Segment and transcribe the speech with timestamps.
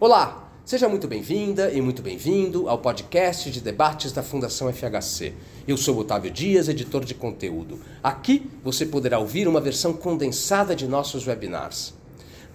[0.00, 5.34] Olá, seja muito bem-vinda e muito bem-vindo ao podcast de debates da Fundação FHC.
[5.68, 7.78] Eu sou Otávio Dias, editor de conteúdo.
[8.02, 11.92] Aqui você poderá ouvir uma versão condensada de nossos webinars.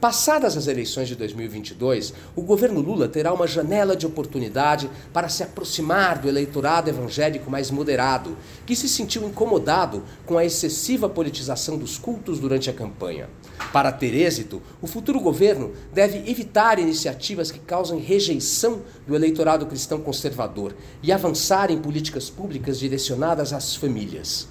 [0.02, 5.44] Passadas as eleições de 2022, o governo Lula terá uma janela de oportunidade para se
[5.44, 8.36] aproximar do eleitorado evangélico mais moderado,
[8.66, 13.30] que se sentiu incomodado com a excessiva politização dos cultos durante a campanha.
[13.72, 20.00] Para ter êxito, o futuro governo deve evitar iniciativas que causem rejeição do eleitorado cristão
[20.00, 24.48] conservador e avançar em políticas públicas direcionadas às famílias.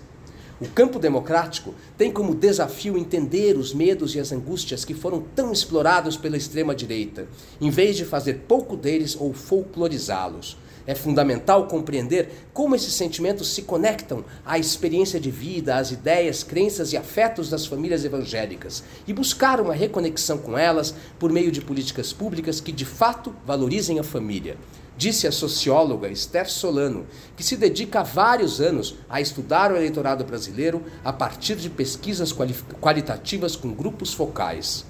[0.60, 5.52] O campo democrático tem como desafio entender os medos e as angústias que foram tão
[5.52, 7.26] explorados pela extrema-direita,
[7.60, 10.56] em vez de fazer pouco deles ou folclorizá-los.
[10.86, 16.92] É fundamental compreender como esses sentimentos se conectam à experiência de vida, às ideias, crenças
[16.92, 22.12] e afetos das famílias evangélicas e buscar uma reconexão com elas por meio de políticas
[22.12, 24.56] públicas que de fato valorizem a família
[24.96, 30.24] disse a socióloga Esther Solano, que se dedica há vários anos a estudar o eleitorado
[30.24, 32.32] brasileiro a partir de pesquisas
[32.80, 34.84] qualitativas com grupos focais.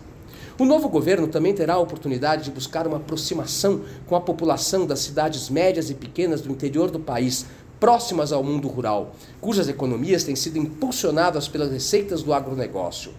[0.56, 5.00] O novo governo também terá a oportunidade de buscar uma aproximação com a população das
[5.00, 7.44] cidades médias e pequenas do interior do país,
[7.80, 13.10] próximas ao mundo rural, cujas economias têm sido impulsionadas pelas receitas do agronegócio.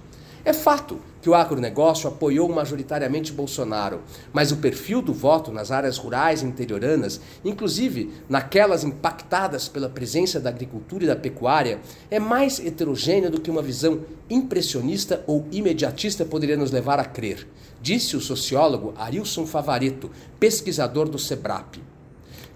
[0.45, 4.01] É fato que o agronegócio apoiou majoritariamente Bolsonaro,
[4.31, 10.39] mas o perfil do voto nas áreas rurais e interioranas, inclusive naquelas impactadas pela presença
[10.39, 11.79] da agricultura e da pecuária,
[12.11, 17.47] é mais heterogêneo do que uma visão impressionista ou imediatista poderia nos levar a crer,
[17.81, 21.77] disse o sociólogo Arilson Favareto, pesquisador do SEBRAP.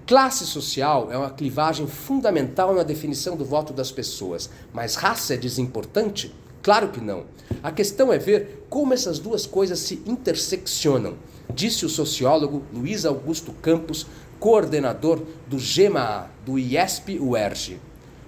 [0.06, 5.38] Classe social é uma clivagem fundamental na definição do voto das pessoas, mas raça é
[5.38, 6.32] desimportante?
[6.70, 7.23] Claro que não.
[7.64, 11.16] A questão é ver como essas duas coisas se interseccionam,
[11.52, 14.06] disse o sociólogo Luiz Augusto Campos,
[14.39, 17.80] coordenador do GEMA, do IESP-UERJ.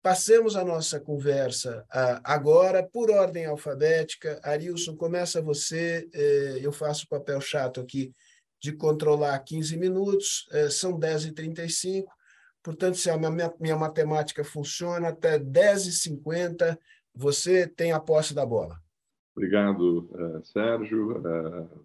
[0.07, 4.39] Passemos a nossa conversa uh, agora por ordem alfabética.
[4.41, 6.09] Arilson, começa você.
[6.15, 8.13] Uh, eu faço o papel chato aqui
[8.57, 12.05] de controlar 15 minutos, uh, são 10h35.
[12.63, 16.79] Portanto, se a minha, matemática funciona, até 10h50
[17.13, 18.79] você tem a posse da bola.
[19.35, 21.21] Obrigado, eh, Sérgio.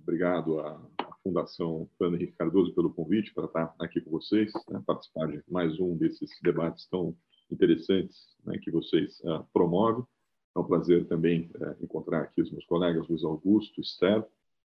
[0.01, 0.81] Obrigado à
[1.25, 5.97] Fundação Fernando Cardoso pelo convite para estar aqui com vocês, né, participar de mais um
[5.97, 7.17] desses debates tão
[7.51, 10.05] interessantes né, que vocês uh, promovem.
[10.55, 14.25] É um prazer também uh, encontrar aqui os meus colegas Luiz Augusto, Esther,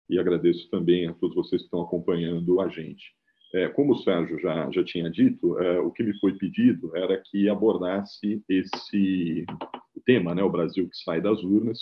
[0.10, 3.16] e agradeço também a todos vocês que estão acompanhando a gente.
[3.54, 7.18] É, como o Sérgio já, já tinha dito, é, o que me foi pedido era
[7.18, 9.46] que abordasse esse
[10.06, 11.80] tema, né, o Brasil que sai das urnas,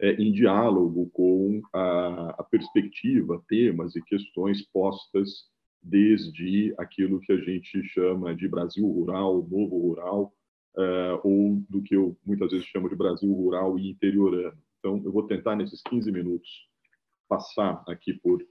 [0.00, 5.46] é, em diálogo com a, a perspectiva, temas e questões postas
[5.86, 10.34] desde aquilo que a gente chama de Brasil rural, novo rural,
[10.76, 14.58] uh, ou do que eu muitas vezes chamo de Brasil rural e interiorano.
[14.80, 16.48] Então, eu vou tentar, nesses 15 minutos,
[17.28, 18.44] passar aqui por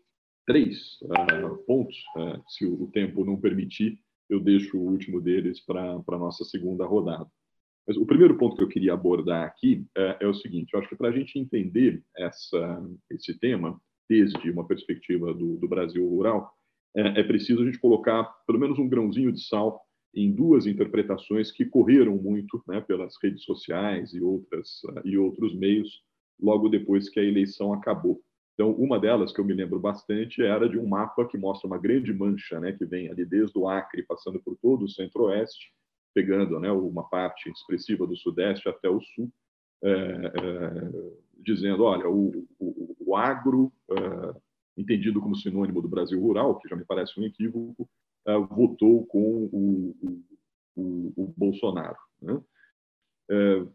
[0.45, 1.97] três uh, pontos.
[2.15, 6.85] Uh, se o tempo não permitir, eu deixo o último deles para a nossa segunda
[6.85, 7.29] rodada.
[7.85, 10.89] Mas o primeiro ponto que eu queria abordar aqui é, é o seguinte: eu acho
[10.89, 13.79] que para a gente entender essa, esse tema,
[14.09, 16.51] desde uma perspectiva do, do Brasil rural,
[16.95, 19.81] é, é preciso a gente colocar pelo menos um grãozinho de sal
[20.13, 26.01] em duas interpretações que correram muito né, pelas redes sociais e, outras, e outros meios
[26.41, 28.21] logo depois que a eleição acabou.
[28.53, 31.77] Então, uma delas que eu me lembro bastante era de um mapa que mostra uma
[31.77, 35.73] grande mancha, né, que vem ali desde o Acre, passando por todo o centro-oeste,
[36.13, 39.29] pegando né, uma parte expressiva do sudeste até o sul,
[39.83, 40.91] é, é,
[41.43, 44.35] dizendo, olha, o, o, o agro, é,
[44.77, 47.89] entendido como sinônimo do Brasil rural, que já me parece um equívoco,
[48.27, 50.23] uh, votou com o,
[50.75, 51.97] o, o Bolsonaro.
[52.21, 52.41] Né?
[53.29, 53.65] É,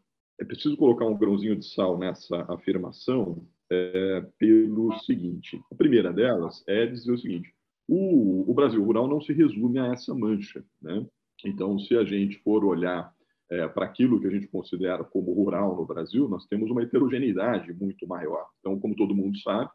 [0.40, 6.62] é, preciso colocar um grãozinho de sal nessa afirmação é, pelo seguinte: a primeira delas
[6.68, 7.52] é dizer o seguinte:
[7.88, 10.64] o, o, Brasil rural não se resume a essa mancha.
[10.80, 11.06] Né?
[11.44, 13.12] Então, se a gente for olhar
[13.50, 17.72] é, para aquilo que a gente considera como rural no Brasil, nós temos uma heterogeneidade
[17.72, 18.46] muito maior.
[18.60, 19.70] Então, como todo mundo sabe,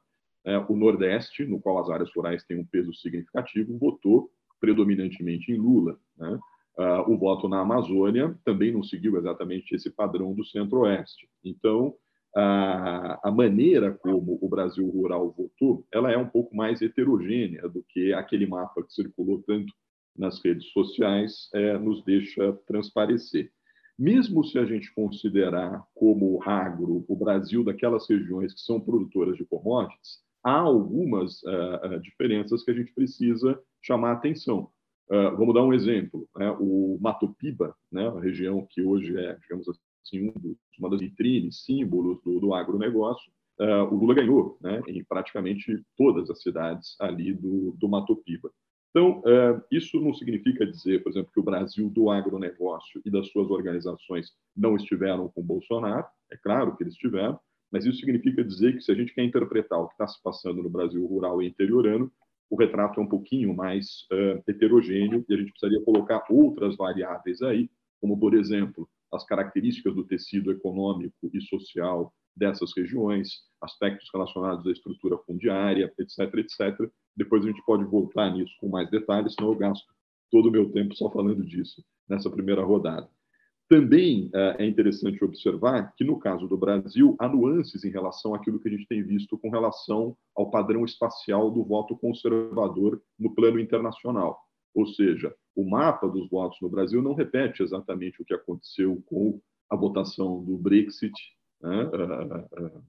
[0.45, 5.57] é, o Nordeste, no qual as áreas rurais têm um peso significativo, votou predominantemente em
[5.57, 5.97] Lula.
[6.18, 6.39] Né?
[6.77, 11.27] Uh, o voto na Amazônia também não seguiu exatamente esse padrão do Centro-Oeste.
[11.44, 11.95] Então,
[12.36, 17.81] a, a, maneira como o Brasil rural votou, ela é um pouco mais heterogênea do
[17.88, 19.74] que aquele mapa que circulou tanto
[20.18, 23.51] nas redes sociais é, nos deixa transparecer.
[23.98, 29.45] Mesmo se a gente considerar como agro o Brasil daquelas regiões que são produtoras de
[29.45, 34.69] commodities, há algumas uh, diferenças que a gente precisa chamar atenção.
[35.09, 36.30] Uh, vamos dar um exemplo.
[36.38, 36.56] Né?
[36.59, 38.07] O Mato Piba, né?
[38.07, 43.31] a região que hoje é, digamos assim, um uma das vitrines, símbolos do, do agronegócio,
[43.59, 44.83] uh, o Lula ganhou né?
[44.88, 48.51] em praticamente todas as cidades ali do, do Mato Piba.
[48.91, 49.21] Então,
[49.69, 54.31] isso não significa dizer, por exemplo, que o Brasil do agronegócio e das suas organizações
[54.56, 56.06] não estiveram com Bolsonaro.
[56.31, 57.38] É claro que eles estiveram,
[57.75, 60.63] mas isso significa dizer que se a gente quer interpretar o que está se passando
[60.63, 62.10] no Brasil rural e interiorano,
[62.50, 67.42] o retrato é um pouquinho mais uh, heterogêneo e a gente precisaria colocar outras variáveis
[67.42, 67.69] aí,
[68.00, 74.72] como, por exemplo, as características do tecido econômico e social dessas regiões, aspectos relacionados à
[74.72, 76.89] estrutura fundiária, etc., etc.
[77.13, 79.86] Depois a gente pode voltar nisso com mais detalhes, senão eu gasto
[80.31, 83.10] todo o meu tempo só falando disso nessa primeira rodada.
[83.67, 88.59] Também uh, é interessante observar que, no caso do Brasil, há nuances em relação àquilo
[88.59, 93.59] que a gente tem visto com relação ao padrão espacial do voto conservador no plano
[93.59, 94.39] internacional.
[94.73, 99.41] Ou seja, o mapa dos votos no Brasil não repete exatamente o que aconteceu com
[99.67, 101.15] a votação do Brexit
[101.59, 102.83] né, uh, uh,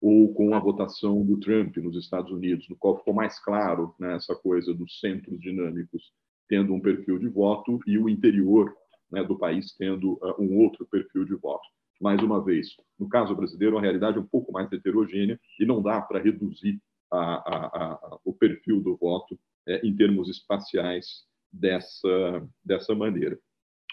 [0.00, 4.16] ou com a votação do Trump nos Estados Unidos, no qual ficou mais claro né,
[4.16, 6.10] essa coisa dos centros dinâmicos
[6.48, 8.74] tendo um perfil de voto e o interior
[9.12, 11.68] né, do país tendo uh, um outro perfil de voto.
[12.00, 12.68] Mais uma vez,
[12.98, 16.80] no caso brasileiro, a realidade é um pouco mais heterogênea e não dá para reduzir
[17.10, 19.38] a, a, a, o perfil do voto
[19.68, 23.38] é, em termos espaciais dessa, dessa maneira.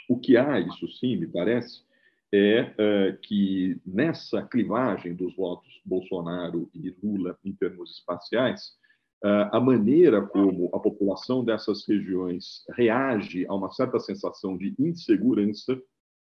[0.10, 1.84] O que há, isso sim, me parece,
[2.32, 8.74] é uh, que nessa clivagem dos votos Bolsonaro e Lula em termos espaciais,
[9.22, 15.82] a maneira como a população dessas regiões reage a uma certa sensação de insegurança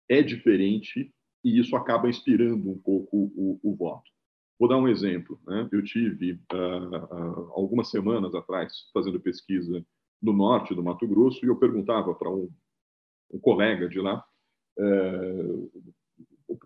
[0.09, 1.13] é diferente
[1.43, 4.09] e isso acaba inspirando um pouco o, o voto.
[4.59, 5.39] Vou dar um exemplo.
[5.45, 5.69] Né?
[5.71, 9.85] Eu tive, uh, algumas semanas atrás, fazendo pesquisa
[10.21, 12.49] no norte do Mato Grosso e eu perguntava para um,
[13.31, 14.23] um colega de lá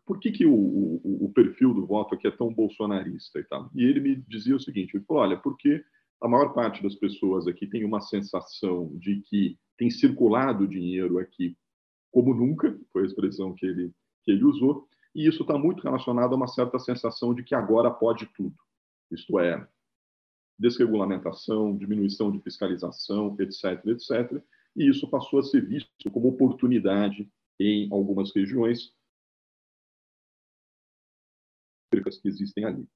[0.06, 3.70] por que, que o, o, o, perfil do voto aqui é tão bolsonarista e tal?
[3.76, 5.84] E ele me dizia o seguinte: ele falou, olha, porque
[6.22, 11.58] a maior parte das pessoas aqui tem uma sensação de que tem circulado dinheiro aqui
[12.12, 16.32] como nunca, foi a expressão que ele, que ele usou, e isso está muito relacionado
[16.32, 18.56] a uma certa sensação de que agora pode tudo.
[19.12, 19.68] Isto é,
[20.58, 24.42] desregulamentação, diminuição de fiscalização, etc., etc.,
[24.78, 27.30] e isso passou a ser visto como oportunidade
[27.60, 28.94] em algumas regiões
[32.22, 32.88] que existem ali.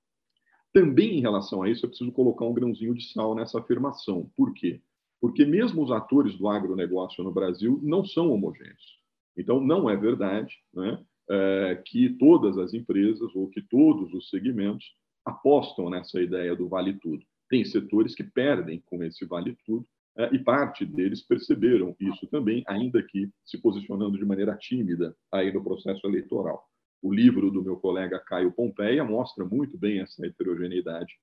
[0.73, 4.29] Também em relação a isso, é preciso colocar um grãozinho de sal nessa afirmação.
[4.35, 4.81] Por quê?
[5.19, 8.99] Porque mesmo os atores do agronegócio no Brasil não são homogêneos.
[9.35, 14.85] Então, não é verdade né, é, que todas as empresas ou que todos os segmentos
[15.25, 17.23] apostam nessa ideia do vale tudo.
[17.49, 19.85] Tem setores que perdem com esse vale tudo
[20.17, 25.51] é, e parte deles perceberam isso também, ainda que se posicionando de maneira tímida aí
[25.51, 26.68] no processo eleitoral.
[27.01, 31.13] O livro do meu colega Caio Pompeia mostra muito bem essa heterogeneidade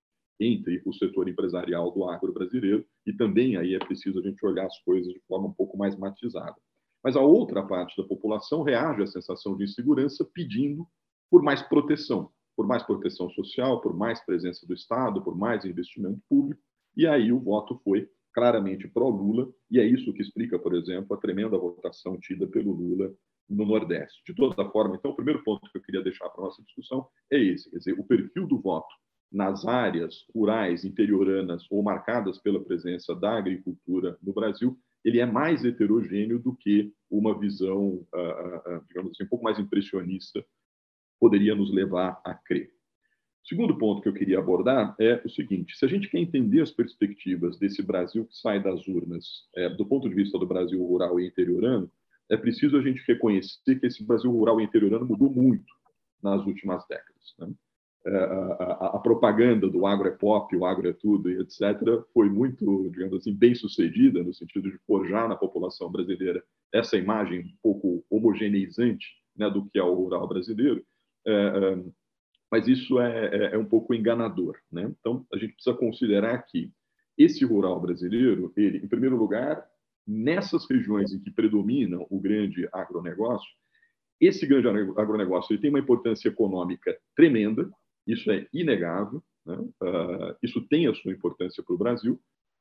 [0.41, 4.67] entre o setor empresarial do agro brasileiro e também aí é preciso a gente olhar
[4.67, 6.57] as coisas de forma um pouco mais matizada.
[7.03, 10.87] Mas a outra parte da população reage à sensação de insegurança pedindo
[11.31, 16.21] por mais proteção, por mais proteção social, por mais presença do Estado, por mais investimento
[16.29, 16.61] público,
[16.97, 21.21] e aí o voto foi claramente pró-Lula, e é isso que explica, por exemplo, a
[21.21, 23.15] tremenda votação tida pelo Lula
[23.49, 24.23] no Nordeste.
[24.27, 27.07] De toda forma, então, o primeiro ponto que eu queria deixar para a nossa discussão
[27.31, 28.93] é esse, quer dizer, o perfil do voto
[29.31, 35.65] nas áreas rurais, interioranas ou marcadas pela presença da agricultura no Brasil, ele é mais
[35.65, 40.45] heterogêneo do que uma visão, ah, ah, ah, digamos assim, um pouco mais impressionista
[41.21, 42.71] poderia nos levar a crer.
[43.45, 46.61] O segundo ponto que eu queria abordar é o seguinte: se a gente quer entender
[46.61, 50.85] as perspectivas desse Brasil que sai das urnas, é, do ponto de vista do Brasil
[50.85, 51.91] rural e interiorano,
[52.31, 55.73] é preciso a gente reconhecer que esse Brasil rural e interiorano mudou muito
[56.23, 57.35] nas últimas décadas.
[57.39, 57.53] Né?
[58.07, 61.61] é, a, a, propaganda do agro é pop, o agro é tudo, e etc.,
[62.15, 66.43] foi muito, digamos assim, bem sucedida, no sentido de forjar na população brasileira
[66.73, 69.07] essa imagem um pouco homogeneizante
[69.37, 70.85] né, do que é o rural brasileiro,
[71.27, 71.85] é, é,
[72.51, 74.57] mas isso é, é, é, um pouco enganador.
[74.71, 74.89] Né?
[75.01, 76.71] Então, a gente precisa considerar que
[77.19, 79.67] esse rural brasileiro, ele, em primeiro lugar,
[80.07, 83.49] nessas regiões em que predomina o grande agronegócio,
[84.21, 87.71] esse grande agronegócio ele tem uma importância econômica tremenda,
[88.07, 89.57] isso é inegável, né?
[89.57, 92.21] uh, isso tem a sua importância para o Brasil,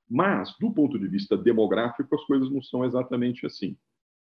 [0.10, 3.76] mas, do ponto de vista demográfico, as coisas não são exatamente assim.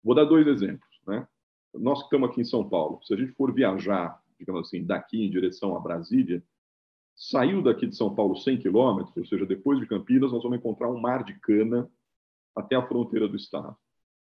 [0.03, 0.89] Vou dar dois exemplos.
[1.07, 1.27] Né?
[1.75, 5.25] Nós que estamos aqui em São Paulo, se a gente for viajar, digamos assim, daqui
[5.25, 6.43] em direção a Brasília,
[7.15, 10.91] saiu daqui de São Paulo 100 quilômetros, ou seja, depois de Campinas, nós vamos encontrar
[10.91, 11.89] um mar de cana
[12.61, 13.77] até a fronteira do estado.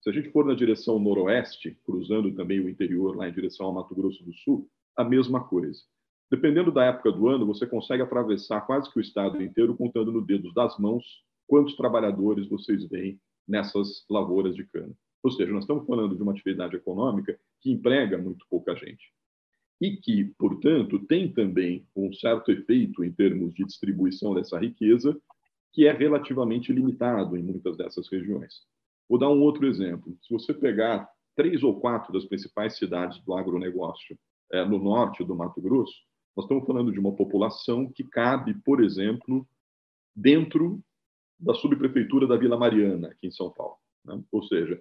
[0.00, 3.74] Se a gente for na direção noroeste, cruzando também o interior, lá em direção ao
[3.74, 5.80] Mato Grosso do Sul, a mesma coisa.
[6.30, 10.22] Dependendo da época do ano, você consegue atravessar quase que o estado inteiro, contando no
[10.22, 11.04] dedos das mãos
[11.46, 14.94] quantos trabalhadores vocês veem nessas lavouras de cana.
[15.22, 19.12] Ou seja, nós estamos falando de uma atividade econômica que emprega muito pouca gente
[19.80, 25.18] e que, portanto, tem também um certo efeito em termos de distribuição dessa riqueza,
[25.72, 28.62] que é relativamente limitado em muitas dessas regiões.
[29.08, 30.16] Vou dar um outro exemplo.
[30.22, 34.18] Se você pegar três ou quatro das principais cidades do agronegócio
[34.52, 35.94] é, no norte do Mato Grosso,
[36.36, 39.46] nós estamos falando de uma população que cabe, por exemplo,
[40.14, 40.80] dentro
[41.38, 43.76] da subprefeitura da Vila Mariana, aqui em São Paulo.
[44.04, 44.22] Né?
[44.30, 44.80] Ou seja,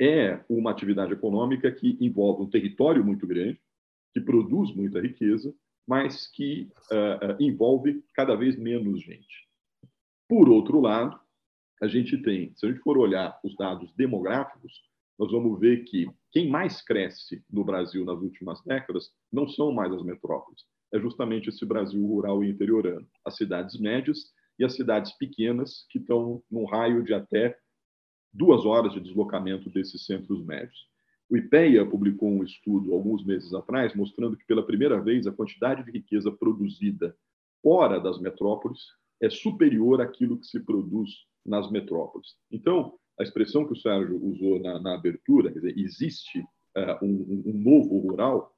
[0.00, 3.60] é uma atividade econômica que envolve um território muito grande,
[4.12, 5.54] que produz muita riqueza,
[5.86, 9.48] mas que uh, envolve cada vez menos gente.
[10.28, 11.18] Por outro lado,
[11.82, 14.72] a gente tem, se a gente for olhar os dados demográficos,
[15.18, 19.92] nós vamos ver que quem mais cresce no Brasil nas últimas décadas não são mais
[19.92, 20.62] as metrópoles,
[20.92, 25.98] é justamente esse Brasil rural e interiorano, as cidades médias e as cidades pequenas, que
[25.98, 27.58] estão num raio de até
[28.32, 30.88] duas horas de deslocamento desses centros médios.
[31.28, 35.84] O IPEA publicou um estudo alguns meses atrás mostrando que, pela primeira vez, a quantidade
[35.84, 37.16] de riqueza produzida
[37.62, 38.80] fora das metrópoles
[39.24, 41.10] é superior àquilo que se produz
[41.44, 42.34] nas metrópoles.
[42.50, 47.52] Então, a expressão que o Sérgio usou na, na abertura, dizer, existe uh, um, um
[47.52, 48.54] novo rural,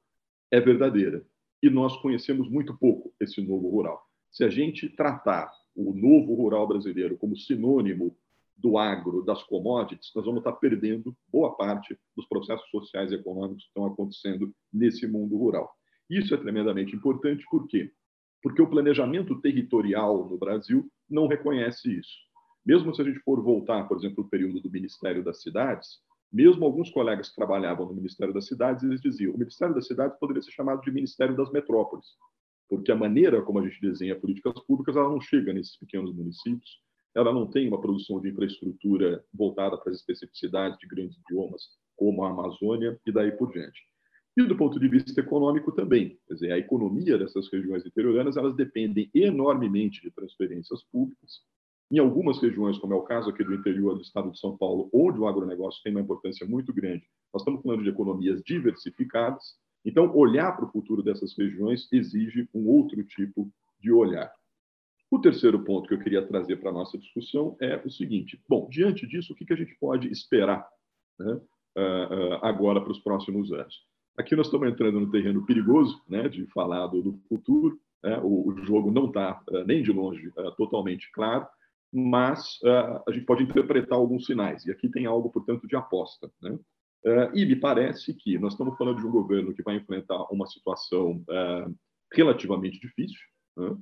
[0.51, 1.25] é verdadeira
[1.61, 4.01] e nós conhecemos muito pouco esse novo rural.
[4.31, 8.15] Se a gente tratar o novo rural brasileiro como sinônimo
[8.55, 13.63] do agro, das commodities, nós vamos estar perdendo boa parte dos processos sociais e econômicos
[13.63, 15.71] que estão acontecendo nesse mundo rural.
[16.09, 17.91] Isso é tremendamente importante, por quê?
[18.41, 22.27] Porque o planejamento territorial no Brasil não reconhece isso.
[22.65, 26.01] Mesmo se a gente for voltar, por exemplo, ao período do Ministério das Cidades,
[26.31, 30.19] mesmo alguns colegas que trabalhavam no Ministério das Cidades, eles diziam: o Ministério das Cidades
[30.19, 32.05] poderia ser chamado de Ministério das Metrópoles,
[32.69, 36.81] porque a maneira como a gente desenha políticas públicas ela não chega nesses pequenos municípios,
[37.15, 41.61] ela não tem uma produção de infraestrutura voltada para as especificidades de grandes idiomas
[41.95, 43.81] como a Amazônia e daí por diante.
[44.37, 48.55] E do ponto de vista econômico também, quer dizer, a economia dessas regiões interioranas elas
[48.55, 51.41] dependem enormemente de transferências públicas
[51.89, 54.89] em algumas regiões, como é o caso aqui do interior do estado de São Paulo,
[54.93, 57.03] onde o agronegócio tem uma importância muito grande,
[57.33, 59.55] nós estamos falando de economias diversificadas.
[59.85, 64.31] Então, olhar para o futuro dessas regiões exige um outro tipo de olhar.
[65.09, 68.67] O terceiro ponto que eu queria trazer para a nossa discussão é o seguinte: bom,
[68.69, 70.67] diante disso, o que, a gente pode esperar
[71.17, 71.39] né,
[72.41, 73.87] agora para os próximos anos?
[74.17, 77.79] Aqui nós estamos entrando no terreno perigoso né, de falar do, do futuro.
[78.03, 81.47] Né, o, o, jogo não está nem de longe totalmente claro
[81.93, 84.65] mas uh, a gente pode interpretar alguns sinais.
[84.65, 86.29] E aqui tem algo, portanto, de aposta.
[86.41, 86.57] Né?
[87.33, 91.23] E me parece que nós estamos falando de um governo que vai enfrentar uma situação
[92.13, 93.19] relativamente difícil,
[93.55, 93.77] né?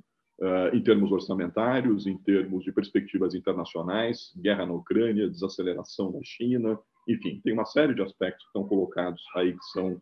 [0.72, 6.78] em termos orçamentários, em termos de perspectivas internacionais, guerra na Ucrânia, desaceleração na China,
[7.08, 10.00] enfim, tem uma série de aspectos que estão colocados aí que são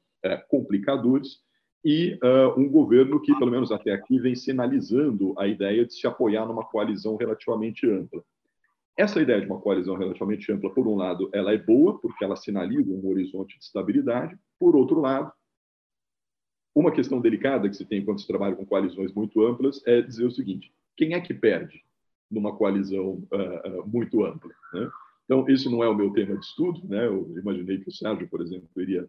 [0.49, 1.43] complicadores
[1.85, 6.07] e uh, um governo que, pelo menos até aqui, vem sinalizando a ideia de se
[6.07, 8.25] apoiar numa coalizão relativamente ampla.
[8.97, 12.37] Essa ideia de uma coalizão relativamente ampla, por um lado, ela é boa, porque ela
[12.37, 14.39] sinaliza um horizonte de estabilidade.
[14.59, 15.31] Por outro lado,
[16.75, 20.25] uma questão delicada que se tem quando se trabalha com coalizões muito amplas é dizer
[20.25, 21.85] o seguinte: quem é que perde
[22.31, 24.51] numa coalizão uh, muito ampla?
[24.73, 24.91] Né?
[25.25, 26.81] Então, isso não é o meu tema de estudo.
[26.89, 27.07] Né?
[27.07, 29.09] Eu imaginei que o Sérgio, por exemplo, iria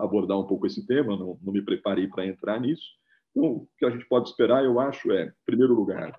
[0.00, 2.84] abordar um pouco esse tema, não, não me preparei para entrar nisso.
[3.30, 6.16] Então, o que a gente pode esperar, eu acho, é, em primeiro lugar, é,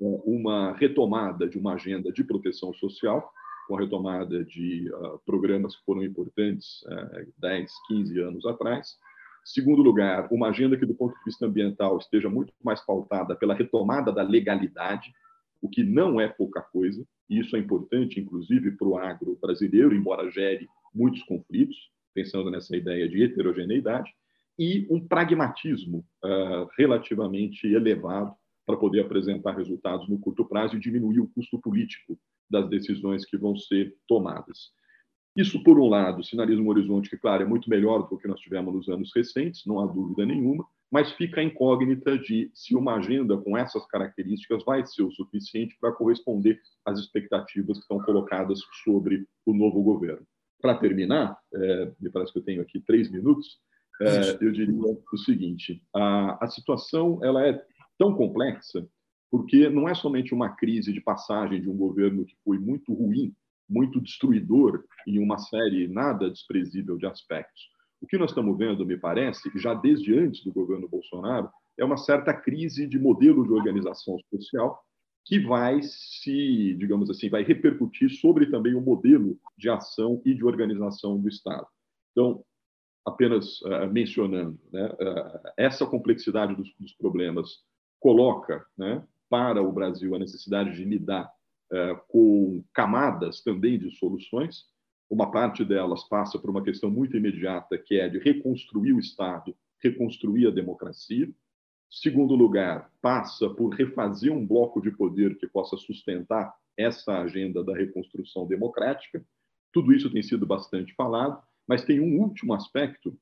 [0.00, 3.30] uma retomada de uma agenda de proteção social,
[3.66, 8.98] com a retomada de uh, programas que foram importantes uh, 10, 15 anos atrás.
[9.42, 13.54] Segundo lugar, uma agenda que, do ponto de vista ambiental, esteja muito mais pautada pela
[13.54, 15.12] retomada da legalidade,
[15.62, 19.94] o que não é pouca coisa, e isso é importante, inclusive, para o agro brasileiro,
[19.94, 24.10] embora gere muitos conflitos, pensando nessa ideia de heterogeneidade,
[24.58, 28.32] e um pragmatismo uh, relativamente elevado
[28.64, 32.18] para poder apresentar resultados no curto prazo e diminuir o custo político
[32.48, 34.72] das decisões que vão ser tomadas.
[35.36, 38.38] Isso, por um lado, sinaliza um horizonte que, claro, é muito melhor do que nós
[38.38, 42.94] tivemos nos anos recentes, não há dúvida nenhuma, mas fica a incógnita de se uma
[42.94, 48.60] agenda com essas características vai ser o suficiente para corresponder às expectativas que estão colocadas
[48.84, 50.24] sobre o novo governo.
[50.60, 53.58] Para terminar, é, me parece que eu tenho aqui três minutos,
[54.00, 57.60] é, eu diria o seguinte: a, a situação ela é
[57.98, 58.86] tão complexa
[59.30, 63.34] porque não é somente uma crise de passagem de um governo que foi muito ruim,
[63.68, 67.62] muito destruidor em uma série nada desprezível de aspectos.
[68.00, 71.96] O que nós estamos vendo, me parece, já desde antes do governo Bolsonaro, é uma
[71.96, 74.80] certa crise de modelo de organização social
[75.24, 80.44] que vai se, digamos assim, vai repercutir sobre também o modelo de ação e de
[80.44, 81.66] organização do Estado.
[82.12, 82.44] Então,
[83.06, 87.62] apenas uh, mencionando, né, uh, essa complexidade dos, dos problemas
[87.98, 91.30] coloca né, para o Brasil a necessidade de lidar
[91.72, 94.66] uh, com camadas também de soluções.
[95.08, 99.54] Uma parte delas passa por uma questão muito imediata, que é de reconstruir o Estado,
[99.82, 101.30] reconstruir a democracia.
[101.90, 107.74] Segundo lugar, passa por refazer um bloco de poder que possa sustentar essa agenda da
[107.74, 109.24] reconstrução democrática.
[109.72, 111.40] Tudo isso tem sido bastante falado.
[111.66, 113.16] Mas tem um último aspecto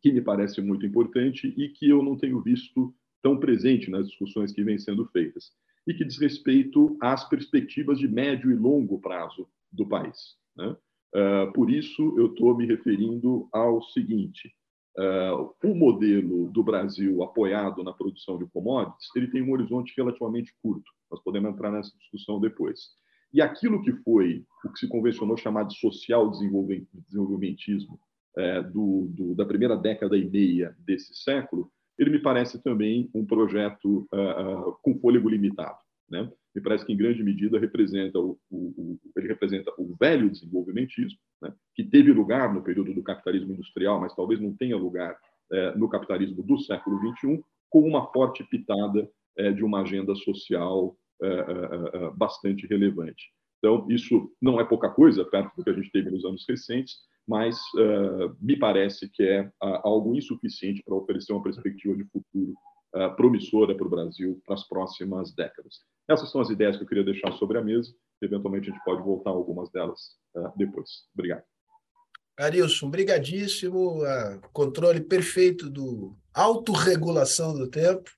[0.00, 4.52] que me parece muito importante e que eu não tenho visto tão presente nas discussões
[4.52, 5.52] que vêm sendo feitas,
[5.86, 10.36] e que diz respeito às perspectivas de médio e longo prazo do país.
[10.56, 10.76] Né?
[11.14, 14.54] Uh, por isso, eu estou me referindo ao seguinte:
[14.98, 20.52] uh, o modelo do Brasil apoiado na produção de commodities ele tem um horizonte relativamente
[20.62, 20.90] curto.
[21.10, 22.80] Nós podemos entrar nessa discussão depois.
[23.32, 28.00] E aquilo que foi o que se convencionou chamar de social desenvolvimentismo
[28.36, 33.26] é, do, do, da primeira década e meia desse século, ele me parece também um
[33.26, 35.78] projeto uh, uh, com fôlego limitado.
[36.08, 36.30] Né?
[36.58, 41.16] Me parece que, em grande medida, representa o, o, o ele representa o velho desenvolvimentismo,
[41.40, 41.54] né?
[41.72, 45.16] que teve lugar no período do capitalismo industrial, mas talvez não tenha lugar
[45.52, 47.40] é, no capitalismo do século XXI,
[47.70, 53.30] com uma forte pitada é, de uma agenda social é, bastante relevante.
[53.58, 56.96] Então, isso não é pouca coisa perto do que a gente teve nos anos recentes,
[57.26, 57.60] mas
[58.40, 62.54] me parece que é algo insuficiente para oferecer uma perspectiva de futuro
[63.16, 65.82] promissora para o Brasil para as próximas décadas.
[66.08, 67.92] Essas são as ideias que eu queria deixar sobre a mesa.
[68.20, 70.16] Eventualmente, a gente pode voltar a algumas delas
[70.56, 71.06] depois.
[71.14, 71.44] Obrigado.
[72.38, 74.00] Arilson, brigadíssimo.
[74.52, 78.10] controle perfeito do autorregulação do tempo.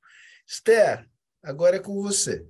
[0.47, 1.09] Esther,
[1.43, 2.47] agora é com você.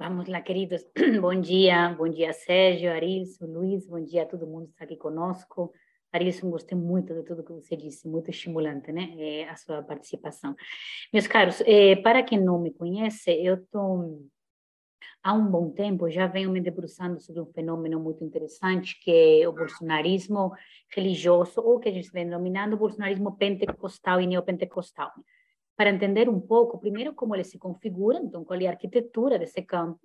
[0.00, 0.82] Vamos lá, queridos.
[1.20, 4.96] bom dia, bom dia, Sérgio, Arilson, Luiz, bom dia a todo mundo que está aqui
[4.96, 5.72] conosco.
[6.12, 10.54] Arilson, gostei muito de tudo que você disse, muito estimulante, né, é, a sua participação.
[11.12, 14.28] Meus caros, é, para quem não me conhece, eu estou
[15.22, 19.48] há um bom tempo já venho me debruçando sobre um fenômeno muito interessante que é
[19.48, 20.52] o bolsonarismo
[20.94, 25.12] religioso, ou que a gente vem denominando bolsonarismo pentecostal e neopentecostal
[25.76, 29.62] para entender um pouco, primeiro, como ele se configura, então, qual é a arquitetura desse
[29.62, 29.98] campo,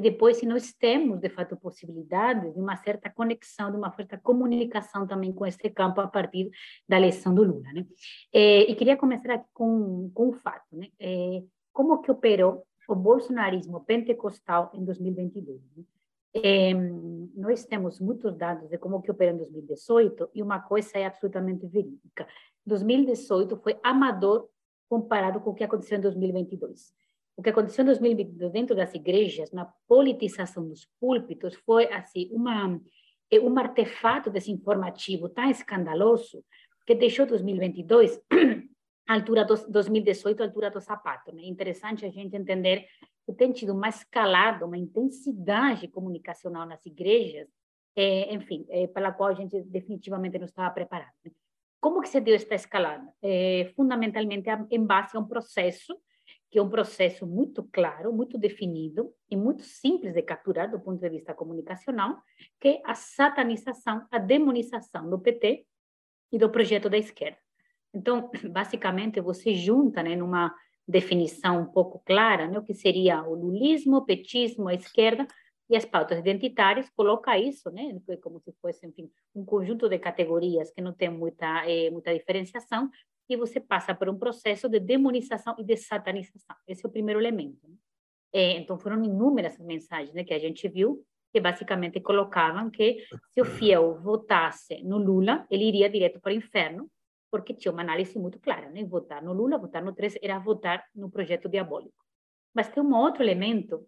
[0.00, 4.16] e depois, se nós temos, de fato, possibilidade de uma certa conexão, de uma certa
[4.16, 6.50] comunicação também com esse campo a partir
[6.88, 7.70] da eleição do Lula.
[7.74, 7.86] Né?
[8.32, 10.88] É, e queria começar aqui com, com um fato, né?
[10.98, 15.60] É, como que operou o bolsonarismo pentecostal em 2022?
[15.76, 15.84] Né?
[16.32, 16.72] É,
[17.36, 21.66] nós temos muitos dados de como que operou em 2018 e uma coisa é absolutamente
[21.66, 22.26] verídica.
[22.64, 24.48] 2018 foi amador
[24.88, 26.90] comparado com o que aconteceu em 2022.
[27.36, 32.80] O que aconteceu em 2022 dentro das igrejas, na politização dos púlpitos, foi assim uma
[33.30, 36.44] é um artefato desinformativo tão escandaloso
[36.84, 38.20] que deixou 2022
[39.06, 41.34] a altura dos 2018 a altura do sapato.
[41.34, 41.42] Né?
[41.44, 42.86] Interessante a gente entender
[43.24, 47.48] que tem tido uma escalada, uma intensidade comunicacional nas igrejas,
[47.96, 51.12] é, enfim, é, pela qual a gente definitivamente não estava preparado.
[51.24, 51.30] Né?
[51.80, 53.08] Como que se deu esta escalada?
[53.22, 55.96] É, fundamentalmente em base a um processo,
[56.50, 61.00] que é um processo muito claro, muito definido e muito simples de capturar do ponto
[61.00, 62.20] de vista comunicacional,
[62.60, 65.64] que é a satanização, a demonização do PT
[66.32, 67.38] e do projeto da esquerda.
[67.94, 70.52] Então, basicamente, você junta, né, numa
[70.86, 75.26] definição um pouco clara, né, o que seria o lulismo, o petismo, a esquerda,
[75.70, 80.72] E as pautas identitárias coloca isso, né, como se fosse, enfim, um conjunto de categorias
[80.72, 82.90] que não tem muita é, muita diferenciação,
[83.30, 86.56] e você passa por um processo de demonização e de satanização.
[86.66, 87.58] Esse é o primeiro elemento.
[87.66, 87.76] Né?
[88.32, 93.40] É, então foram inúmeras mensagens né, que a gente viu que basicamente colocavam que se
[93.40, 96.90] o fiel votasse no Lula, ele iria direto para o inferno,
[97.30, 98.84] porque tinha uma análise muito clara, né?
[98.84, 102.04] Votar no Lula, votar no 3 era votar no projeto diabólico.
[102.52, 103.86] Mas tem um outro elemento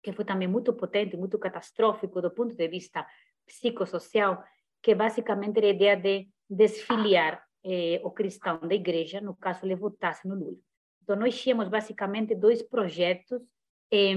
[0.00, 3.04] que foi também muito potente, muito catastrófico do ponto de vista
[3.44, 4.44] psicossocial,
[4.80, 9.74] que basicamente era a ideia de desfiliar eh, o cristão da igreja, no caso ele
[9.74, 10.58] votasse no Lula.
[11.02, 13.42] Então nós tínhamos basicamente dois projetos
[13.90, 14.14] eh,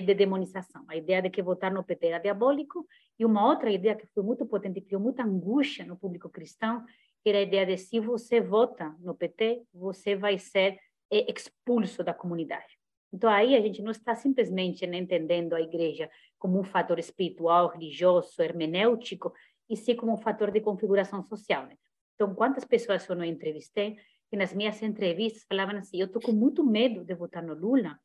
[0.00, 0.84] de demonização.
[0.88, 2.86] A ideia de que votar no PT era diabólico
[3.18, 6.84] e uma outra ideia que foi muito potente e criou muita angústia no público cristão,
[7.22, 10.78] que era a ideia de se você vota no PT, você vai ser
[11.10, 12.78] eh, expulso da comunidade.
[13.12, 17.68] Então, aí a gente não está simplesmente né, entendendo a igreja como um fator espiritual,
[17.68, 19.32] religioso, hermenêutico,
[19.68, 21.66] e sim como um fator de configuração social.
[21.66, 21.76] Né?
[22.22, 23.96] Então, quantas pessoas eu não entrevistei
[24.30, 27.98] que nas minhas entrevistas falavam assim: eu estou com muito medo de votar no Lula,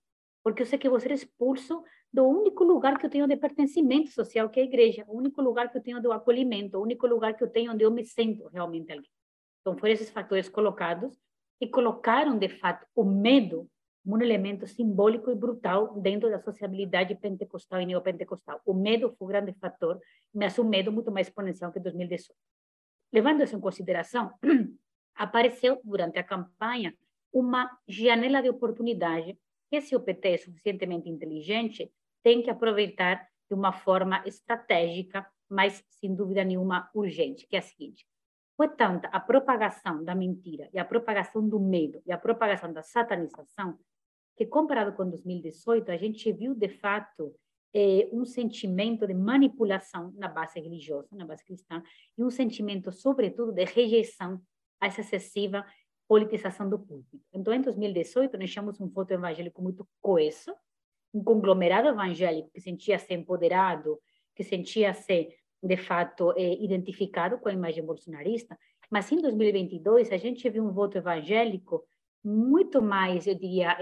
[0.43, 4.09] porque eu sei que vou ser expulso do único lugar que eu tenho de pertencimento
[4.09, 7.05] social, que é a igreja, o único lugar que eu tenho de acolhimento, o único
[7.05, 9.11] lugar que eu tenho onde eu me sinto realmente alguém.
[9.61, 11.15] Então, foram esses fatores colocados
[11.61, 13.69] e colocaram, de fato, o medo
[14.03, 18.61] um elemento simbólico e brutal dentro da sociabilidade pentecostal e neopentecostal.
[18.65, 19.99] O medo foi o grande fator,
[20.33, 22.33] mas um medo muito mais exponencial que 2018.
[23.11, 24.33] Levando isso em consideração,
[25.15, 26.93] apareceu durante a campanha
[27.31, 29.37] uma janela de oportunidade
[29.69, 31.91] que, se o PT é suficientemente inteligente,
[32.23, 37.61] tem que aproveitar de uma forma estratégica, mas sem dúvida nenhuma urgente, que é a
[37.61, 38.05] seguinte:
[38.55, 42.81] foi tanta a propagação da mentira e a propagação do medo e a propagação da
[42.81, 43.77] satanização
[44.37, 47.33] que comparado com 2018, a gente viu, de fato,
[47.77, 51.83] é, um sentimento de manipulação na base religiosa, na base cristã,
[52.17, 54.41] e um sentimento, sobretudo, de rejeição
[54.81, 55.63] a essa excessiva
[56.07, 57.23] politização do púlpito.
[57.31, 60.55] Então, em 2018, nós chamamos um voto evangélico muito coeso,
[61.13, 63.99] um conglomerado evangélico que sentia-se empoderado,
[64.35, 65.29] que sentia-se,
[65.61, 68.57] de fato, é, identificado com a imagem bolsonarista,
[68.89, 71.85] mas em 2022 a gente viu um voto evangélico
[72.23, 73.77] muito mais, eu diria,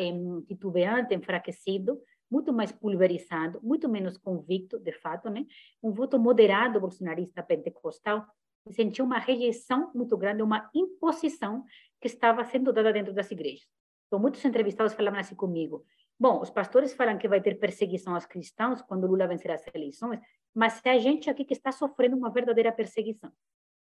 [0.45, 1.97] titubeante, enfraquecido,
[2.29, 5.45] muito mais pulverizado, muito menos convicto, de fato, né?
[5.81, 8.25] Um voto moderado bolsonarista pentecostal
[8.71, 11.63] sentiu uma rejeição muito grande, uma imposição
[12.01, 13.67] que estava sendo dada dentro das igrejas.
[14.07, 15.85] Então, muitos entrevistados falavam assim comigo:
[16.19, 20.19] bom, os pastores falam que vai ter perseguição aos cristãos quando Lula vencer as eleições,
[20.53, 23.31] mas é a gente aqui que está sofrendo uma verdadeira perseguição.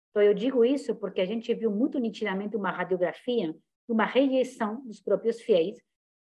[0.09, 3.55] Então, eu digo isso porque a gente viu muito nitidamente uma radiografia
[3.87, 5.77] uma rejeição dos próprios fiéis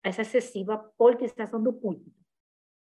[0.03, 2.19] essa excessiva politização do púlpito.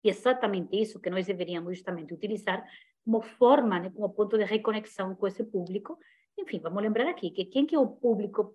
[0.04, 2.64] E exatamente isso que nós deveríamos justamente utilizar
[3.04, 5.98] como forma, né, como ponto de reconexão com esse público.
[6.38, 8.54] Enfim, vamos lembrar aqui que quem que é o público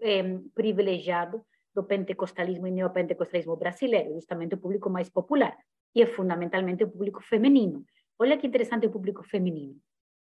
[0.55, 1.45] privilegiado
[1.75, 4.15] do pentecostalismo e neopentecostalismo brasileiro?
[4.15, 5.57] Justamente o público mais popular.
[5.95, 7.85] E é fundamentalmente o público feminino.
[8.19, 9.77] Olha que interessante o público feminino.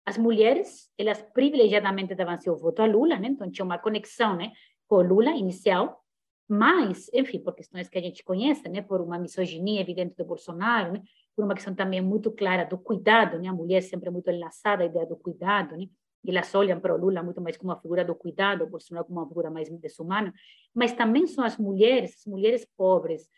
[0.06, 3.28] As mulheres, elas privilegiadamente davam seu voto a Lula, né?
[3.28, 4.52] então tinha uma conexão né?
[4.88, 6.02] com Lula inicial,
[6.50, 10.94] mas, enfim, por questões que a gente conhece, né, por uma misoginia evidente do Bolsonaro,
[10.94, 11.02] né,
[11.36, 14.86] por uma questão também muito clara do cuidado, né, a mulher sempre muito enlaçada à
[14.86, 15.86] ideia do cuidado, né,
[16.24, 19.06] e elas olham para o Lula muito mais como uma figura do cuidado, o Bolsonaro
[19.06, 20.34] como uma figura mais desumana,
[20.74, 23.28] mas também são as mulheres, as mulheres pobres,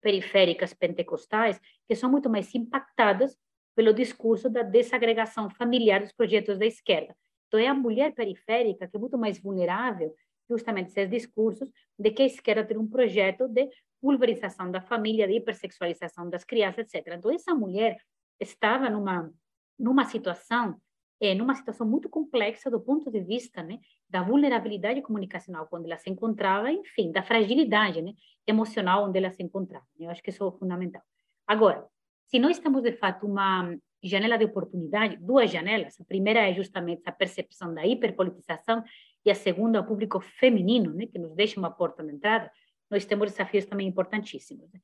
[0.00, 3.36] periféricas, pentecostais, que são muito mais impactadas
[3.76, 7.14] pelo discurso da desagregação familiar dos projetos da esquerda.
[7.48, 10.14] Então, é a mulher periférica que é muito mais vulnerável
[10.52, 13.68] justamente esses discursos de que a esquerda tem um projeto de
[14.00, 17.14] pulverização da família, de hipersexualização das crianças, etc.
[17.16, 17.96] Então, essa mulher
[18.40, 19.32] estava numa,
[19.78, 20.80] numa situação
[21.22, 23.78] é, numa situação muito complexa do ponto de vista né,
[24.10, 28.12] da vulnerabilidade comunicacional quando ela se encontrava, enfim, da fragilidade né,
[28.44, 29.86] emocional onde ela se encontrava.
[30.00, 31.00] Eu acho que isso é fundamental.
[31.46, 31.86] Agora,
[32.26, 37.02] se nós estamos, de fato, uma janela de oportunidade, duas janelas, a primeira é justamente
[37.06, 38.82] a percepção da hiperpolitização
[39.24, 42.50] e a segunda o público feminino, né, que nos deixa uma porta de entrada,
[42.90, 44.70] nós temos desafios também importantíssimos.
[44.72, 44.80] Né?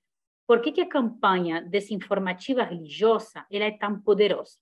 [0.47, 4.57] Por que, que a campanha desinformativa religiosa ela é tão poderosa?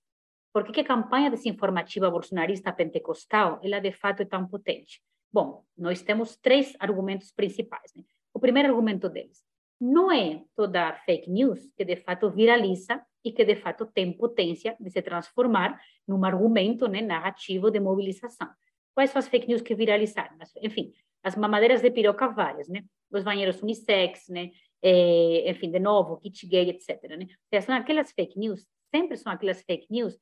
[0.53, 5.01] Por que, que a campanha desinformativa bolsonarista pentecostal ela de fato é tão potente?
[5.31, 7.93] Bom, nós temos três argumentos principais.
[7.95, 8.03] Né?
[8.33, 9.45] O primeiro argumento deles
[9.79, 14.75] não é toda fake news que de fato viraliza e que de fato tem potência
[14.79, 18.49] de se transformar num argumento né, narrativo de mobilização.
[18.97, 20.35] Quais são as fake news que viralizaram?
[20.59, 22.83] Enfim, as mamadeiras de piroca várias, né?
[23.11, 24.49] Os banheiros unissex, né?
[24.81, 27.03] É, enfim, de novo, kit gay, etc.
[27.15, 27.27] Né?
[27.61, 30.17] São aquelas fake news sempre são aquelas fake news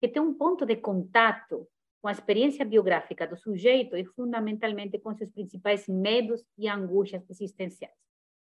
[0.00, 1.66] que têm um ponto de contato
[2.00, 7.98] com a experiência biográfica do sujeito e fundamentalmente com seus principais medos e angústias existenciais.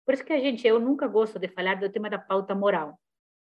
[0.05, 3.01] Por isso que a gente, eu nunca gosto de falar do tema da pauta moral.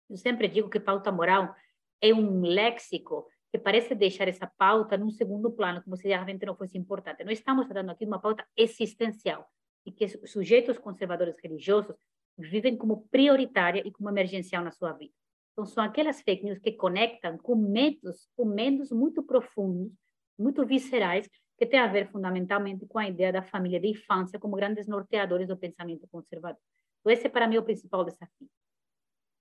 [0.09, 1.55] Eu sempre digo que pauta moral
[2.01, 6.57] é um léxico que parece deixar essa pauta num segundo plano, como se realmente não
[6.57, 7.23] fosse importante.
[7.23, 9.49] Nós estamos tratando aqui de uma pauta existencial
[9.87, 11.95] e que sujeitos conservadores religiosos
[12.37, 15.14] vivem como prioritária e como emergencial na sua vida.
[15.53, 19.93] Então, são aquelas fake news que conectam com medos, com medos muito profundos,
[20.37, 24.57] muito viscerais, que têm a ver fundamentalmente com a ideia da família de infância como
[24.57, 26.61] grandes norteadores do pensamento conservador.
[27.03, 28.51] Então, esse é para mim o principal desafio.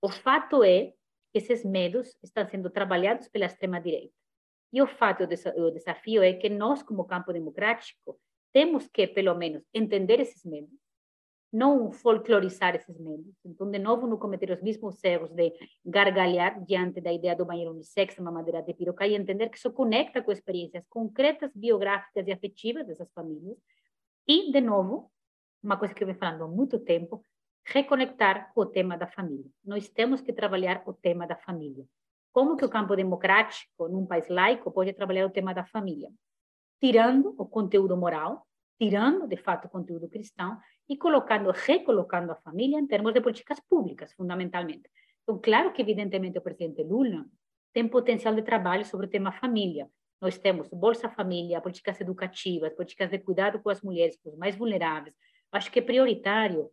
[0.00, 0.92] O fato é
[1.34, 4.14] esses medos estão sendo trabalhados pela extrema-direita.
[4.72, 8.18] E o fato, o desafio é que nós, como campo democrático,
[8.52, 10.70] temos que, pelo menos, entender esses medos,
[11.52, 13.32] não folclorizar esses medos.
[13.44, 15.52] Então, de novo, não cometer os mesmos erros de
[15.84, 19.72] gargalhar diante da ideia do banheiro unissex, uma madeira de piroca, e entender que isso
[19.72, 23.56] conecta com experiências concretas, biográficas e afetivas dessas famílias.
[24.26, 25.10] E, de novo,
[25.62, 27.24] uma coisa que eu venho falando há muito tempo,
[27.66, 29.50] reconectar com o tema da família.
[29.64, 31.84] Nós temos que trabalhar o tema da família.
[32.32, 36.10] Como que o campo democrático, num país laico, pode trabalhar o tema da família?
[36.80, 38.46] Tirando o conteúdo moral,
[38.78, 43.60] tirando, de fato, o conteúdo cristão e colocando, recolocando a família em termos de políticas
[43.60, 44.90] públicas, fundamentalmente.
[45.22, 47.24] Então, claro que, evidentemente, o presidente Lula
[47.72, 49.88] tem potencial de trabalho sobre o tema família.
[50.20, 54.56] Nós temos Bolsa Família, políticas educativas, políticas de cuidado com as mulheres, com os mais
[54.56, 55.14] vulneráveis.
[55.50, 56.70] Acho que é prioritário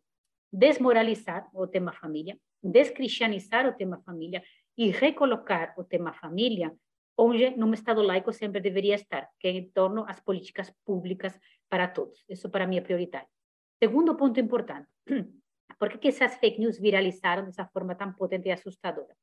[0.52, 4.44] desmoralizar o tema família, descristianizar o tema família
[4.78, 6.74] e recolocar o tema família
[7.18, 11.38] onde num Estado laico sempre deveria estar, que é em torno às políticas públicas
[11.70, 12.24] para todos.
[12.28, 13.28] Isso para mim é prioritário.
[13.82, 14.88] Segundo ponto importante,
[15.80, 19.16] por que, essas fake news viralizaram dessa forma tão potente e assustadora?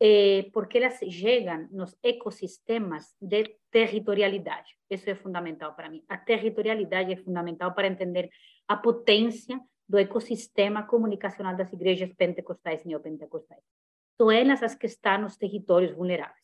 [0.00, 4.76] É porque elas chegam nos ecossistemas de territorialidade.
[4.90, 6.02] Isso é fundamental para mim.
[6.08, 8.28] A territorialidade é fundamental para entender
[8.66, 9.60] a potência
[9.92, 13.62] do ecossistema comunicacional das igrejas pentecostais e neopentecostais.
[14.16, 16.40] São elas as que estão nos territórios vulneráveis.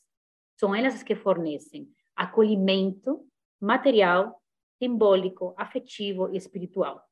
[0.60, 3.26] São elas as que fornecem acolhimento
[3.58, 4.38] material,
[4.78, 7.02] simbólico, afetivo e espiritual.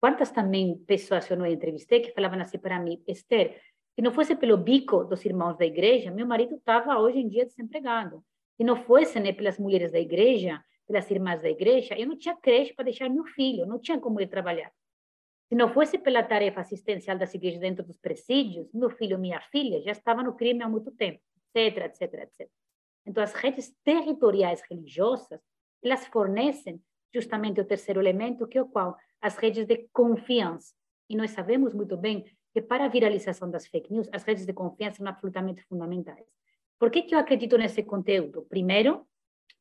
[0.00, 3.60] Quantas também pessoas eu não entrevistei que falavam assim para mim, Esther,
[3.94, 7.44] se não fosse pelo bico dos irmãos da igreja, meu marido estava hoje em dia
[7.44, 8.24] desempregado.
[8.56, 12.34] Se não fosse né, pelas mulheres da igreja, pelas irmãs da igreja, eu não tinha
[12.34, 14.72] creche para deixar meu filho, não tinha como ir trabalhar.
[15.48, 19.40] Se não fosse pela tarefa assistencial das igrejas dentro dos presídios, meu filho e minha
[19.40, 21.20] filha já estavam no crime há muito tempo,
[21.54, 22.50] etc, etc, etc.
[23.06, 25.40] Então, as redes territoriais religiosas,
[25.82, 26.82] elas fornecem
[27.14, 28.96] justamente o terceiro elemento, que é o qual?
[29.20, 30.74] As redes de confiança.
[31.08, 34.52] E nós sabemos muito bem que para a viralização das fake news, as redes de
[34.52, 36.26] confiança são absolutamente fundamentais.
[36.78, 38.42] Por que, que eu acredito nesse conteúdo?
[38.48, 39.06] Primeiro,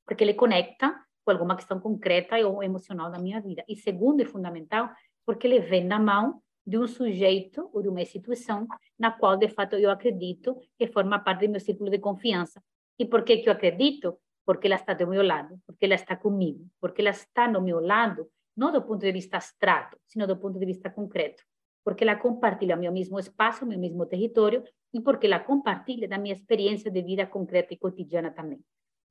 [0.05, 3.63] porque ele conecta com alguma questão concreta ou emocional da minha vida.
[3.67, 4.89] E segundo e fundamental,
[5.25, 9.47] porque ele vem na mão de um sujeito ou de uma instituição na qual, de
[9.47, 12.61] fato, eu acredito que forma parte do meu círculo de confiança.
[12.97, 14.17] E por que, que eu acredito?
[14.45, 17.79] Porque ela está do meu lado, porque ela está comigo, porque ela está no meu
[17.79, 21.43] lado, não do ponto de vista abstrato, sino do ponto de vista concreto.
[21.83, 26.33] Porque ela compartilha meu mesmo espaço, meu mesmo território, e porque ela compartilha da minha
[26.33, 28.59] experiência de vida concreta e cotidiana também.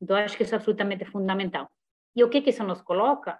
[0.00, 1.70] Então, acho que isso é absolutamente fundamental.
[2.16, 3.38] E o que, que isso nos coloca?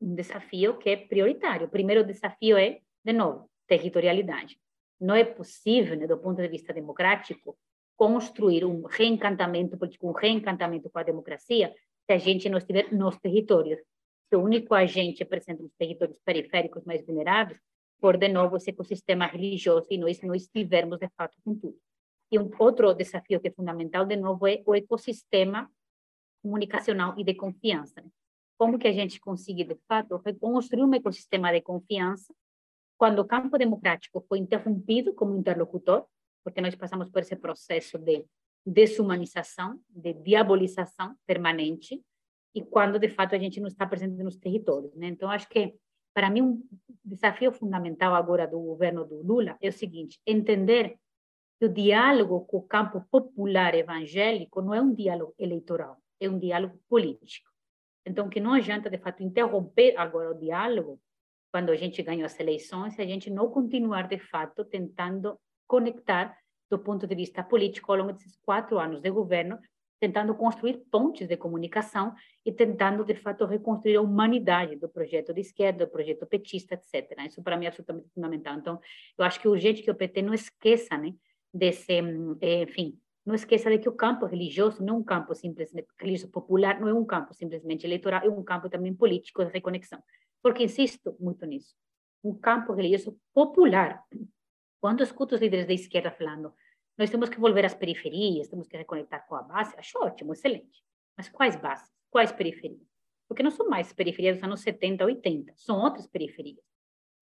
[0.00, 1.66] Um desafio que é prioritário.
[1.66, 4.58] O primeiro desafio é, de novo, territorialidade.
[5.00, 7.56] Não é possível, né, do ponto de vista democrático,
[7.96, 13.18] construir um reencantamento político, um reencantamento com a democracia, se a gente não estiver nos
[13.18, 13.80] territórios.
[14.28, 17.60] Se o único agente presente nos territórios periféricos mais vulneráveis,
[18.00, 21.78] por, de novo, esse ecossistema religioso e nós não estivermos, de fato, com tudo.
[22.30, 25.70] E um outro desafio que é fundamental, de novo, é o ecossistema
[26.42, 28.00] comunicacional e de confiança.
[28.02, 28.08] Né?
[28.58, 32.34] Como que a gente consegue, de fato, reconstruir um ecossistema de confiança
[32.96, 36.06] quando o campo democrático foi interrompido como interlocutor,
[36.42, 38.24] porque nós passamos por esse processo de
[38.64, 42.02] desumanização, de diabolização permanente,
[42.54, 44.94] e quando, de fato, a gente não está presente nos territórios.
[44.94, 45.08] Né?
[45.08, 45.74] Então, acho que,
[46.14, 46.68] para mim, um
[47.04, 50.98] desafio fundamental agora do governo do Lula é o seguinte, entender
[51.58, 56.38] que o diálogo com o campo popular evangélico não é um diálogo eleitoral, é um
[56.38, 57.50] diálogo político.
[58.06, 61.00] Então, que não adianta, de fato, interromper agora o diálogo
[61.50, 66.36] quando a gente ganhou as eleições, se a gente não continuar, de fato, tentando conectar
[66.70, 69.58] do ponto de vista político ao longo desses quatro anos de governo,
[69.98, 72.14] tentando construir pontes de comunicação
[72.44, 77.18] e tentando, de fato, reconstruir a humanidade do projeto de esquerda, do projeto petista, etc.
[77.26, 78.56] Isso, para mim, é absolutamente fundamental.
[78.56, 78.80] Então,
[79.16, 81.14] eu acho que é urgente que o PT não esqueça né,
[81.52, 81.94] desse,
[82.42, 86.80] enfim, não esqueça de que o campo religioso não é um campo simplesmente religioso popular,
[86.80, 90.00] não é um campo simplesmente eleitoral, é um campo também político de reconexão.
[90.40, 91.74] Porque insisto muito nisso.
[92.22, 94.00] Um campo religioso popular.
[94.80, 96.54] Quando escuto os líderes da esquerda falando,
[96.96, 100.84] nós temos que volver às periferias, temos que reconectar com a base, acho ótimo, excelente.
[101.16, 101.90] Mas quais bases?
[102.08, 102.86] Quais periferias?
[103.26, 106.64] Porque não são mais periferias dos anos 70, 80, são outras periferias.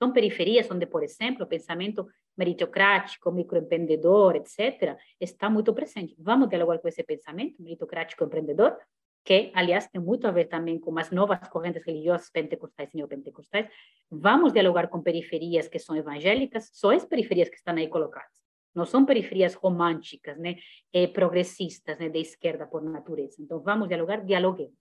[0.05, 6.15] São periferias onde, por exemplo, o pensamento meritocrático, microempreendedor, etc., está muito presente.
[6.19, 8.77] Vamos dialogar com esse pensamento meritocrático empreendedor,
[9.25, 13.67] que, aliás, tem muito a ver também com as novas correntes religiosas pentecostais e neopentecostais.
[14.11, 18.45] Vamos dialogar com periferias que são evangélicas, são as periferias que estão aí colocadas.
[18.75, 20.57] Não são periferias românticas, né,
[20.93, 23.37] eh, progressistas, né, de esquerda por natureza.
[23.41, 24.77] Então, vamos dialogar, dialoguemos.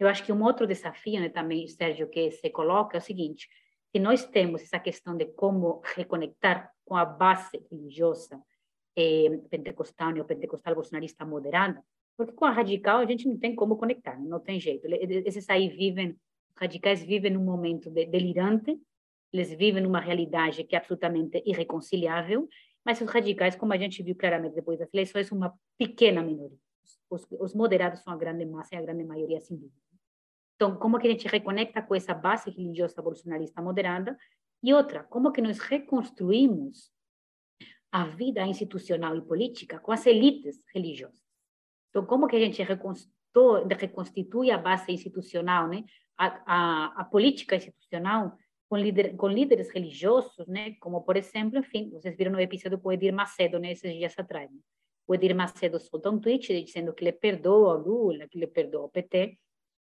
[0.00, 3.46] Eu acho que um outro desafio né, também, Sérgio, que se coloca é o seguinte,
[3.96, 8.38] que nós temos essa questão de como reconectar com a base religiosa
[8.94, 11.82] eh, pentecostal, neopentecostal, bolsonarista moderada,
[12.14, 14.86] porque com a radical a gente não tem como conectar, não tem jeito.
[14.86, 16.14] Esses aí vivem,
[16.58, 18.78] radicais vivem num momento de, delirante,
[19.32, 22.46] eles vivem numa realidade que é absolutamente irreconciliável,
[22.84, 26.58] mas os radicais, como a gente viu claramente depois das eleições, uma pequena minoria.
[27.08, 29.85] Os, os moderados são a grande massa e a grande maioria, sem dúvida.
[30.56, 34.18] Então, como que a gente reconecta com essa base religiosa bolsonarista moderada?
[34.62, 36.90] E outra, como que nós reconstruímos
[37.92, 41.20] a vida institucional e política com as elites religiosas?
[41.90, 45.84] Então, como que a gente reconstitui a base institucional, né?
[46.16, 48.36] A, a, a política institucional
[48.68, 48.76] com,
[49.16, 50.74] com líderes religiosos, né?
[50.80, 53.72] Como, por exemplo, enfim, vocês viram no episódio com Edir Macedo, né?
[53.72, 54.50] Esses dias atrás.
[54.50, 54.58] Né?
[55.06, 58.86] O Edir Macedo soltou um tweet dizendo que ele perdoa o Lula, que ele perdoa
[58.86, 59.38] o PT,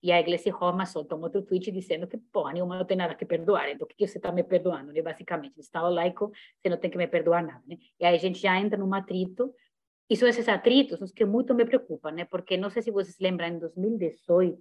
[0.02, 3.14] e a Igreja Roma soltou um outro tweet dizendo que, pô, nenhuma não tem nada
[3.14, 5.00] que perdoar, então o que, que você está me perdoando, né?
[5.00, 5.60] basicamente?
[5.60, 7.76] Estado laico, você não tem que me perdoar nada, né?
[8.00, 9.54] E aí a gente já entra num atrito,
[10.10, 12.24] e são esses atritos os que muito me preocupam, né?
[12.24, 14.60] Porque não sei se vocês lembram, em 2018,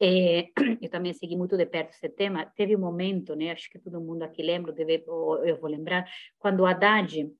[0.00, 0.48] é,
[0.80, 3.52] eu também segui muito de perto esse tema, teve um momento, né?
[3.52, 6.04] Acho que todo mundo aqui lembra, deve, eu vou lembrar,
[6.38, 7.30] quando Haddad,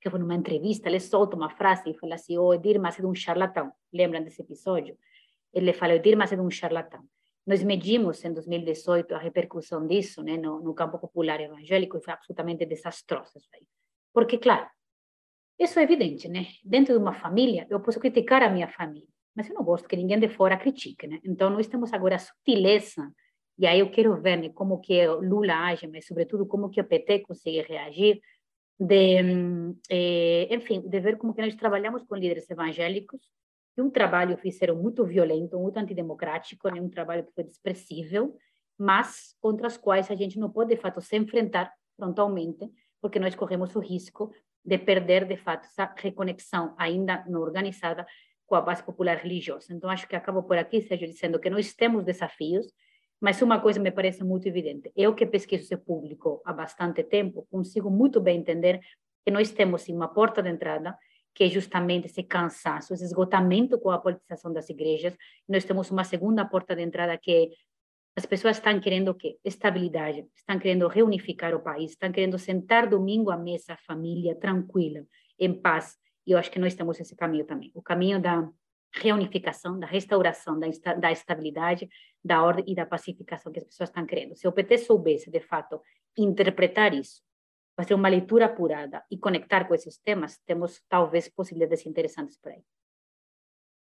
[0.00, 3.10] que foi numa entrevista, ele solta uma frase e fala assim, o Edir Macedo é
[3.10, 3.70] um charlatão.
[3.92, 4.96] Lembram desse episódio?
[5.52, 7.04] O Dilma é um charlatão.
[7.46, 12.12] Nós medimos em 2018 a repercussão disso né, no, no campo popular evangélico e foi
[12.12, 13.66] absolutamente desastrosa isso aí.
[14.12, 14.68] Porque, claro,
[15.58, 16.46] isso é evidente, né?
[16.64, 19.96] Dentro de uma família, eu posso criticar a minha família, mas eu não gosto que
[19.96, 21.20] ninguém de fora critique, né?
[21.24, 23.12] Então, nós temos agora a sutileza,
[23.58, 26.84] e aí eu quero ver né, como que Lula age, mas, sobretudo, como que o
[26.84, 28.20] PT consegue reagir,
[28.78, 29.16] de,
[29.90, 33.20] eh, enfim, de ver como que nós trabalhamos com líderes evangélicos
[33.74, 36.80] que um trabalho fizeram muito violento, muito antidemocrático, né?
[36.80, 38.36] um trabalho que foi desprezível,
[38.78, 43.34] mas contra as quais a gente não pode, de fato, se enfrentar frontalmente, porque nós
[43.34, 44.32] corremos o risco
[44.64, 48.06] de perder, de fato, essa reconexão ainda não organizada
[48.46, 49.72] com a base popular religiosa.
[49.72, 52.66] Então, acho que acabo por aqui, Sérgio, dizendo que nós temos desafios,
[53.20, 54.90] mas uma coisa me parece muito evidente.
[54.96, 58.80] Eu que pesquiso esse público há bastante tempo, consigo muito bem entender
[59.24, 60.96] que nós temos sim, uma porta de entrada
[61.34, 65.16] que é justamente esse cansaço, esse esgotamento com a politização das igrejas.
[65.48, 67.48] Nós temos uma segunda porta de entrada que é
[68.16, 69.38] as pessoas estão querendo o quê?
[69.44, 75.06] Estabilidade, estão querendo reunificar o país, estão querendo sentar domingo à mesa, família, tranquila,
[75.38, 75.96] em paz.
[76.26, 77.70] E eu acho que nós temos esse caminho também.
[77.74, 78.46] O caminho da
[78.92, 80.66] reunificação, da restauração da,
[80.96, 81.88] da estabilidade,
[82.22, 84.34] da ordem e da pacificação que as pessoas estão querendo.
[84.36, 85.80] Se o PT soubesse, de fato,
[86.18, 87.22] interpretar isso
[87.82, 92.62] fazer uma leitura apurada e conectar com esses temas, temos talvez possibilidades interessantes por aí.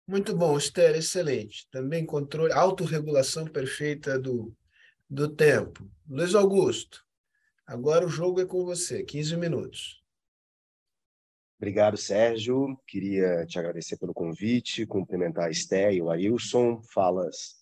[0.07, 1.67] Muito bom, Esther, excelente.
[1.71, 4.55] Também controle, autorregulação perfeita do,
[5.09, 5.89] do tempo.
[6.07, 7.03] Luiz Augusto,
[7.65, 10.03] agora o jogo é com você, 15 minutos.
[11.57, 12.79] Obrigado, Sérgio.
[12.87, 16.81] Queria te agradecer pelo convite, cumprimentar a Esté e o Ailson.
[16.93, 17.58] Falas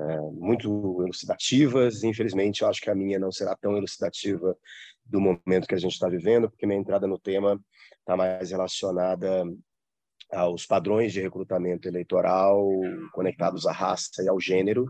[0.00, 2.02] é, muito elucidativas.
[2.02, 4.56] Infelizmente, eu acho que a minha não será tão elucidativa
[5.04, 7.60] do momento que a gente está vivendo, porque minha entrada no tema
[8.00, 9.44] está mais relacionada
[10.32, 12.64] aos padrões de recrutamento eleitoral
[13.12, 14.84] conectados à raça e ao gênero,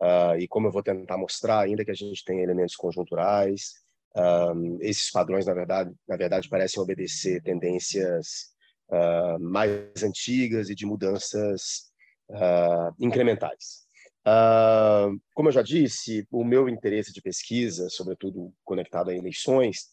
[0.00, 3.74] uh, e como eu vou tentar mostrar, ainda que a gente tenha elementos conjunturais,
[4.16, 8.54] uh, esses padrões, na verdade, na verdade, parecem obedecer tendências
[8.90, 11.88] uh, mais antigas e de mudanças
[13.00, 13.87] incrementais.
[14.28, 19.86] Uh, como eu já disse, o meu interesse de pesquisa, sobretudo conectado a eleições,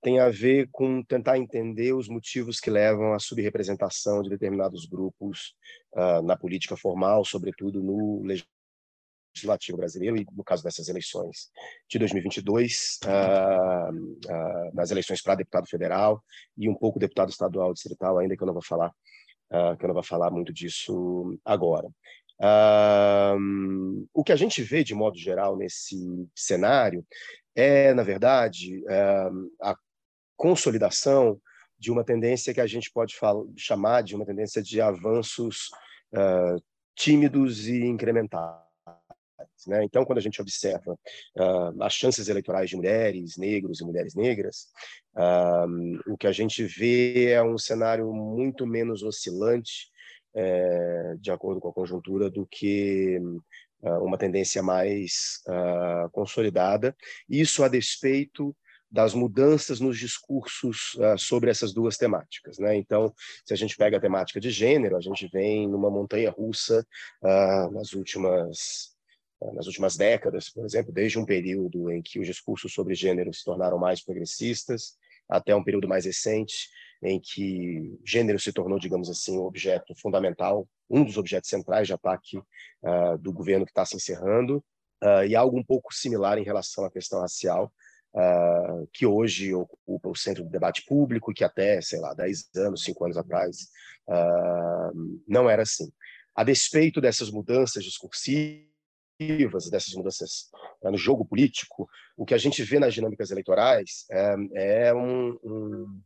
[0.00, 5.54] tem a ver com tentar entender os motivos que levam à subrepresentação de determinados grupos
[5.94, 8.22] uh, na política formal, sobretudo no
[9.34, 11.50] legislativo brasileiro e no caso dessas eleições
[11.90, 16.22] de 2022, uh, uh, nas eleições para deputado federal
[16.56, 18.92] e um pouco deputado estadual distrital, ainda que eu não vou falar
[19.52, 21.88] uh, que eu não vou falar muito disso agora.
[24.12, 25.96] O que a gente vê de modo geral nesse
[26.34, 27.06] cenário
[27.54, 28.82] é, na verdade,
[29.60, 29.76] a
[30.36, 31.40] consolidação
[31.78, 33.14] de uma tendência que a gente pode
[33.56, 35.68] chamar de uma tendência de avanços
[36.96, 38.72] tímidos e incrementais.
[39.66, 39.84] Né?
[39.84, 44.68] Então, quando a gente observa uh, as chances eleitorais de mulheres, negros e mulheres negras,
[45.14, 49.90] uh, o que a gente vê é um cenário muito menos oscilante,
[50.34, 53.18] é, de acordo com a conjuntura, do que
[53.82, 55.42] uh, uma tendência mais
[56.12, 56.96] consolidada.
[57.28, 58.54] Isso a despeito
[58.92, 62.58] das mudanças nos discursos uh, sobre essas duas temáticas.
[62.58, 62.76] Né?
[62.76, 63.12] Então,
[63.46, 66.86] se a gente pega a temática de gênero, a gente vem numa montanha russa
[67.22, 68.92] uh, nas últimas
[69.54, 73.42] nas últimas décadas, por exemplo, desde um período em que os discursos sobre gênero se
[73.42, 74.96] tornaram mais progressistas,
[75.28, 76.68] até um período mais recente,
[77.02, 81.92] em que gênero se tornou, digamos assim, um objeto fundamental, um dos objetos centrais de
[81.92, 84.58] ataque uh, do governo que está se encerrando,
[85.02, 87.72] uh, e algo um pouco similar em relação à questão racial,
[88.14, 92.84] uh, que hoje ocupa o centro do debate público, que até, sei lá, 10 anos,
[92.84, 93.68] 5 anos atrás,
[95.28, 95.90] não era assim.
[96.34, 98.68] A despeito dessas mudanças discursivas,
[99.70, 100.50] dessas mudanças
[100.82, 106.00] no jogo político, o que a gente vê nas dinâmicas eleitorais é, é um, um,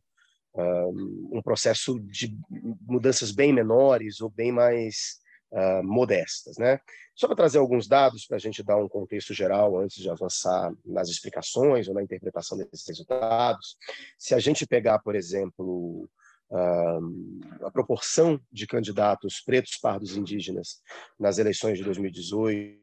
[0.57, 2.35] um, processo de
[2.81, 5.19] mudanças bem menores ou bem mais
[5.51, 6.57] uh, modestas.
[6.57, 6.79] Né?
[7.15, 10.73] Só para trazer alguns dados para a gente dar um contexto geral antes de avançar
[10.85, 13.77] nas explicações ou na interpretação desses resultados,
[14.17, 16.09] se a gente pegar, por exemplo,
[16.49, 20.81] Uh, a proporção de candidatos pretos, pardos indígenas
[21.19, 22.79] nas eleições de 2018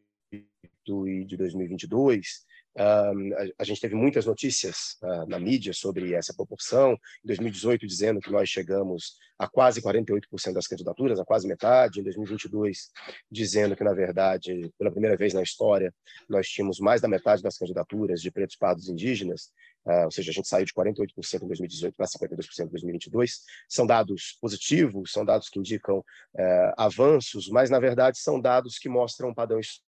[1.09, 2.45] e de 2022,
[2.77, 6.95] a, gente teve muitas notícias uh, na mídia sobre essa proporção.
[7.25, 12.01] Em 2018, dizendo que nós chegamos a quase 48% das candidaturas, a quase metade.
[12.01, 12.91] Em 2022,
[13.31, 15.95] dizendo que, na verdade, pela primeira vez na história,
[16.29, 19.53] nós tínhamos mais da metade das candidaturas de pretos, pardos indígenas.
[19.87, 23.41] Uh, ou seja, a gente saiu de 48% em 2018 para 52% em 2022.
[23.69, 28.89] São dados positivos, são dados que indicam uh, avanços, mas, na verdade, são dados que
[28.89, 29.95] mostram um padrão histórico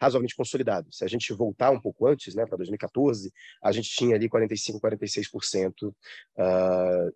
[0.00, 0.92] razoavelmente consolidado.
[0.92, 4.80] Se a gente voltar um pouco antes, né, para 2014, a gente tinha ali 45,
[4.80, 5.94] 46% uh,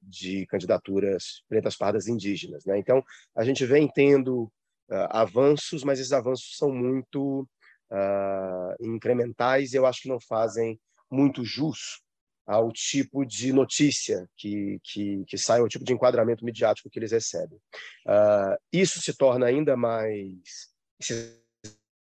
[0.02, 2.64] de candidaturas pretas, pardas indígenas.
[2.64, 2.78] Né?
[2.78, 3.02] Então,
[3.34, 4.44] a gente vem tendo
[4.90, 7.48] uh, avanços, mas esses avanços são muito
[7.90, 10.78] uh, incrementais e eu acho que não fazem
[11.10, 12.02] muito jus
[12.46, 17.12] ao tipo de notícia que, que, que sai, ao tipo de enquadramento midiático que eles
[17.12, 17.58] recebem.
[18.06, 20.68] Uh, isso se torna ainda mais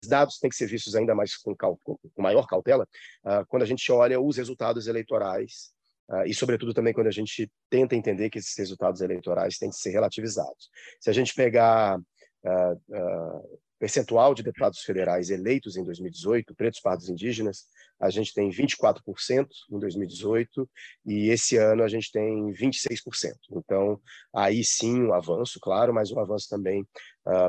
[0.07, 2.87] dados têm que ser vistos ainda mais com, com maior cautela
[3.25, 5.73] uh, quando a gente olha os resultados eleitorais
[6.11, 9.77] uh, e, sobretudo, também quando a gente tenta entender que esses resultados eleitorais têm que
[9.77, 10.69] ser relativizados.
[11.01, 17.65] Se a gente pegar uh, percentual de deputados federais eleitos em 2018, pretos, pardos indígenas,
[18.01, 20.69] a gente tem 24% em 2018
[21.07, 23.35] e esse ano a gente tem 26%.
[23.53, 24.01] Então,
[24.35, 26.85] aí sim um avanço, claro, mas um avanço também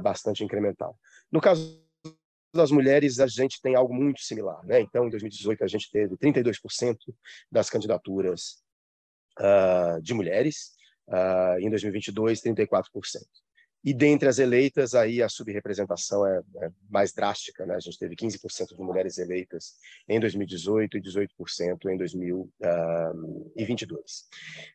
[0.02, 0.96] bastante incremental.
[1.32, 1.84] No caso
[2.54, 4.66] das mulheres, a gente tem algo muito similar.
[4.66, 4.80] Né?
[4.82, 6.98] Então, em 2018, a gente teve 32%
[7.52, 8.64] das candidaturas
[9.40, 10.72] uh, de mulheres,
[11.08, 12.84] uh, em 2022, 34%.
[13.82, 17.66] E dentre as eleitas, aí a subrepresentação é, é mais drástica.
[17.66, 17.76] Né?
[17.76, 19.76] A gente teve 15% de mulheres eleitas
[20.08, 24.28] em 2018 e 18% em 2022.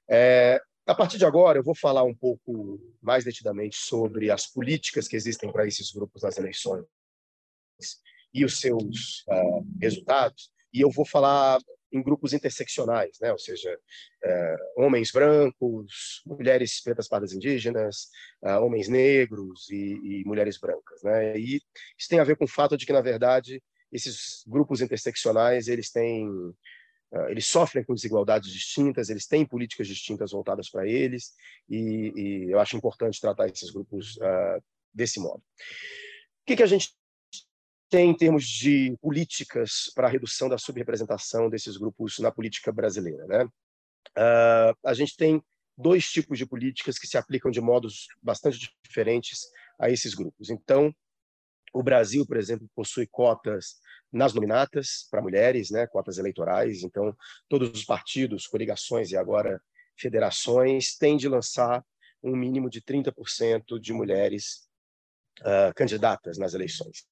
[0.09, 5.07] É, a partir de agora, eu vou falar um pouco mais detidamente sobre as políticas
[5.07, 6.87] que existem para esses grupos nas eleições
[8.33, 11.61] e os seus uh, resultados, e eu vou falar
[11.93, 13.31] em grupos interseccionais, né?
[13.31, 18.09] ou seja, uh, homens brancos, mulheres pretas, pardas indígenas,
[18.43, 21.01] uh, homens negros e, e, mulheres brancas.
[21.05, 21.39] Né?
[21.39, 21.61] E
[21.97, 23.62] isso tem a ver com o fato de que, na verdade,
[23.93, 26.29] esses grupos interseccionais eles têm
[27.29, 31.33] eles sofrem com desigualdades distintas, eles têm políticas distintas voltadas para eles,
[31.70, 34.61] e, e, eu acho importante tratar esses grupos uh,
[34.93, 35.39] desse modo.
[35.39, 36.93] O que, que a gente
[37.89, 43.26] tem em termos de políticas para a redução da subrepresentação desses grupos na política brasileira.
[43.26, 43.45] Né?
[43.45, 45.43] Uh, a gente tem
[45.76, 49.41] dois tipos de políticas que se aplicam de modos bastante diferentes
[49.78, 50.51] a esses grupos.
[50.51, 50.95] Então,
[51.72, 53.80] o Brasil, por exemplo, possui cotas
[54.12, 56.85] nas nominatas para mulheres, né, cotas eleitorais.
[56.85, 57.16] Então,
[57.49, 59.61] todos os partidos, coligações e agora
[59.97, 61.85] federações têm de lançar
[62.22, 64.68] um mínimo de 30% de mulheres
[65.41, 67.05] uh, candidatas nas eleições.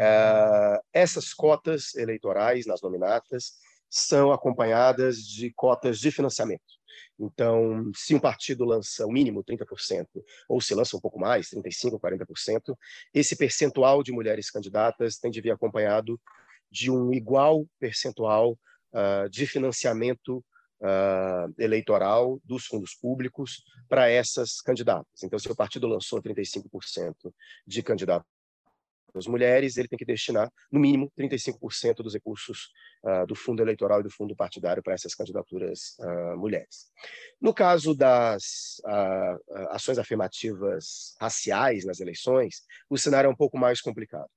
[0.00, 3.54] Uh, essas cotas eleitorais nas nominatas
[3.90, 6.78] são acompanhadas de cotas de financiamento.
[7.18, 10.06] Então, se um partido lança o mínimo 30%,
[10.48, 12.76] ou se lança um pouco mais, 35%, 40%,
[13.12, 16.20] esse percentual de mulheres candidatas tem de vir acompanhado
[16.70, 18.52] de um igual percentual
[18.92, 20.44] uh, de financiamento
[20.80, 25.22] uh, eleitoral dos fundos públicos para essas candidatas.
[25.22, 27.14] Então, se o partido lançou 35%
[27.66, 28.28] de candidatos
[29.14, 32.70] as mulheres, ele tem que destinar, no mínimo, 35% dos recursos
[33.04, 36.86] uh, do fundo eleitoral e do fundo partidário para essas candidaturas uh, mulheres.
[37.40, 43.80] No caso das uh, ações afirmativas raciais nas eleições, o cenário é um pouco mais
[43.80, 44.28] complicado.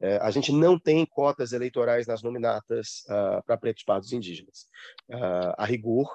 [0.00, 3.04] É, a gente não tem cotas eleitorais nas nominatas
[3.46, 4.66] para pretos, pardos indígenas.
[5.56, 6.10] A rigor,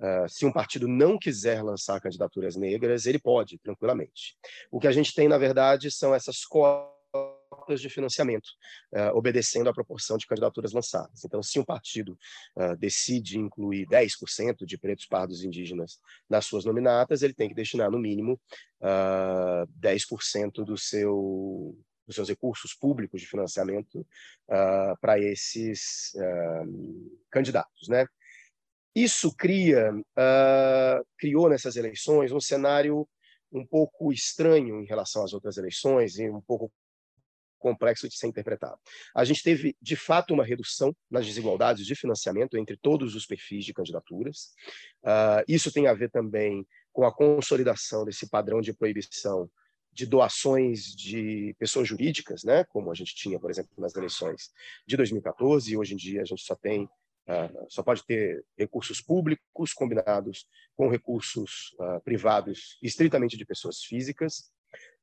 [0.00, 4.38] uh, se um partido não quiser lançar candidaturas negras, ele pode, tranquilamente.
[4.70, 6.93] O que a gente tem, na verdade, são essas cotas
[7.80, 8.48] de financiamento,
[8.92, 11.24] uh, obedecendo à proporção de candidaturas lançadas.
[11.24, 12.18] Então, se um partido
[12.56, 15.98] uh, decide incluir 10% de pretos, pardos e indígenas
[16.28, 18.40] nas suas nominatas, ele tem que destinar, no mínimo,
[18.80, 21.76] uh, 10% do seu
[22.06, 24.06] dos seus recursos públicos de financiamento
[25.00, 26.12] para esses
[27.30, 28.06] candidatos, né?
[28.94, 29.90] Isso cria,
[31.16, 33.08] criou nessas eleições um cenário
[33.54, 36.70] um pouco estranho em relação às outras eleições e um pouco
[37.64, 38.78] complexo de ser interpretado.
[39.14, 43.64] A gente teve, de fato, uma redução nas desigualdades de financiamento entre todos os perfis
[43.64, 44.52] de candidaturas.
[45.48, 49.50] isso tem a ver também com a consolidação desse padrão de proibição
[49.90, 54.50] de doações de pessoas jurídicas, né, como a gente tinha, por exemplo, nas eleições
[54.86, 59.00] de 2014, e hoje em dia a gente só tem uh, só pode ter recursos
[59.00, 60.46] públicos combinados
[60.76, 64.50] com recursos uh, privados estritamente de pessoas físicas,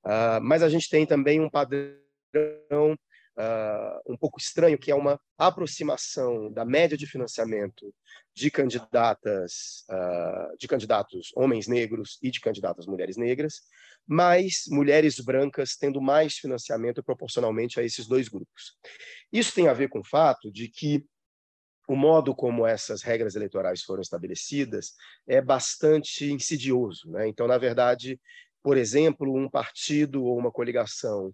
[0.05, 1.95] uh, mas a gente tem também um padrão
[2.35, 7.93] uh, um pouco estranho, que é uma aproximação da média de financiamento
[8.33, 13.61] de candidatas, uh, de candidatos homens negros e de candidatas mulheres negras,
[14.07, 18.77] mas mulheres brancas tendo mais financiamento proporcionalmente a esses dois grupos.
[19.31, 21.05] Isso tem a ver com o fato de que
[21.87, 24.93] o modo como essas regras eleitorais foram estabelecidas
[25.27, 27.09] é bastante insidioso.
[27.11, 27.27] Né?
[27.27, 28.19] Então, na verdade,
[28.63, 31.33] por exemplo, um partido ou uma coligação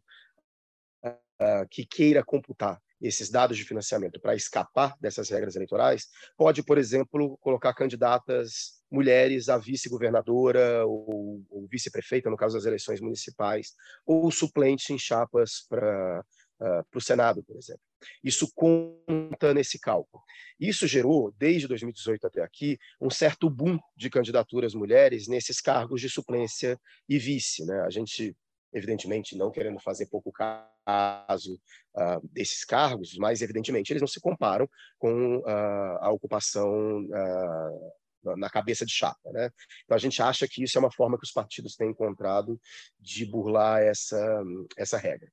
[1.42, 6.78] uh, que queira computar esses dados de financiamento para escapar dessas regras eleitorais, pode, por
[6.78, 13.74] exemplo, colocar candidatas mulheres a vice-governadora ou, ou vice-prefeita, no caso das eleições municipais,
[14.06, 16.24] ou suplente em chapas para
[16.62, 17.82] uh, o Senado, por exemplo.
[18.24, 20.24] Isso conta nesse cálculo.
[20.60, 26.10] Isso gerou, desde 2018 até aqui, um certo boom de candidaturas mulheres nesses cargos de
[26.10, 26.80] suplência
[27.10, 27.66] e vice.
[27.66, 27.82] Né?
[27.82, 28.36] A gente
[28.74, 31.56] evidentemente não querendo fazer pouco caso
[31.96, 38.50] uh, desses cargos, mas evidentemente eles não se comparam com uh, a ocupação uh, na
[38.50, 39.32] cabeça de chapa.
[39.32, 39.50] Né?
[39.86, 42.60] Então a gente acha que isso é uma forma que os partidos têm encontrado
[43.00, 44.44] de burlar essa,
[44.78, 45.32] essa regra.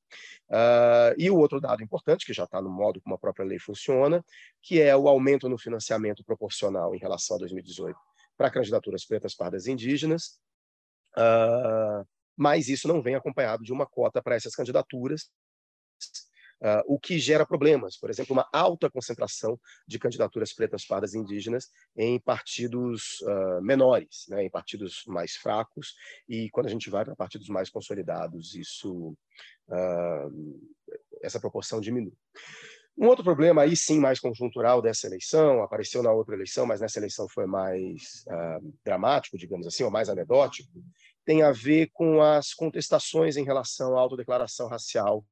[1.19, 4.25] e o outro dado importante, que já está no modo como a própria lei funciona,
[4.63, 7.99] que é o aumento no financiamento proporcional em relação a 2018
[8.37, 10.39] para candidaturas pretas, pardas e indígenas,
[11.17, 12.05] Uh,
[12.37, 15.31] mas isso não vem acompanhado de uma cota para essas candidaturas,
[16.65, 21.19] Uh, o que gera problemas, por exemplo, uma alta concentração de candidaturas pretas, pardas e
[21.19, 25.95] indígenas em partidos uh, menores, né, em partidos mais fracos,
[26.27, 29.15] e quando a gente vai para partidos mais consolidados, isso
[29.69, 30.61] uh,
[31.23, 32.15] essa proporção diminui.
[32.97, 36.99] Um outro problema aí sim mais conjuntural dessa eleição apareceu na outra eleição, mas nessa
[36.99, 38.25] eleição foi mais
[38.85, 40.71] dramático, digamos assim, ou mais anedótico,
[41.25, 45.25] tem a ver com as contestações em relação à autodeclaração racial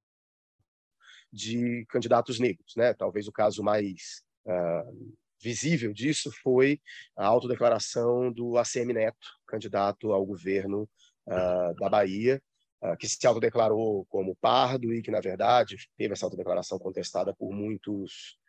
[1.32, 2.74] de candidatos negros.
[2.76, 2.92] Né?
[2.94, 6.80] Talvez o caso mais uh, visível disso foi
[7.16, 10.88] a autodeclaração do ACM Neto, candidato ao governo
[11.26, 12.42] uh, da Bahia,
[12.82, 17.52] uh, que se autodeclarou como pardo e que, na verdade, teve essa autodeclaração contestada por
[17.52, 18.40] muitos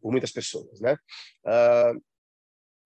[0.00, 0.80] por muitas pessoas.
[0.80, 0.96] Né?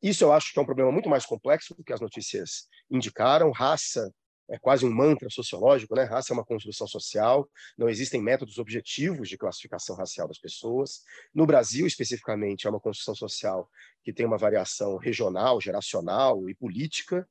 [0.03, 3.51] Isso eu acho que é um problema muito mais complexo do que as notícias indicaram.
[3.51, 4.13] Raça
[4.51, 6.03] é quase um mantra sociológico, né?
[6.03, 7.49] Raça é uma construção social,
[7.79, 11.03] não existem métodos objetivos de classificação racial das pessoas.
[11.33, 13.71] No Brasil, especificamente, é uma construção social
[14.03, 17.29] que tem uma variação regional, geracional e política.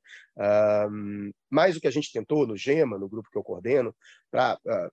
[0.90, 3.94] Um, mas o que a gente tentou no GEMA, no grupo que eu coordeno,
[4.30, 4.90] para uh, ah,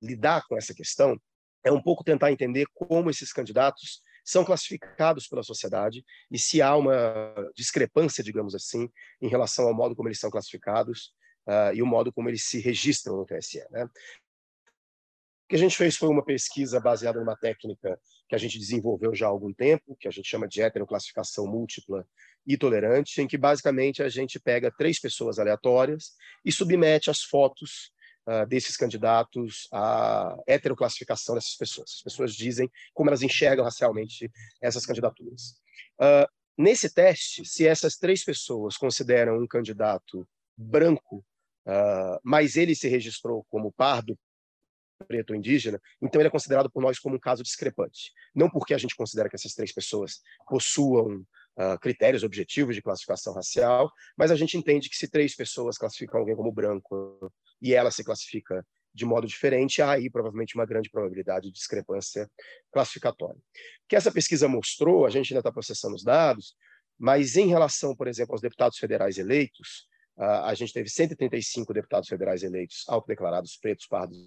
[0.00, 1.20] lidar com essa questão,
[1.64, 6.76] é um pouco tentar entender como esses candidatos são classificados pela sociedade e se há
[6.76, 8.86] uma discrepância, digamos assim,
[9.22, 11.14] em relação ao modo como eles são classificados
[11.46, 13.64] uh, e o modo como eles se registram no TSE.
[13.70, 13.84] Né?
[13.84, 13.88] O
[15.48, 17.98] que a gente fez foi uma pesquisa baseada numa técnica
[18.28, 22.06] que a gente desenvolveu já há algum tempo, que a gente chama de heteroclassificação múltipla
[22.46, 26.12] e tolerante, em que basicamente a gente pega três pessoas aleatórias
[26.44, 27.90] e submete as fotos
[28.28, 31.94] uh, desses candidatos à heteroclassificação dessas pessoas.
[31.96, 35.54] As pessoas dizem como elas enxergam racialmente essas candidaturas.
[35.98, 41.24] Uh, nesse teste, se essas três pessoas consideram um candidato branco,
[41.66, 44.18] uh, mas ele se registrou como pardo,
[45.06, 48.12] preto ou indígena, então ele é considerado por nós como um caso discrepante.
[48.34, 51.24] Não porque a gente considera que essas três pessoas possuam
[51.58, 56.20] uh, critérios objetivos de classificação racial, mas a gente entende que se três pessoas classificam
[56.20, 57.30] alguém como branco
[57.60, 62.28] e ela se classifica de modo diferente, há aí provavelmente uma grande probabilidade de discrepância
[62.72, 63.38] classificatória.
[63.38, 66.54] O que essa pesquisa mostrou, a gente ainda está processando os dados,
[66.98, 69.86] mas em relação, por exemplo, aos deputados federais eleitos,
[70.16, 74.18] uh, a gente teve 135 deputados federais eleitos autodeclarados pretos, pardos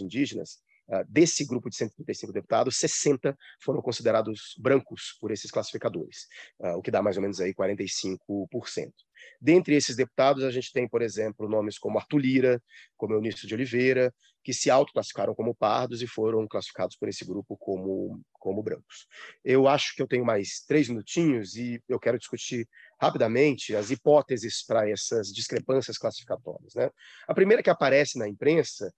[0.00, 0.63] indígenas, ah,
[1.08, 6.26] desse grupo de 135 deputados, 60 foram considerados brancos por esses classificadores,
[6.62, 8.92] ah, o que dá mais ou menos aí 45%.
[9.40, 12.62] Dentre esses deputados, a gente tem, por exemplo, nomes como Arthur Lira,
[12.96, 14.12] como Eunício de Oliveira,
[14.42, 19.06] que se autoclassificaram como pardos e foram classificados por esse grupo como, como brancos.
[19.42, 22.68] Eu acho que eu tenho mais três minutinhos e eu quero discutir
[23.00, 26.74] rapidamente as hipóteses para essas discrepâncias classificatórias.
[26.74, 26.90] Né?
[27.26, 28.92] A primeira que aparece na imprensa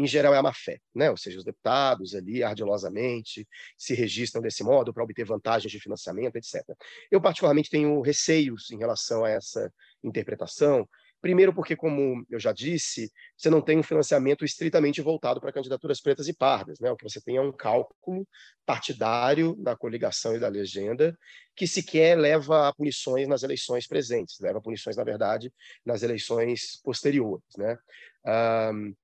[0.00, 1.10] em geral é a má fé, né?
[1.10, 3.46] ou seja, os deputados ali ardilosamente
[3.76, 6.62] se registram desse modo para obter vantagens de financiamento, etc.
[7.10, 9.72] Eu particularmente tenho receios em relação a essa
[10.02, 10.88] interpretação,
[11.20, 16.00] Primeiro, porque, como eu já disse, você não tem um financiamento estritamente voltado para candidaturas
[16.00, 16.80] pretas e pardas.
[16.80, 16.90] Né?
[16.90, 18.26] O que você tem é um cálculo
[18.64, 21.14] partidário da coligação e da legenda,
[21.54, 25.52] que sequer leva a punições nas eleições presentes, leva a punições, na verdade,
[25.84, 27.44] nas eleições posteriores.
[27.58, 27.78] Né?
[28.72, 28.94] Um,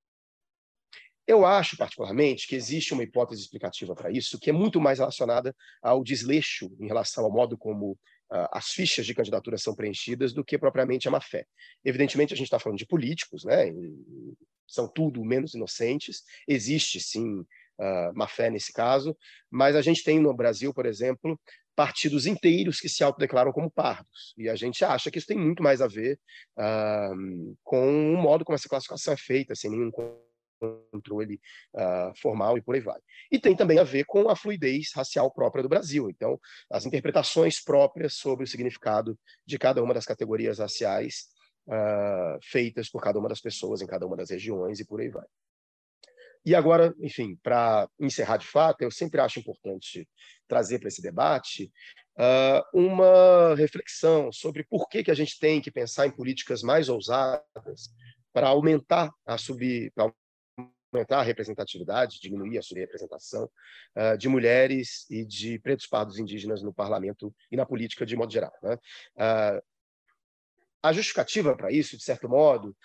[1.27, 5.53] eu acho, particularmente, que existe uma hipótese explicativa para isso, que é muito mais relacionada
[5.81, 10.43] ao desleixo em relação ao modo como uh, as fichas de candidatura são preenchidas do
[10.43, 11.45] que propriamente a má-fé.
[11.83, 13.65] Evidentemente, a gente está falando de políticos, né?
[14.65, 19.15] são tudo menos inocentes, existe, sim, uh, má-fé nesse caso,
[19.49, 21.39] mas a gente tem no Brasil, por exemplo,
[21.75, 24.33] partidos inteiros que se autodeclaram como pardos.
[24.37, 26.19] E a gente acha que isso tem muito mais a ver
[26.57, 29.91] uh, com o modo como essa classificação é feita, sem nenhum
[30.59, 31.39] controle
[31.73, 32.99] uh, formal e por aí vai.
[33.31, 36.09] E tem também a ver com a fluidez racial própria do Brasil.
[36.09, 36.39] Então,
[36.71, 41.27] as interpretações próprias sobre o significado de cada uma das categorias raciais
[41.67, 45.09] uh, feitas por cada uma das pessoas em cada uma das regiões e por aí
[45.09, 45.25] vai.
[46.45, 50.07] E agora, enfim, para encerrar de fato, eu sempre acho importante
[50.47, 51.69] trazer para esse debate
[52.17, 56.87] uh, uma reflexão sobre por que, que a gente tem que pensar em políticas mais
[56.87, 57.93] ousadas
[58.31, 59.91] para aumentar a sub,
[60.91, 63.49] aumentar a representatividade, diminuir a subrepresentação
[63.95, 68.31] uh, de mulheres e de pretos pardos indígenas no parlamento e na política de modo
[68.31, 68.53] geral.
[68.61, 68.75] Né?
[69.15, 69.61] Uh,
[70.81, 72.75] a justificativa para isso, de certo modo,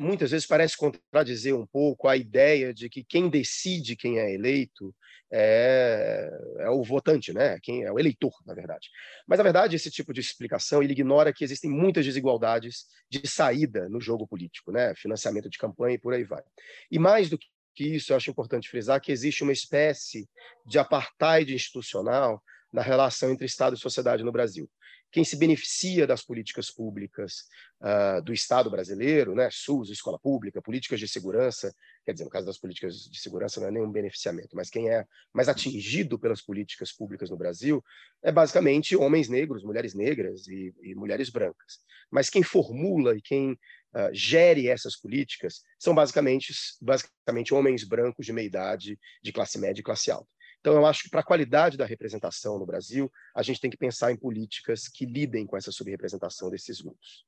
[0.00, 4.94] muitas vezes parece contradizer um pouco a ideia de que quem decide quem é eleito
[5.30, 6.28] é,
[6.58, 7.58] é, o votante, né?
[7.62, 8.88] Quem é o eleitor, na verdade.
[9.28, 13.88] Mas na verdade esse tipo de explicação ele ignora que existem muitas desigualdades de saída
[13.90, 14.94] no jogo político, né?
[14.96, 16.42] Financiamento de campanha e por aí vai.
[16.90, 17.38] E mais do
[17.74, 20.28] que isso, eu acho importante frisar que existe uma espécie
[20.66, 22.42] de apartheid institucional
[22.72, 24.68] na relação entre Estado e sociedade no Brasil
[25.10, 27.46] quem se beneficia das políticas públicas
[27.80, 32.46] uh, do Estado brasileiro, né, SUS, escola pública, políticas de segurança, quer dizer, no caso
[32.46, 36.92] das políticas de segurança não é nenhum beneficiamento, mas quem é mais atingido pelas políticas
[36.92, 37.84] públicas no Brasil
[38.22, 41.80] é basicamente homens negros, mulheres negras e, e mulheres brancas.
[42.10, 48.32] Mas quem formula e quem uh, gere essas políticas são basicamente, basicamente homens brancos de
[48.32, 50.28] meia idade, de classe média e classe alta.
[50.60, 53.76] Então, eu acho que para a qualidade da representação no Brasil, a gente tem que
[53.76, 57.24] pensar em políticas que lidem com essa subrepresentação desses grupos.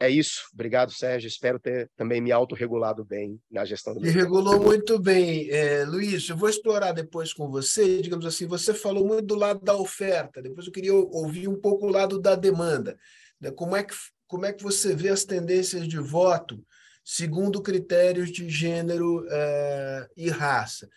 [0.00, 0.48] É isso.
[0.54, 1.28] Obrigado, Sérgio.
[1.28, 4.06] Espero ter também me autorregulado bem na gestão do.
[4.06, 5.50] E regulou muito bem.
[5.50, 8.00] É, Luiz, eu vou explorar depois com você.
[8.00, 10.40] Digamos assim, você falou muito do lado da oferta.
[10.40, 12.96] Depois eu queria ouvir um pouco o lado da demanda.
[13.38, 13.50] Né?
[13.50, 13.94] Como é que,
[14.26, 16.64] como é que você vê as tendências de voto
[17.04, 20.88] segundo critérios de gênero uh, e raça?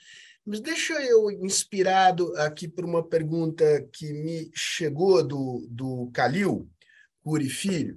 [0.45, 3.63] Mas deixa eu, inspirado aqui por uma pergunta
[3.93, 6.69] que me chegou do, do Calil,
[7.23, 7.95] Curi Filho,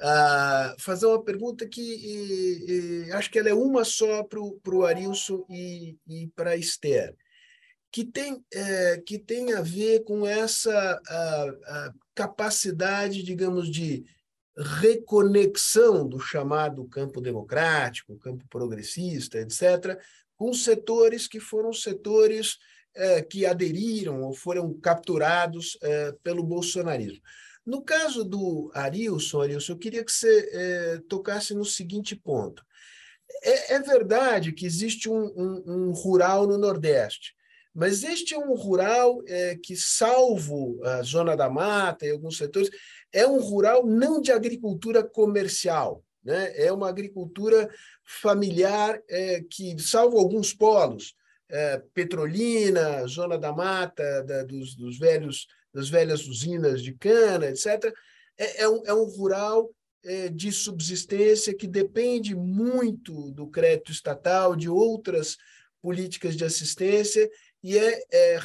[0.00, 4.84] uh, fazer uma pergunta que e, e, acho que ela é uma só para o
[4.84, 7.14] Arilson e, e para a Esther,
[7.92, 14.04] que tem, é, que tem a ver com essa a, a capacidade, digamos, de
[14.56, 20.00] reconexão do chamado campo democrático, campo progressista, etc.,
[20.44, 22.58] com setores que foram setores
[22.94, 27.22] é, que aderiram ou foram capturados é, pelo bolsonarismo.
[27.64, 32.62] No caso do Arilson, Arilson, eu queria que você é, tocasse no seguinte ponto.
[33.42, 37.34] É, é verdade que existe um, um, um, rural no Nordeste,
[37.74, 39.20] mas este é um rural
[39.62, 42.70] que, salvo a zona da mata e alguns setores,
[43.10, 46.52] é um rural não de agricultura comercial, né?
[46.56, 47.68] é uma agricultura
[48.04, 51.14] familiar é, que, salvo alguns polos,
[51.48, 57.92] é, Petrolina, Zona da Mata, da, dos, dos velhos das velhas usinas de cana, etc.,
[58.38, 59.70] é, é, um, é um rural
[60.04, 65.36] é, de subsistência que depende muito do crédito estatal, de outras
[65.82, 67.28] políticas de assistência,
[67.62, 68.40] e é, é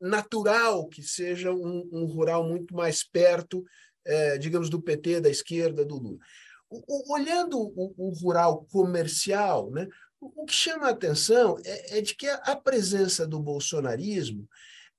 [0.00, 3.64] natural que seja um, um, rural muito mais perto,
[4.04, 6.18] é, digamos, do PT, da esquerda, do Lula.
[7.08, 9.86] Olhando o, o, rural comercial, né,
[10.20, 14.48] o, que chama a atenção é, é de que a, a presença do bolsonarismo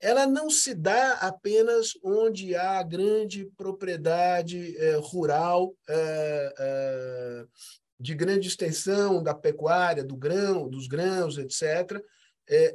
[0.03, 7.45] ela não se dá apenas onde há grande propriedade eh, rural eh, eh,
[7.97, 12.03] de grande extensão da pecuária, do grão, dos grãos, etc.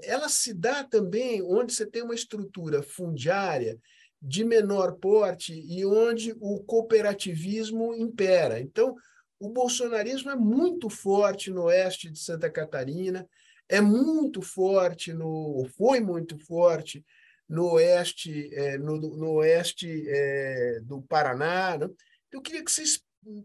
[0.05, 3.79] ela se dá também onde você tem uma estrutura fundiária
[4.21, 8.61] de menor porte e onde o cooperativismo impera.
[8.61, 8.95] Então,
[9.39, 13.29] o bolsonarismo é muito forte no oeste de Santa Catarina,
[13.69, 17.05] é muito forte no, foi muito forte
[17.49, 21.79] no oeste, é, no, no, oeste é, do Paraná.
[21.79, 21.89] Né?
[22.33, 23.03] Eu queria que vocês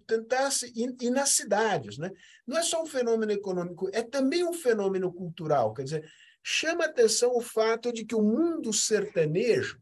[0.08, 1.98] tentassem ir, ir, nas cidades.
[1.98, 2.10] Né?
[2.48, 5.74] Não é só um fenômeno econômico, é também um fenômeno cultural.
[5.74, 6.12] Quer dizer,
[6.42, 9.80] chama atenção o fato de que o mundo sertanejo,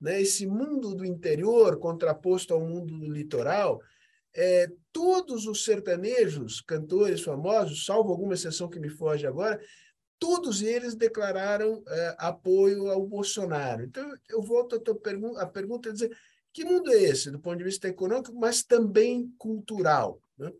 [0.00, 3.80] né, esse mundo do interior contraposto ao mundo do litoral,
[4.34, 9.60] é, todos os sertanejos, cantores famosos, salvo alguma exceção que me foge agora,
[10.18, 13.82] todos eles declararam é, apoio ao Bolsonaro.
[13.82, 14.98] Então, eu volto à tua
[15.38, 16.16] a pergunta é dizer,
[16.52, 20.20] que mundo é esse, do ponto de vista econômico, mas também cultural?
[20.36, 20.52] Né?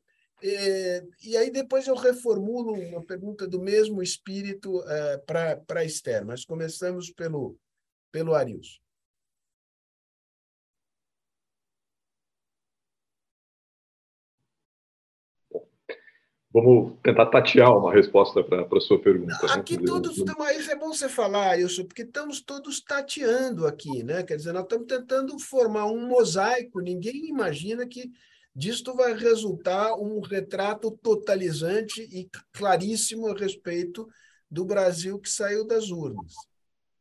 [0.42, 6.44] É, e aí depois eu reformulo uma pergunta do mesmo espírito é, para Esther, mas
[6.44, 7.56] começamos pelo,
[8.10, 8.80] pelo Arius.
[16.52, 19.46] Vamos tentar tatear uma resposta para a sua pergunta.
[19.46, 19.52] Né?
[19.52, 19.84] Aqui né?
[19.86, 24.24] todos, isso é bom você falar, isso, porque estamos todos tateando aqui, né?
[24.24, 28.10] Quer dizer, nós estamos tentando formar um mosaico, ninguém imagina que
[28.54, 34.08] disto vai resultar um retrato totalizante e claríssimo a respeito
[34.50, 36.34] do Brasil que saiu das urnas.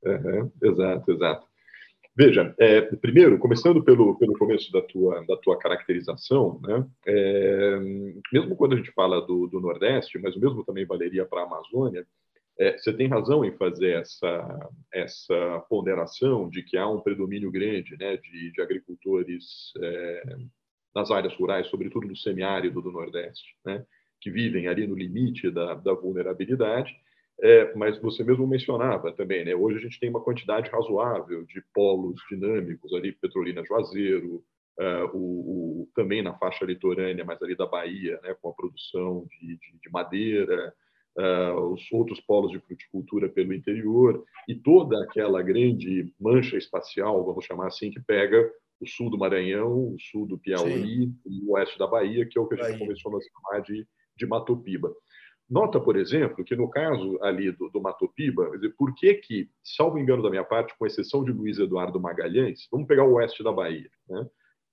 [0.04, 1.49] Uhum, exato, exato.
[2.16, 7.80] Veja, é, primeiro, começando pelo, pelo começo da tua, da tua caracterização, né, é,
[8.34, 11.46] mesmo quando a gente fala do, do Nordeste, mas o mesmo também valeria para a
[11.46, 12.06] Amazônia,
[12.60, 17.96] é, você tem razão em fazer essa, essa ponderação de que há um predomínio grande
[17.98, 20.24] né, de, de agricultores é,
[20.94, 23.86] nas áreas rurais, sobretudo no semiárido do Nordeste, né,
[24.20, 26.94] que vivem ali no limite da, da vulnerabilidade
[27.42, 29.56] é, mas você mesmo mencionava também, né?
[29.56, 34.44] Hoje a gente tem uma quantidade razoável de polos dinâmicos ali, Petrolina Juazeiro,
[34.80, 38.36] uh, o, o, também na faixa litorânea, mas ali da Bahia, né?
[38.42, 40.74] Com a produção de, de, de madeira,
[41.18, 47.46] uh, os outros polos de fruticultura pelo interior e toda aquela grande mancha espacial, vamos
[47.46, 51.16] chamar assim, que pega o sul do Maranhão, o sul do Piauí Sim.
[51.26, 52.80] e o oeste da Bahia, que é o que a gente Bahia.
[52.80, 53.86] começou a chamar de,
[54.18, 54.94] de Matopiba.
[55.50, 60.22] Nota, por exemplo, que no caso ali do, do Matopiba, por que que, salvo engano
[60.22, 63.90] da minha parte, com exceção de Luiz Eduardo Magalhães, vamos pegar o oeste da Bahia,
[64.08, 64.30] né?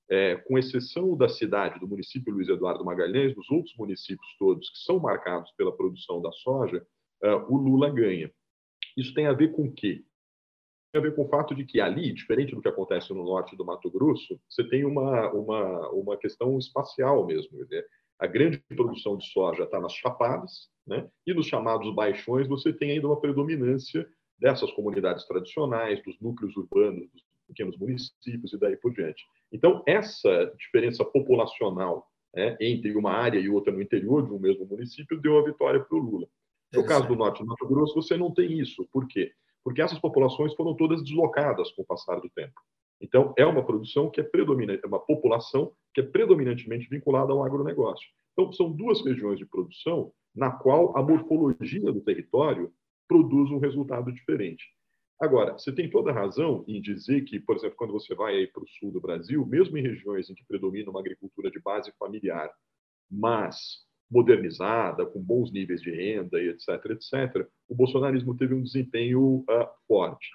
[0.08, 4.78] É, com exceção da cidade, do município Luiz Eduardo Magalhães, dos outros municípios todos que
[4.78, 6.86] são marcados pela produção da soja,
[7.24, 8.30] uh, o Lula ganha.
[8.96, 10.04] Isso tem a ver com o quê?
[10.92, 13.56] Tem a ver com o fato de que ali, diferente do que acontece no norte
[13.56, 17.58] do Mato Grosso, você tem uma, uma, uma questão espacial mesmo.
[18.18, 21.08] A grande produção de soja está nas chapadas, né?
[21.26, 24.06] e nos chamados baixões você tem ainda uma predominância
[24.38, 29.24] dessas comunidades tradicionais, dos núcleos urbanos, dos pequenos municípios e daí por diante.
[29.52, 34.66] Então, essa diferença populacional né, entre uma área e outra no interior de um mesmo
[34.66, 36.26] município deu a vitória para o Lula.
[36.72, 38.86] No caso do Norte do Mato Grosso, você não tem isso.
[38.92, 39.32] Por quê?
[39.64, 42.60] Porque essas populações foram todas deslocadas com o passar do tempo.
[43.00, 47.44] Então, é uma produção que é predominante, é uma população que é predominantemente vinculada ao
[47.44, 48.08] agronegócio.
[48.32, 52.72] Então, são duas regiões de produção na qual a morfologia do território
[53.08, 54.64] produz um resultado diferente.
[55.18, 58.62] Agora, você tem toda a razão em dizer que, por exemplo, quando você vai para
[58.62, 62.52] o sul do Brasil, mesmo em regiões em que predomina uma agricultura de base familiar,
[63.10, 69.38] mas modernizada, com bons níveis de renda e etc., etc., o bolsonarismo teve um desempenho
[69.48, 70.28] uh, forte.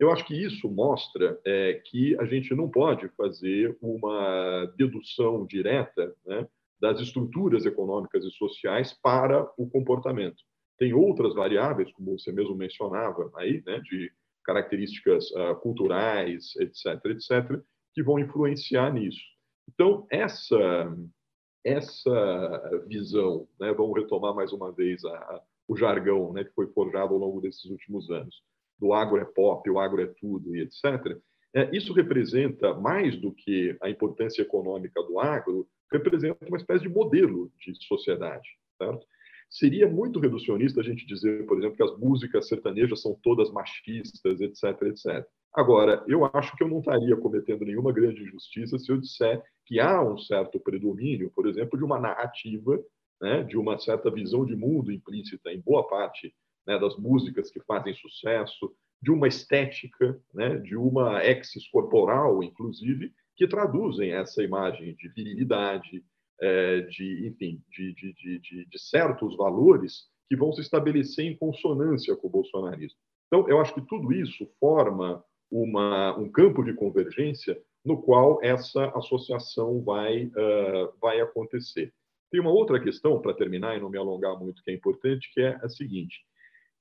[0.00, 6.16] Eu acho que isso mostra é, que a gente não pode fazer uma dedução direta
[6.24, 6.48] né,
[6.80, 10.42] das estruturas econômicas e sociais para o comportamento.
[10.78, 14.10] Tem outras variáveis, como você mesmo mencionava aí, né, de
[14.42, 19.20] características uh, culturais, etc., etc., que vão influenciar nisso.
[19.68, 20.56] Então, essa
[21.62, 26.66] essa visão, né, vamos retomar mais uma vez a, a, o jargão né, que foi
[26.68, 28.42] forjado ao longo desses últimos anos,
[28.80, 31.18] do agro é pop, o agro é tudo e etc.,
[31.52, 36.88] é, isso representa, mais do que a importância econômica do agro, representa uma espécie de
[36.88, 38.48] modelo de sociedade.
[38.78, 39.04] Certo?
[39.48, 44.40] Seria muito reducionista a gente dizer, por exemplo, que as músicas sertanejas são todas machistas,
[44.40, 45.26] etc., etc.
[45.52, 49.80] Agora, eu acho que eu não estaria cometendo nenhuma grande injustiça se eu disser que
[49.80, 52.80] há um certo predomínio, por exemplo, de uma narrativa,
[53.20, 56.32] né, de uma certa visão de mundo implícita em boa parte
[56.70, 63.12] né, das músicas que fazem sucesso, de uma estética, né, de uma exis corporal, inclusive,
[63.34, 66.04] que traduzem essa imagem de virilidade,
[66.40, 72.14] é, de, enfim, de, de, de, de, certos valores que vão se estabelecer em consonância
[72.14, 72.98] com o bolsonarismo.
[73.26, 78.86] Então, eu acho que tudo isso forma uma, um campo de convergência no qual essa
[78.96, 81.92] associação vai, uh, vai acontecer.
[82.30, 85.40] Tem uma outra questão, para terminar e não me alongar muito, que é importante, que
[85.40, 86.24] é a seguinte: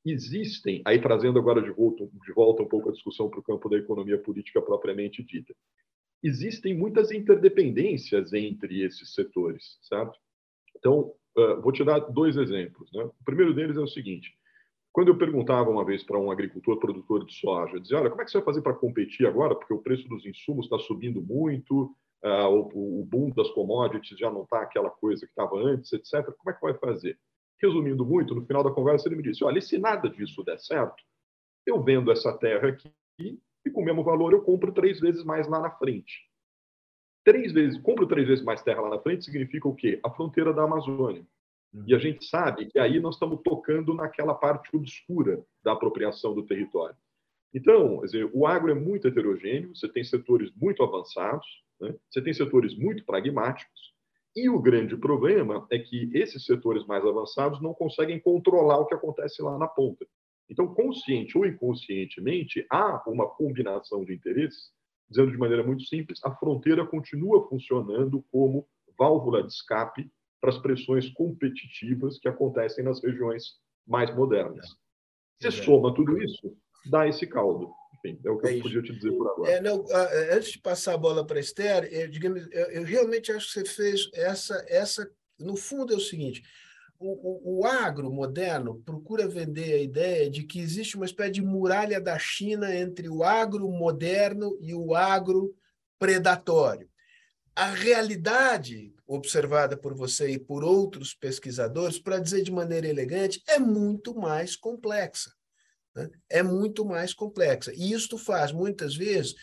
[0.05, 3.69] existem, aí trazendo agora de volta, de volta um pouco a discussão para o campo
[3.69, 5.53] da economia política propriamente dita,
[6.23, 10.17] existem muitas interdependências entre esses setores, certo?
[10.77, 12.89] Então, uh, vou te dar dois exemplos.
[12.93, 13.03] Né?
[13.03, 14.33] O primeiro deles é o seguinte:
[14.91, 18.21] quando eu perguntava uma vez para um agricultor produtor de soja, eu dizia: olha, como
[18.21, 19.55] é que você vai fazer para competir agora?
[19.55, 24.43] Porque o preço dos insumos está subindo muito, o, o boom das commodities já não
[24.43, 26.25] está aquela coisa que estava antes, etc.
[26.37, 27.17] Como é que vai fazer?
[27.61, 31.03] Resumindo muito, no final da conversa ele me disse: olha, se nada disso der certo,
[31.65, 32.91] eu vendo essa terra aqui
[33.65, 36.29] e com o mesmo valor eu compro três vezes mais lá na frente.
[37.23, 39.99] Três vezes, compro três vezes mais terra lá na frente significa o quê?
[40.03, 41.25] A fronteira da Amazônia.
[41.73, 41.83] Uhum.
[41.85, 46.43] E a gente sabe que aí nós estamos tocando naquela parte obscura da apropriação do
[46.43, 46.95] território.
[47.53, 51.45] Então, dizer, o agro é muito heterogêneo, você tem setores muito avançados,
[51.79, 51.95] né?
[52.09, 53.88] você tem setores muito pragmáticos,
[54.35, 58.93] e o grande problema é que esses setores mais avançados não conseguem controlar o que
[58.93, 60.05] acontece lá na ponta.
[60.49, 64.71] Então, consciente ou inconscientemente, há uma combinação de interesses,
[65.09, 68.67] dizendo de maneira muito simples, a fronteira continua funcionando como
[68.97, 70.09] válvula de escape
[70.41, 74.75] para as pressões competitivas que acontecem nas regiões mais modernas.
[75.39, 76.55] Você soma tudo isso,
[76.89, 77.71] dá esse caldo.
[78.03, 79.51] Enfim, é o que é eu podia te dizer por agora.
[79.51, 79.85] É, não,
[80.31, 83.53] antes de passar a bola para a Esther, eu, digamos, eu, eu, realmente acho que
[83.53, 85.09] você fez essa, essa.
[85.39, 86.43] No fundo, é o seguinte:
[86.97, 91.41] o, o, o agro moderno procura vender a ideia de que existe uma espécie de
[91.41, 95.53] muralha da China entre o agro moderno e o agro
[95.97, 96.89] predatório.
[97.55, 103.57] A realidade observada por você e por outros pesquisadores, para dizer de maneira elegante, é
[103.57, 105.31] muito mais complexa.
[105.99, 106.09] Né?
[106.29, 107.71] É muito mais complexa.
[107.75, 109.35] E isto faz, muitas vezes,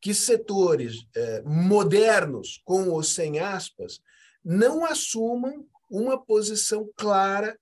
[0.00, 4.00] que setores eh, modernos, com ou sem aspas,
[4.44, 7.56] não assumam uma posição clara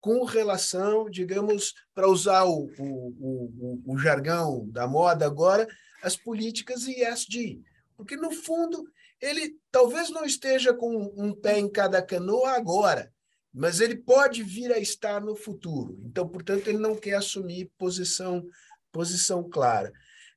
[0.00, 5.66] com relação, digamos, para usar o, o, o, o jargão da moda agora,
[6.02, 7.62] as políticas ESG.
[7.96, 8.84] Porque, no fundo,
[9.20, 13.12] ele talvez não esteja com um pé em cada canoa agora,
[13.52, 15.98] mas ele pode vir a estar no futuro.
[16.04, 18.46] Então, portanto, ele não quer assumir posição,
[18.90, 19.92] posição clara.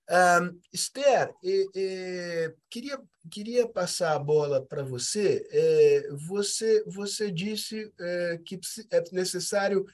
[0.10, 1.34] Um, Esther,
[2.70, 3.02] queria,
[3.32, 5.48] queria passar a bola para você.
[5.50, 6.84] É, você.
[6.86, 8.60] Você disse é, que
[8.92, 9.86] é necessário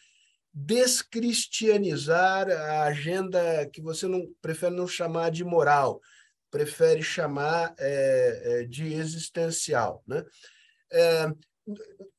[0.53, 6.01] descristianizar a agenda que você não prefere não chamar de moral,
[6.49, 10.03] prefere chamar é, de existencial.
[10.05, 10.25] Né?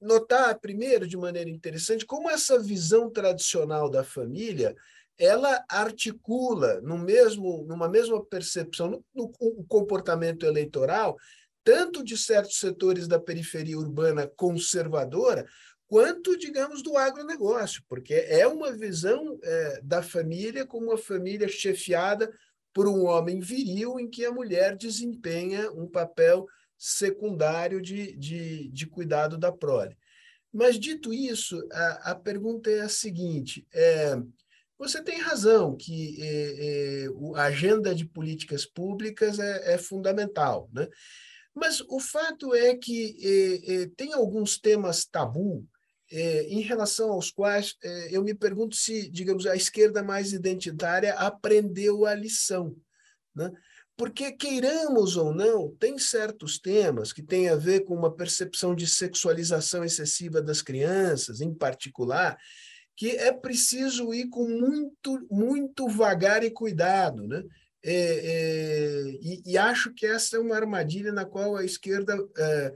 [0.00, 4.74] Notar, primeiro, de maneira interessante, como essa visão tradicional da família
[5.18, 11.16] ela articula no mesmo, numa mesma percepção, no, no comportamento eleitoral,
[11.62, 15.46] tanto de certos setores da periferia urbana conservadora,
[15.86, 22.32] quanto, digamos, do agronegócio, porque é uma visão é, da família como uma família chefiada
[22.72, 26.46] por um homem viril em que a mulher desempenha um papel
[26.82, 29.96] secundário de, de, de cuidado da prole.
[30.52, 34.16] Mas, dito isso, a, a pergunta é a seguinte: é,
[34.76, 37.06] você tem razão que é, é,
[37.36, 40.88] a agenda de políticas públicas é, é fundamental, né?
[41.54, 43.16] Mas o fato é que
[43.64, 45.64] é, tem alguns temas tabu
[46.10, 47.74] em relação aos quais
[48.10, 52.76] eu me pergunto se, digamos, a esquerda mais identitária aprendeu a lição,
[53.34, 53.50] né?
[53.96, 58.86] Porque, queiramos ou não, tem certos temas que têm a ver com uma percepção de
[58.86, 62.38] sexualização excessiva das crianças, em particular,
[62.96, 67.26] que é preciso ir com muito, muito vagar e cuidado.
[67.26, 67.42] Né?
[67.84, 72.72] É, é, e, e, acho que essa é uma armadilha na qual a esquerda, é,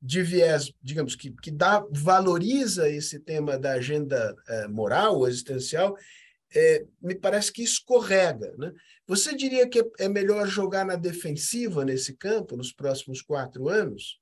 [0.00, 5.96] de viés, digamos, que, que dá, valoriza esse tema da agenda é, moral, existencial,
[6.54, 8.54] é, me parece que escorrega.
[8.56, 8.72] Né?
[9.06, 14.20] Você diria que é melhor jogar na defensiva nesse campo nos próximos quatro anos?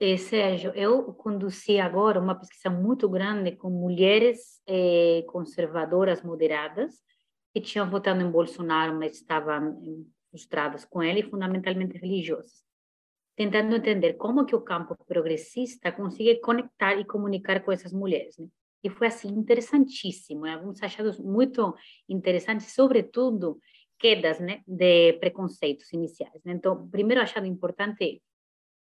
[0.00, 6.94] É, Sérgio, eu conduzi agora uma pesquisa muito grande com mulheres eh, conservadoras moderadas
[7.52, 9.76] que tinham votado em Bolsonaro, mas estavam
[10.30, 12.62] frustradas com ele, fundamentalmente religiosas,
[13.34, 18.38] tentando entender como que o campo progressista consegue conectar e comunicar com essas mulheres.
[18.38, 18.46] Né?
[18.82, 21.74] E foi assim interessantíssimo, alguns achados muito
[22.08, 23.58] interessantes, sobretudo
[23.98, 26.40] quedas né, de preconceitos iniciais.
[26.44, 26.52] Né?
[26.52, 28.22] Então, primeiro achado importante,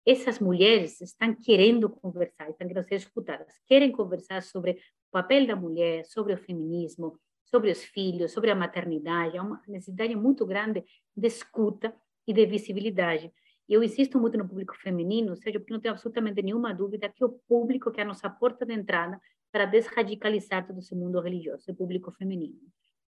[0.04, 5.56] essas mulheres estão querendo conversar, estão querendo ser escutadas, querem conversar sobre o papel da
[5.56, 10.84] mulher, sobre o feminismo, sobre os filhos, sobre a maternidade, há uma necessidade muito grande
[11.16, 11.94] de escuta
[12.26, 13.32] e de visibilidade.
[13.68, 17.24] Eu insisto muito no público feminino, ou seja, porque não tenho absolutamente nenhuma dúvida que
[17.24, 19.20] o público que é a nossa porta de entrada
[19.56, 22.60] para desradicalizar todo esse mundo religioso, o público feminino.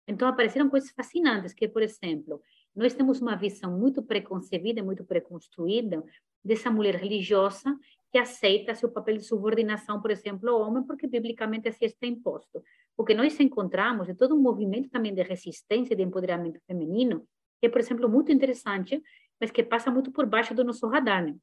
[0.08, 2.42] Então, apareceram coisas fascinantes, que, por exemplo,
[2.74, 6.02] nós temos uma visão muito preconcebida, muito preconstruída
[6.42, 7.78] dessa mulher religiosa
[8.10, 12.64] que aceita seu papel de subordinação, por exemplo, ao homem, porque biblicamente assim está imposto.
[12.96, 17.28] O que nós encontramos é todo um movimento também de resistência e de empoderamento feminino,
[17.60, 19.04] que é, por exemplo, muito interessante,
[19.42, 21.22] mas que passa muito por baixo do nosso radar.
[21.26, 21.36] Né?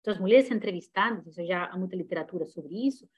[0.00, 3.08] Então, as mulheres entrevistadas, já há muita literatura sobre isso,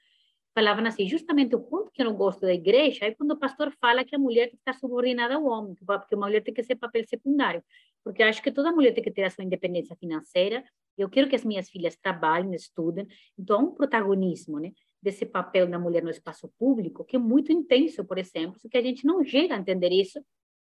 [0.53, 3.71] falavam assim, justamente o ponto que eu não gosto da igreja é quando o pastor
[3.79, 7.05] fala que a mulher estar subordinada ao homem, porque uma mulher tem que ser papel
[7.05, 7.63] secundário,
[8.03, 10.63] porque acho que toda mulher tem que ter a sua independência financeira,
[10.97, 14.71] eu quero que as minhas filhas trabalhem, estudem, então há um protagonismo, né,
[15.01, 18.81] desse papel da mulher no espaço público que é muito intenso, por exemplo, que a
[18.81, 20.19] gente não chega a entender isso,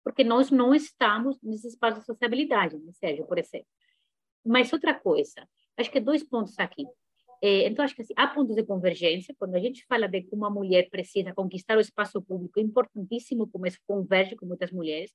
[0.04, 3.66] porque nós não estamos nesse espaço de sociabilidade, né, Sérgio, por exemplo.
[4.44, 6.86] Mas outra coisa, acho que dois pontos aqui.
[7.42, 9.34] É, então, acho que assim, há pontos de convergência.
[9.38, 13.48] Quando a gente fala de como uma mulher precisa conquistar o espaço público, é importantíssimo
[13.48, 15.10] como isso converge com muitas mulheres.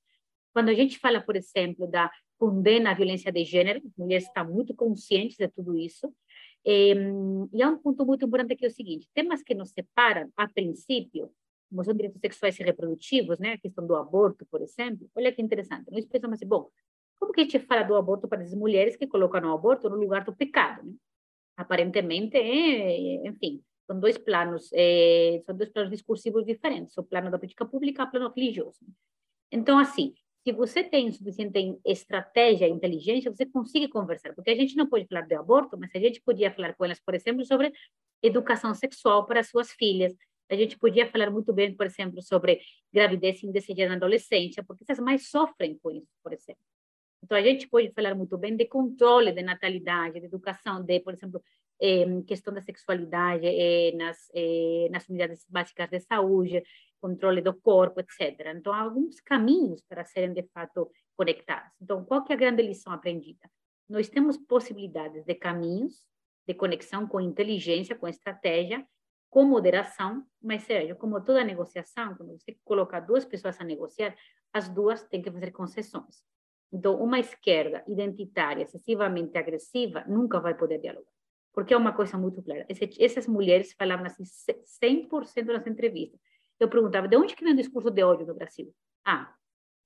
[0.52, 4.50] Quando a gente fala, por exemplo, da condena à violência de gênero, as mulheres estão
[4.50, 6.12] muito conscientes de tudo isso.
[6.64, 10.48] E há um ponto muito importante que é o seguinte: temas que nos separam, a
[10.48, 11.30] princípio,
[11.68, 15.08] como são direitos sexuais e reprodutivos, né, a questão do aborto, por exemplo.
[15.14, 15.90] Olha que interessante.
[15.92, 16.68] Nós pensamos assim, bom,
[17.20, 19.96] como que a gente fala do aborto para as mulheres que colocam o aborto no
[19.96, 20.84] lugar do pecado?
[20.86, 20.94] Né?
[21.56, 27.38] Aparentemente, é, enfim, são dois planos, é, são dois planos discursivos diferentes, o plano da
[27.38, 28.80] política pública e o plano religioso.
[29.50, 34.88] Então, assim, se você tem suficiente estratégia, inteligência, você consegue conversar, porque a gente não
[34.88, 37.72] pode falar de aborto, mas a gente podia falar com elas, por exemplo, sobre
[38.22, 40.14] educação sexual para suas filhas,
[40.48, 42.60] a gente podia falar muito bem, por exemplo, sobre
[42.92, 46.62] gravidez indesejada na adolescência, porque essas mais sofrem com isso, por exemplo.
[47.22, 51.12] Então, a gente pode falar muito bem de controle de natalidade, de educação, de, por
[51.12, 51.42] exemplo,
[52.26, 56.62] questão da sexualidade eh, nas, eh, nas unidades básicas de saúde,
[57.00, 58.54] controle do corpo, etc.
[58.54, 61.72] Então, há alguns caminhos para serem, de fato, conectados.
[61.80, 63.50] Então, qual que é a grande lição aprendida?
[63.88, 66.06] Nós temos possibilidades de caminhos
[66.46, 68.86] de conexão com inteligência, com estratégia,
[69.28, 74.16] com moderação, mas, Sérgio, como toda negociação, quando você coloca duas pessoas a negociar,
[74.52, 76.22] as duas têm que fazer concessões.
[76.72, 81.10] Então, uma esquerda identitária, excessivamente agressiva, nunca vai poder dialogar.
[81.52, 82.66] Porque é uma coisa muito clara.
[82.68, 86.20] Essas mulheres falavam assim 100% nas entrevistas.
[86.58, 88.74] Eu perguntava, de onde que vem o discurso de ódio no Brasil?
[89.04, 89.34] Ah,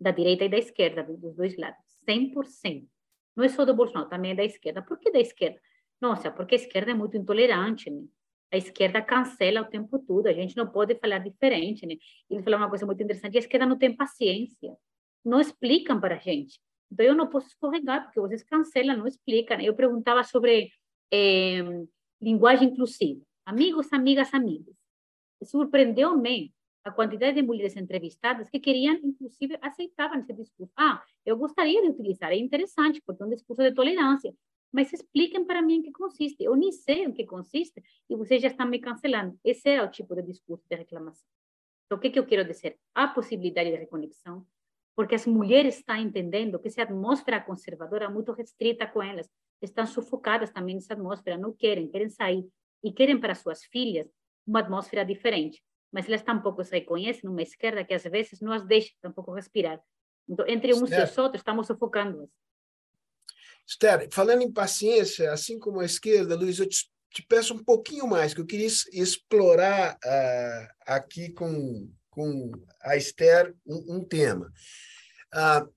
[0.00, 1.84] da direita e da esquerda, dos dois lados.
[2.08, 2.88] 100%.
[3.36, 4.82] Não é só do Bolsonaro, também é da esquerda.
[4.82, 5.60] Por que da esquerda?
[6.00, 8.02] Nossa, porque a esquerda é muito intolerante, né?
[8.52, 11.94] A esquerda cancela o tempo todo, a gente não pode falar diferente, né?
[12.28, 14.76] Ele falou uma coisa muito interessante, a esquerda não tem paciência,
[15.24, 16.60] não explicam para a gente.
[16.90, 19.60] Então, eu não posso escorregar, porque vocês cancelam, não explicam.
[19.60, 20.70] Eu perguntava sobre
[21.12, 21.62] é,
[22.20, 23.20] linguagem inclusiva.
[23.46, 24.74] Amigos, amigas, amigos.
[25.42, 26.52] Surpreendeu-me
[26.84, 30.72] a quantidade de mulheres entrevistadas que queriam, inclusive, aceitavam esse discurso.
[30.76, 34.34] Ah, eu gostaria de utilizar, é interessante, porque é um discurso de tolerância.
[34.72, 36.42] Mas expliquem para mim em que consiste.
[36.42, 39.38] Eu nem sei em que consiste e vocês já estão me cancelando.
[39.44, 41.28] Esse era o tipo de discurso de reclamação.
[41.86, 42.78] Então, o que, que eu quero dizer?
[42.94, 44.46] Há possibilidade de reconexão,
[45.00, 49.26] porque as mulheres estão entendendo que essa atmosfera conservadora é muito restrita com elas,
[49.62, 52.46] estão sufocadas também nessa atmosfera, não querem, querem sair
[52.84, 54.06] e querem para suas filhas
[54.46, 58.62] uma atmosfera diferente, mas elas tampouco se reconhecem numa esquerda que às vezes não as
[58.66, 59.80] deixa tampouco respirar.
[60.28, 62.28] Então, entre uns Esther, e os outros, estamos sufocando-as.
[63.66, 68.06] Esther, falando em paciência, assim como a esquerda, Luiz, eu te, te peço um pouquinho
[68.06, 72.50] mais, que eu queria explorar uh, aqui com, com
[72.82, 74.52] a Esther um, um tema
[75.34, 75.72] uh,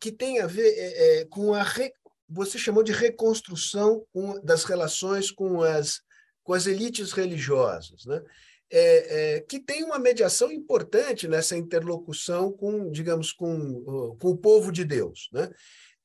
[0.00, 1.92] que tem a ver é, é, com a re,
[2.28, 4.04] você chamou de reconstrução
[4.42, 6.00] das relações com as
[6.42, 8.22] com as elites religiosas, né?
[8.70, 14.70] É, é, que tem uma mediação importante nessa interlocução com, digamos, com, com o povo
[14.70, 15.28] de Deus.
[15.32, 15.50] Né?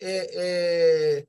[0.02, 1.26] É,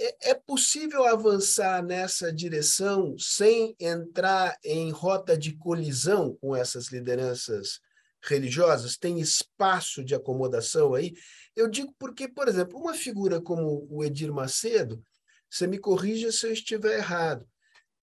[0.00, 7.80] é, é, possível avançar nessa direção sem entrar em rota de colisão com essas lideranças
[8.22, 8.96] religiosas?
[8.96, 11.12] Tem espaço de acomodação aí?
[11.54, 15.04] Eu digo porque, por exemplo, uma figura como o Edir Macedo,
[15.50, 17.46] você me corrija se eu estiver errado,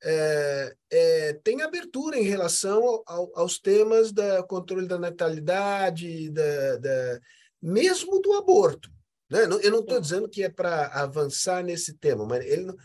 [0.04, 7.20] é, é, tem abertura em relação ao, aos temas do controle da natalidade, da, da,
[7.60, 8.92] mesmo do aborto.
[9.30, 9.44] Né?
[9.64, 12.76] Eu não estou dizendo que é para avançar nesse tema, mas ele não...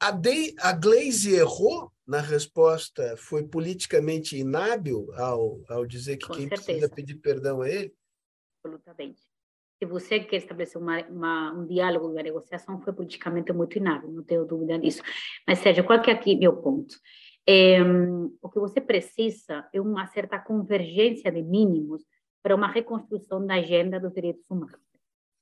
[0.00, 6.34] a, de, a Glaze errou na resposta, foi politicamente inábil ao, ao dizer que Com
[6.34, 6.64] quem certeza.
[6.64, 7.94] precisa pedir perdão a ele?
[8.64, 9.28] Absolutamente
[9.78, 14.24] se você quer estabelecer uma, uma, um diálogo, uma negociação, foi politicamente muito inábil, não
[14.24, 15.02] tenho dúvida disso.
[15.46, 16.96] Mas, Sérgio, qual que é aqui meu ponto?
[17.46, 17.80] É,
[18.42, 22.02] o que você precisa é uma certa convergência de mínimos
[22.42, 24.80] para uma reconstrução da agenda dos direitos humanos.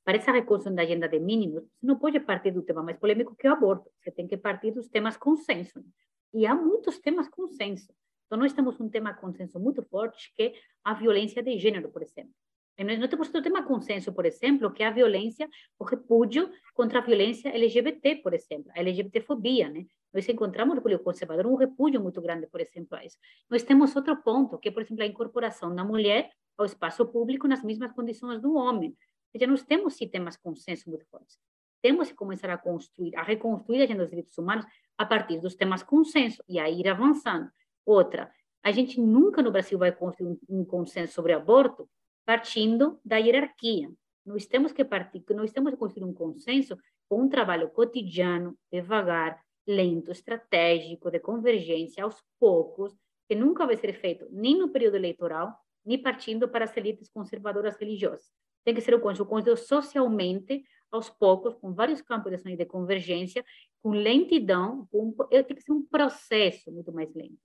[0.06, 3.34] Para essa reconstrução da agenda de mínimos, você não pode partir do tema mais polêmico
[3.34, 5.84] que é o aborto, você tem que partir dos temas consenso.
[6.32, 7.92] E há muitos temas consenso.
[8.24, 10.52] Então, nós temos um tema consenso muito forte, que é
[10.84, 12.30] a violência de gênero, por exemplo.
[12.78, 17.02] Nós temos um tema consenso, por exemplo, que é a violência, o repúdio contra a
[17.02, 19.86] violência LGBT, por exemplo, a LGBTfobia, né?
[20.14, 23.16] Nós encontramos no Político Conservador um repúdio muito grande, por exemplo, a isso.
[23.50, 27.48] Nós temos outro ponto, que é, por exemplo, a incorporação da mulher ao espaço público
[27.48, 28.96] nas mesmas condições do homem.
[29.36, 31.38] Seja, nós temos sim temas consenso muito fortes.
[31.82, 34.64] Temos que começar a construir, a reconstruir a agenda dos direitos humanos
[34.96, 37.50] a partir dos temas consenso e a ir avançando.
[37.84, 38.32] Outra,
[38.62, 41.86] a gente nunca no Brasil vai construir um consenso sobre aborto
[42.24, 43.92] partindo da hierarquia.
[44.24, 46.76] Nós temos que partir, nós temos que construir um consenso
[47.06, 52.96] com um trabalho cotidiano, devagar, lento, estratégico, de convergência, aos poucos,
[53.28, 57.76] que nunca vai ser feito nem no período eleitoral, nem partindo para as elites conservadoras
[57.76, 58.32] religiosas.
[58.66, 62.64] Tem que ser um consenso, um socialmente, aos poucos, com vários campos de ação de
[62.66, 63.44] convergência,
[63.80, 67.38] com lentidão, com, tem que ser um processo muito mais lento.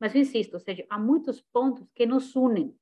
[0.00, 2.74] Mas eu insisto, ou seja, há muitos pontos que nos unem,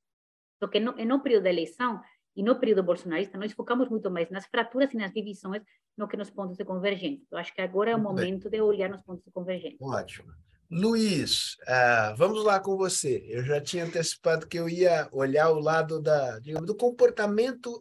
[0.59, 2.01] só que no, no período da eleição
[2.35, 5.63] e no período bolsonarista, nós focamos muito mais nas fraturas e nas divisões
[5.99, 7.27] do que nos pontos de convergência.
[7.31, 9.87] Eu acho que agora é o momento de olhar nos pontos de convergência.
[9.87, 10.33] Ótimo.
[10.75, 13.23] Luiz, uh, vamos lá com você.
[13.29, 17.79] Eu já tinha antecipado que eu ia olhar o lado da, digamos, do comportamento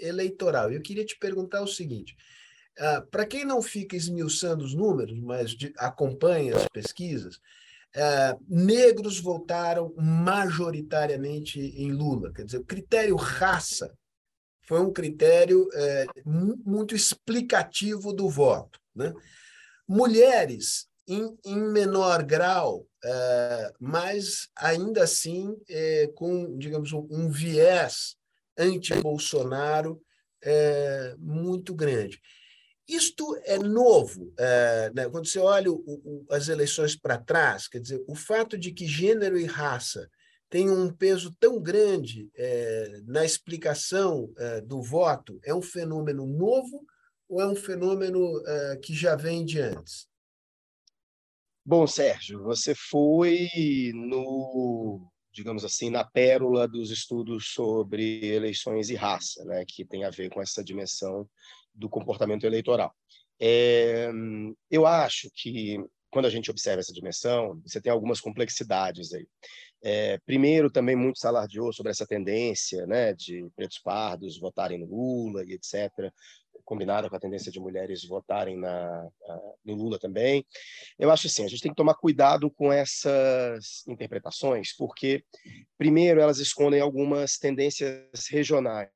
[0.00, 0.72] eleitoral.
[0.72, 2.16] Eu queria te perguntar o seguinte:
[2.76, 7.38] uh, para quem não fica esmiuçando os números, mas de, acompanha as pesquisas,
[7.94, 12.32] é, negros votaram majoritariamente em Lula.
[12.32, 13.96] Quer dizer, o critério raça
[14.62, 18.80] foi um critério é, muito explicativo do voto.
[18.92, 19.14] Né?
[19.86, 28.16] Mulheres, em, em menor grau, é, mas ainda assim é, com, digamos, um, um viés
[28.56, 30.00] anti-Bolsonaro
[30.42, 32.20] é, muito grande.
[32.86, 34.32] Isto é novo.
[34.38, 35.08] É, né?
[35.08, 38.86] Quando você olha o, o, as eleições para trás, quer dizer, o fato de que
[38.86, 40.08] gênero e raça
[40.50, 46.84] têm um peso tão grande é, na explicação é, do voto é um fenômeno novo
[47.26, 48.20] ou é um fenômeno
[48.82, 50.06] que já vem de antes?
[51.66, 53.48] Bom, Sérgio, você foi
[53.94, 60.10] no, digamos assim, na pérola dos estudos sobre eleições e raça, né, que tem a
[60.10, 61.26] ver com essa dimensão
[61.74, 62.94] do comportamento eleitoral.
[63.40, 64.10] É,
[64.70, 65.78] eu acho que
[66.10, 69.26] quando a gente observa essa dimensão, você tem algumas complexidades aí.
[69.82, 74.86] É, primeiro, também muito se alardeou sobre essa tendência né, de pretos pardos votarem no
[74.86, 76.12] Lula e etc.,
[76.64, 79.08] combinada com a tendência de mulheres votarem na,
[79.64, 80.44] no Lula também.
[80.98, 85.24] Eu acho assim, a gente tem que tomar cuidado com essas interpretações, porque,
[85.76, 88.90] primeiro, elas escondem algumas tendências regionais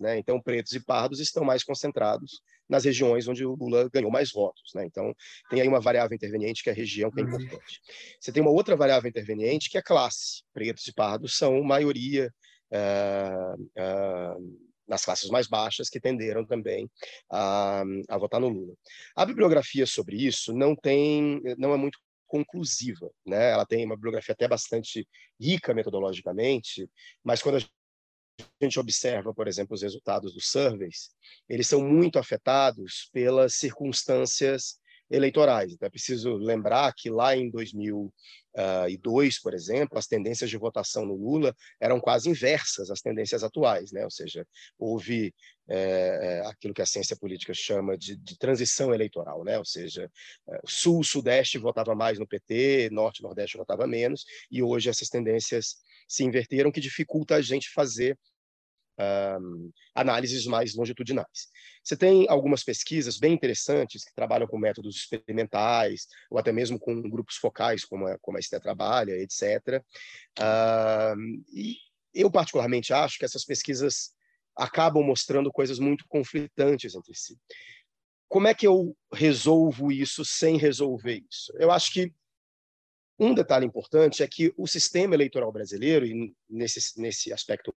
[0.00, 0.18] né?
[0.18, 4.72] Então, pretos e pardos estão mais concentrados nas regiões onde o Lula ganhou mais votos.
[4.74, 4.84] Né?
[4.84, 5.14] Então,
[5.50, 7.30] tem aí uma variável interveniente que é a região, que é uhum.
[7.30, 7.80] importante.
[8.20, 10.42] Você tem uma outra variável interveniente que é a classe.
[10.52, 12.32] Pretos e pardos são maioria
[12.70, 16.90] uh, uh, nas classes mais baixas, que tenderam também
[17.30, 18.74] a, a votar no Lula.
[19.16, 23.50] A bibliografia sobre isso não tem, não é muito conclusiva, né?
[23.50, 25.06] Ela tem uma bibliografia até bastante
[25.40, 26.88] rica metodologicamente,
[27.22, 31.10] mas quando a gente observa, por exemplo, os resultados dos surveys,
[31.48, 34.80] eles são muito afetados pelas circunstâncias
[35.10, 35.72] eleitorais.
[35.72, 37.50] Então, é preciso lembrar que lá em
[38.54, 43.92] 2002, por exemplo, as tendências de votação no Lula eram quase inversas às tendências atuais,
[43.92, 44.04] né?
[44.04, 44.46] ou seja,
[44.78, 45.34] houve
[45.68, 49.58] é, aquilo que a ciência política chama de, de transição eleitoral, né?
[49.58, 50.10] ou seja,
[50.66, 55.76] Sul, Sudeste votava mais no PT, Norte, Nordeste votava menos, e hoje essas tendências
[56.08, 58.18] se inverteram, que dificulta a gente fazer
[58.98, 61.48] um, análises mais longitudinais.
[61.82, 67.02] Você tem algumas pesquisas bem interessantes que trabalham com métodos experimentais, ou até mesmo com
[67.02, 69.82] grupos focais, como a, como a STE trabalha, etc.
[71.16, 71.76] Um, e
[72.14, 74.12] eu, particularmente, acho que essas pesquisas
[74.56, 77.36] acabam mostrando coisas muito conflitantes entre si.
[78.28, 81.52] Como é que eu resolvo isso sem resolver isso?
[81.58, 82.12] Eu acho que
[83.18, 87.74] um detalhe importante é que o sistema eleitoral brasileiro, e nesse, nesse aspecto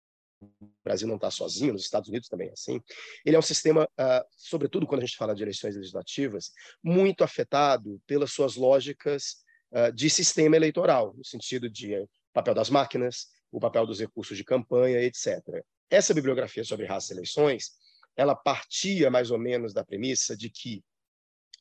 [0.83, 2.81] Brasil não está sozinho, nos Estados Unidos também é assim.
[3.25, 6.51] Ele é um sistema, uh, sobretudo quando a gente fala de eleições legislativas,
[6.83, 9.37] muito afetado pelas suas lógicas
[9.71, 14.37] uh, de sistema eleitoral, no sentido de uh, papel das máquinas, o papel dos recursos
[14.37, 15.41] de campanha, etc.
[15.89, 17.71] Essa bibliografia sobre raça e eleições,
[18.15, 20.83] ela partia mais ou menos da premissa de que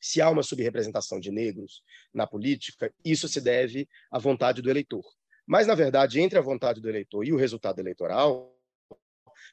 [0.01, 1.81] se há uma subrepresentação de negros
[2.13, 5.03] na política, isso se deve à vontade do eleitor.
[5.47, 8.54] Mas, na verdade, entre a vontade do eleitor e o resultado eleitoral,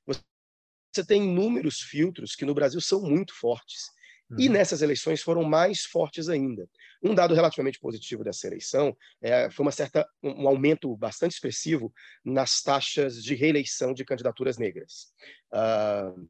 [0.06, 3.90] você tem inúmeros filtros que no Brasil são muito fortes.
[4.31, 4.40] Uhum.
[4.40, 6.69] E nessas eleições foram mais fortes ainda.
[7.02, 11.93] Um dado relativamente positivo dessa eleição é, foi uma certa, um aumento bastante expressivo
[12.24, 15.12] nas taxas de reeleição de candidaturas negras.
[15.52, 16.28] Uh,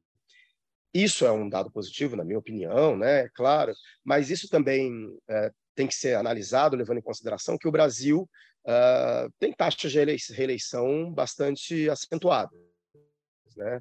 [0.95, 3.29] isso é um dado positivo, na minha opinião, né?
[3.31, 3.73] Claro,
[4.05, 8.29] mas isso também uh, tem que ser analisado, levando em consideração que o Brasil
[8.67, 9.99] uh, tem taxas de
[10.35, 12.72] reeleição bastante acentuadas.
[13.57, 13.81] Né?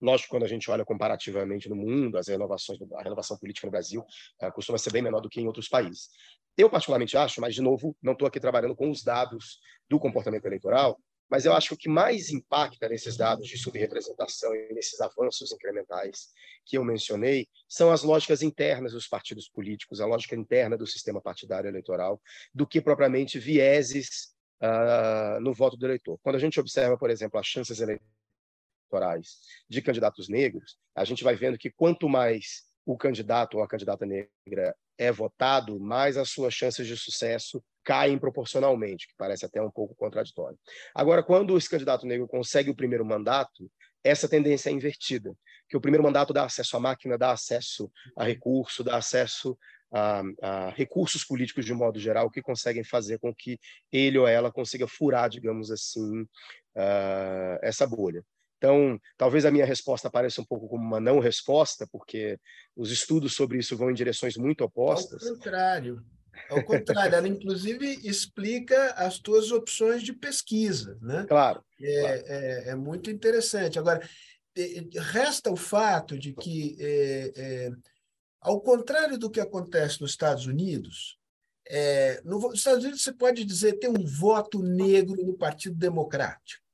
[0.00, 4.04] Lógico, quando a gente olha comparativamente no mundo, as renovações, a renovação política no Brasil
[4.42, 6.10] uh, costuma ser bem menor do que em outros países.
[6.56, 9.58] Eu, particularmente, acho, mas, de novo, não estou aqui trabalhando com os dados
[9.88, 10.98] do comportamento eleitoral,
[11.28, 15.50] mas eu acho que o que mais impacta nesses dados de subrepresentação e nesses avanços
[15.52, 16.28] incrementais
[16.64, 21.20] que eu mencionei são as lógicas internas dos partidos políticos, a lógica interna do sistema
[21.20, 22.20] partidário eleitoral,
[22.54, 26.18] do que propriamente vieses uh, no voto do eleitor.
[26.22, 28.16] Quando a gente observa, por exemplo, as chances eleitorais
[28.86, 29.38] eleitorais
[29.68, 34.06] de candidatos negros, a gente vai vendo que quanto mais o candidato ou a candidata
[34.06, 39.70] negra é votado, mais as suas chances de sucesso caem proporcionalmente, que parece até um
[39.70, 40.58] pouco contraditório.
[40.94, 43.70] Agora, quando esse candidato negro consegue o primeiro mandato,
[44.02, 45.34] essa tendência é invertida,
[45.68, 49.58] que o primeiro mandato dá acesso à máquina, dá acesso a recurso, dá acesso
[49.92, 53.58] a, a, recursos políticos de modo geral que conseguem fazer com que
[53.92, 58.24] ele ou ela consiga furar, digamos assim, uh, essa bolha.
[58.66, 62.36] Então, talvez a minha resposta pareça um pouco como uma não resposta, porque
[62.74, 65.24] os estudos sobre isso vão em direções muito opostas.
[65.24, 66.04] Ao contrário.
[66.50, 71.24] Ao contrário, ela inclusive explica as tuas opções de pesquisa, né?
[71.28, 71.64] Claro.
[71.80, 72.22] É, claro.
[72.26, 73.78] é, é muito interessante.
[73.78, 74.00] Agora,
[75.12, 77.70] resta o fato de que, é, é,
[78.40, 81.16] ao contrário do que acontece nos Estados Unidos,
[81.68, 86.65] é, nos Estados Unidos você pode dizer tem um voto negro no Partido Democrático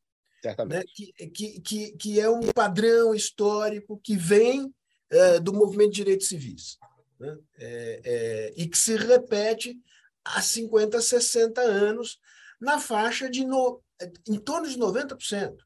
[0.67, 0.83] né?
[0.95, 4.73] que, que, que, que é um padrão histórico que vem
[5.11, 6.79] é, do movimento de direitos civis
[7.19, 7.37] né?
[7.59, 9.77] é, é, e que se repete
[10.25, 12.19] há 50, 60 anos
[12.61, 13.83] na faixa de no,
[14.29, 15.57] em torno de 90%.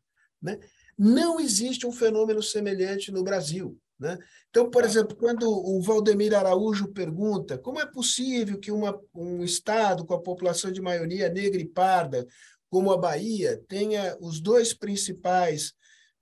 [0.40, 0.58] Né?
[0.98, 3.78] Não existe um fenômeno semelhante no Brasil.
[3.98, 4.18] Né?
[4.50, 10.04] Então, por exemplo, quando o Valdemir Araújo pergunta como é possível que uma, um Estado
[10.04, 12.26] com a população de maioria negra e parda
[12.70, 15.72] como a Bahia tenha os dois principais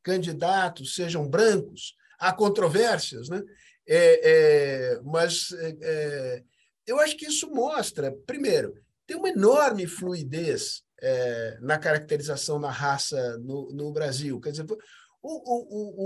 [0.02, 3.42] candidatos sejam brancos, há controvérsias, né?
[3.86, 6.42] É, é, mas é, é
[6.86, 8.74] eu acho que isso mostra, primeiro,
[9.06, 14.38] tem uma enorme fluidez é, na caracterização da raça no, no Brasil.
[14.40, 14.76] Quer dizer, o,
[15.22, 16.02] o, o,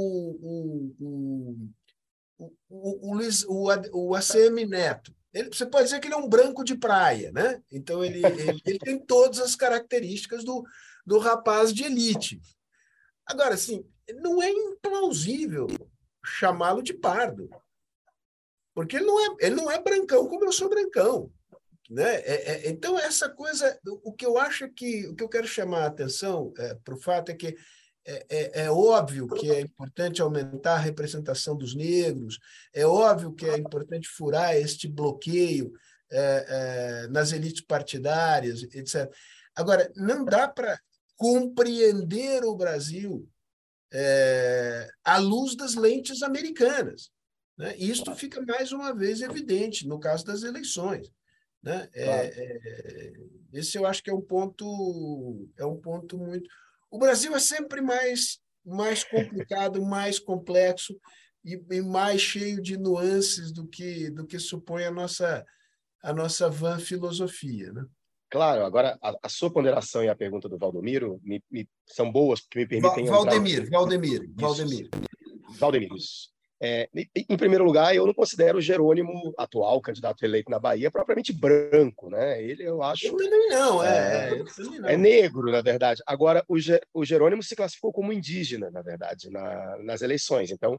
[1.01, 1.57] o,
[2.39, 6.29] o, o, Luiz, o, o ACM Neto ele, você pode dizer que ele é um
[6.29, 7.63] branco de praia, né?
[7.71, 10.65] Então ele, ele, ele tem todas as características do,
[11.05, 12.41] do rapaz de elite.
[13.27, 13.87] Agora, assim,
[14.17, 15.67] não é implausível
[16.25, 17.49] chamá-lo de pardo.
[18.75, 21.33] porque ele não é, ele não é brancão como eu sou brancão.
[21.91, 22.17] Né?
[22.17, 25.47] É, é, então, essa coisa, o que eu acho é que, o que eu quero
[25.47, 27.57] chamar a atenção é, para o fato é que
[28.09, 32.39] é, é, é, óbvio que é importante aumentar a representação dos negros,
[32.73, 35.73] é óbvio que é importante furar este bloqueio
[36.11, 39.13] é, é, nas elites partidárias, etc.
[39.55, 40.81] Agora, não dá para
[41.17, 43.29] compreender o Brasil
[43.93, 47.11] é, à luz das lentes americanas.
[47.59, 47.75] Né?
[47.77, 51.13] E isso fica mais uma vez evidente no caso das eleições.
[51.63, 51.89] Né?
[51.93, 53.13] É, é,
[53.53, 56.49] esse eu acho que é um ponto é um ponto muito.
[56.91, 60.99] O Brasil é sempre mais mais complicado, mais complexo
[61.45, 65.45] e, e, mais cheio de nuances do que do que supõe a nossa
[66.03, 67.85] a nossa van filosofia, né?
[68.31, 72.43] Claro, agora a, a, sua ponderação e a pergunta do Valdomiro me, me, são boas,
[72.43, 73.07] porque me permitem.
[73.07, 73.71] Valdemir, entrar...
[73.71, 74.91] Valdemir, Valdemir.
[75.59, 76.29] Valdemir, isso.
[76.61, 81.33] É, em primeiro lugar, eu não considero o Jerônimo, atual candidato eleito na Bahia, propriamente
[81.33, 82.43] branco, né?
[82.43, 83.07] Ele, eu acho.
[83.07, 84.31] Eu também não, é.
[84.31, 84.89] É, também não.
[84.89, 86.03] é negro, na verdade.
[86.05, 86.57] Agora, o,
[86.93, 90.51] o Jerônimo se classificou como indígena, na verdade, na, nas eleições.
[90.51, 90.79] Então,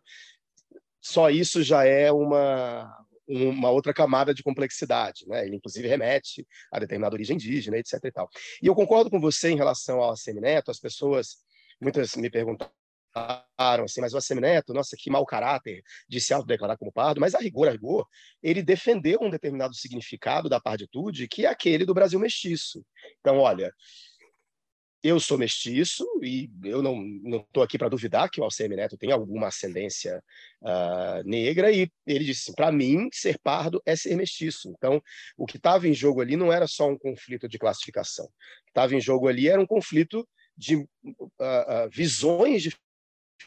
[1.01, 2.93] só isso já é uma,
[3.25, 5.45] uma outra camada de complexidade, né?
[5.45, 7.93] Ele inclusive remete a determinada origem indígena, etc.
[8.03, 8.29] E, tal.
[8.61, 10.71] e eu concordo com você em relação ao Semineto.
[10.71, 11.37] As pessoas
[11.79, 12.78] muitas me perguntaram
[13.57, 17.39] assim, mas o Assemineto, nossa, que mau caráter de se autodeclarar como pardo, mas a
[17.39, 18.07] rigor, a rigor,
[18.41, 22.83] ele defendeu um determinado significado da parditude, que é aquele do Brasil mestiço.
[23.19, 23.73] Então, olha,
[25.01, 27.05] eu sou mestiço e eu não
[27.39, 30.21] estou aqui para duvidar que o Alcemi Neto tem alguma ascendência
[30.61, 34.73] uh, negra e ele disse assim, para mim ser pardo é ser mestiço.
[34.77, 35.01] Então
[35.37, 38.27] o que estava em jogo ali não era só um conflito de classificação,
[38.67, 40.27] estava em jogo ali era um conflito
[40.57, 42.63] de uh, uh, visões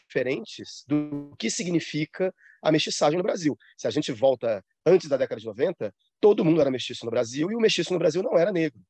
[0.07, 3.57] diferentes do que significa a mestiçagem no Brasil.
[3.77, 7.51] Se a gente volta antes da década de 90, todo mundo era mestiço no Brasil
[7.51, 8.81] e o mestiço no Brasil não era negro.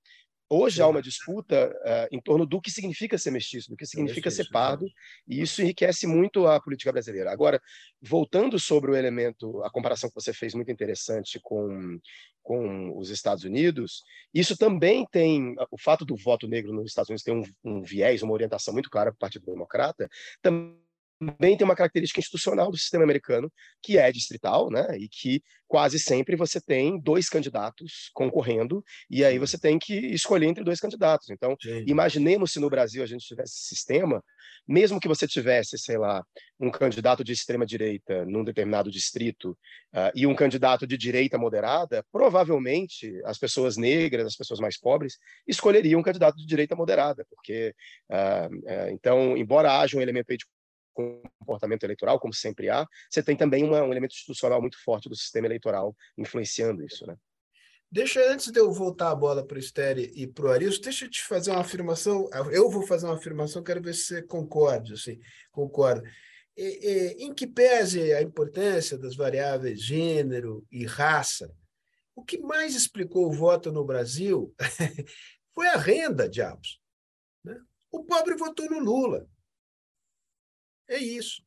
[0.54, 4.30] Hoje há uma disputa uh, em torno do que significa ser mestiço, do que significa
[4.30, 4.86] ser pardo,
[5.26, 7.32] e isso enriquece muito a política brasileira.
[7.32, 7.58] Agora,
[8.02, 11.98] voltando sobre o elemento, a comparação que você fez muito interessante com,
[12.42, 14.02] com os Estados Unidos,
[14.34, 18.22] isso também tem, o fato do voto negro nos Estados Unidos tem um, um viés,
[18.22, 20.06] uma orientação muito clara para o Partido Democrata,
[20.42, 20.81] também
[21.22, 23.50] também tem uma característica institucional do sistema americano,
[23.80, 24.96] que é distrital, né?
[24.98, 30.46] E que quase sempre você tem dois candidatos concorrendo, e aí você tem que escolher
[30.46, 31.30] entre dois candidatos.
[31.30, 31.84] Então, Sim.
[31.86, 34.22] imaginemos se no Brasil a gente tivesse esse sistema,
[34.68, 36.22] mesmo que você tivesse, sei lá,
[36.60, 39.52] um candidato de extrema direita num determinado distrito
[39.94, 45.16] uh, e um candidato de direita moderada, provavelmente as pessoas negras, as pessoas mais pobres,
[45.46, 47.74] escolheriam um candidato de direita moderada, porque
[48.10, 50.44] uh, uh, então, embora haja um elemento aí de
[50.92, 55.16] comportamento eleitoral, como sempre há, você tem também uma, um elemento institucional muito forte do
[55.16, 57.16] sistema eleitoral influenciando isso, né?
[57.90, 61.04] Deixa, antes de eu voltar a bola para o Stere e para o Arilson, deixa
[61.04, 62.30] eu te fazer uma afirmação.
[62.50, 65.20] Eu vou fazer uma afirmação, quero ver se você concorde, assim,
[65.50, 66.02] concorda.
[66.56, 71.54] E, e, em que pese a importância das variáveis gênero e raça,
[72.16, 74.54] o que mais explicou o voto no Brasil
[75.54, 76.80] foi a renda, diabos.
[77.44, 77.60] Né?
[77.90, 79.28] O pobre votou no Lula.
[80.92, 81.42] É isso.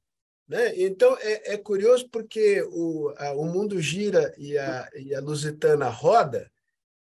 [0.48, 0.76] Né?
[0.76, 5.88] Então, é, é curioso porque o, a, o mundo gira e a, e a Lusitana
[5.88, 6.52] roda,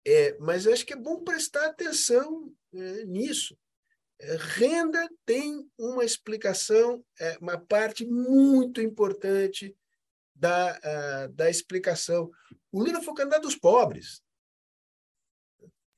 [0.06, 3.56] é, mas acho que é bom prestar atenção é, nisso.
[4.18, 9.76] É, renda tem uma explicação, é, uma parte muito importante
[10.34, 12.30] da, a, da explicação.
[12.72, 14.22] O Lula foi o candidato dos pobres.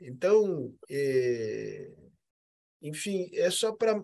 [0.00, 1.92] Então, é,
[2.82, 4.02] enfim, é só para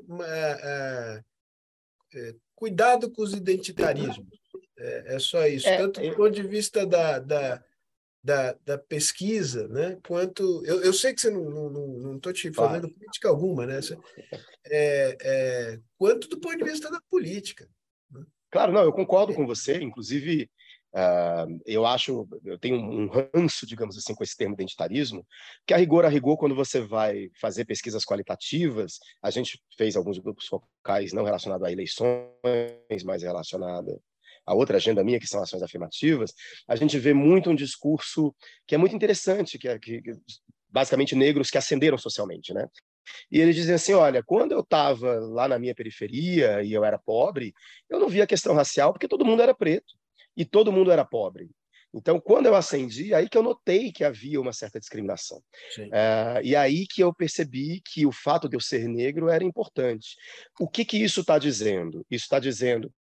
[2.15, 4.27] é, cuidado com os identitarismos.
[4.79, 5.69] É, é só isso.
[5.69, 7.65] É, Tanto do ponto de vista da, da,
[8.23, 9.99] da, da, pesquisa, né?
[10.07, 10.65] quanto.
[10.65, 12.95] Eu, eu sei que você não estou não, não, não te fazendo claro.
[12.95, 13.81] crítica alguma, né?
[14.67, 17.69] É, é, quanto do ponto de vista da política.
[18.11, 18.25] Né?
[18.51, 19.81] Claro, não, eu concordo com você.
[19.81, 20.51] Inclusive,
[20.95, 25.27] Uh, eu acho, eu tenho um ranço, digamos assim, com esse termo identitarismo,
[25.67, 30.19] que a rigor, a rigor, quando você vai fazer pesquisas qualitativas, a gente fez alguns
[30.19, 34.01] grupos focais não relacionados a eleições, mas relacionada
[34.47, 36.33] a outra agenda minha, que são ações afirmativas,
[36.67, 38.35] a gente vê muito um discurso
[38.67, 40.01] que é muito interessante, que é que,
[40.71, 42.67] basicamente negros que ascenderam socialmente, né?
[43.31, 46.99] E eles dizem assim: olha, quando eu estava lá na minha periferia e eu era
[46.99, 47.53] pobre,
[47.91, 49.98] eu não via a questão racial porque todo mundo era preto
[50.39, 51.51] e todo mundo era pobre.
[51.93, 55.43] Então, quando eu acendi, aí que eu notei que havia uma certa discriminação.
[55.91, 60.15] É, e aí que eu percebi que o fato de eu ser negro era importante.
[60.61, 62.07] O que, que isso está dizendo?
[62.09, 62.93] Isso está dizendo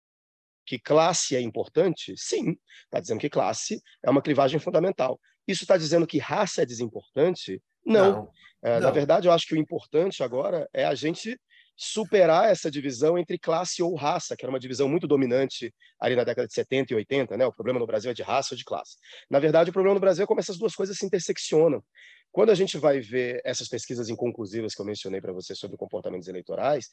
[0.66, 2.15] que classe é importante?
[2.16, 5.20] Sim, está dizendo que classe é uma clivagem fundamental.
[5.47, 7.62] Isso está dizendo que raça é desimportante?
[7.85, 8.12] Não.
[8.12, 8.32] não.
[8.62, 8.81] É, não.
[8.81, 11.39] Na verdade, eu acho que o importante agora é a gente
[11.81, 16.25] superar essa divisão entre classe ou raça, que era uma divisão muito dominante ali na
[16.25, 17.47] década de 70 e 80, né?
[17.47, 18.97] O problema no Brasil é de raça ou de classe.
[19.31, 21.81] Na verdade, o problema no Brasil é como essas duas coisas se interseccionam.
[22.33, 26.27] Quando a gente vai ver essas pesquisas inconclusivas que eu mencionei para você sobre comportamentos
[26.27, 26.89] eleitorais,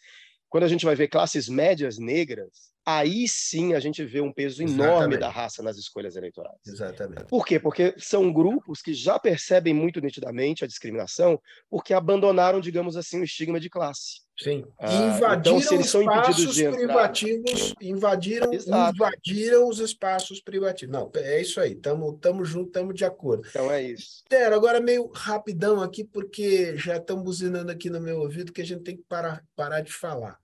[0.48, 4.62] quando a gente vai ver classes médias negras, aí sim a gente vê um peso
[4.62, 5.20] enorme Exatamente.
[5.20, 6.60] da raça nas escolhas eleitorais.
[6.66, 7.26] Exatamente.
[7.26, 7.60] Por quê?
[7.60, 13.24] Porque são grupos que já percebem muito nitidamente a discriminação, porque abandonaram, digamos assim, o
[13.24, 14.26] estigma de classe.
[14.38, 14.66] Sim.
[14.78, 20.94] Ah, invadiram então, espaços privativos, invadiram, invadiram os espaços privativos.
[20.94, 23.48] Não, é isso aí, estamos tamo juntos, estamos de acordo.
[23.48, 24.24] Então é isso.
[24.28, 28.66] Tero, agora meio rapidão aqui, porque já estão buzinando aqui no meu ouvido que a
[28.66, 30.38] gente tem que parar, parar de falar,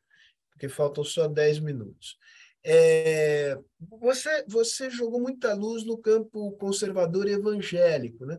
[0.51, 2.17] porque faltam só 10 minutos.
[2.63, 3.57] É,
[3.99, 8.37] você, você jogou muita luz no campo conservador e evangélico, né?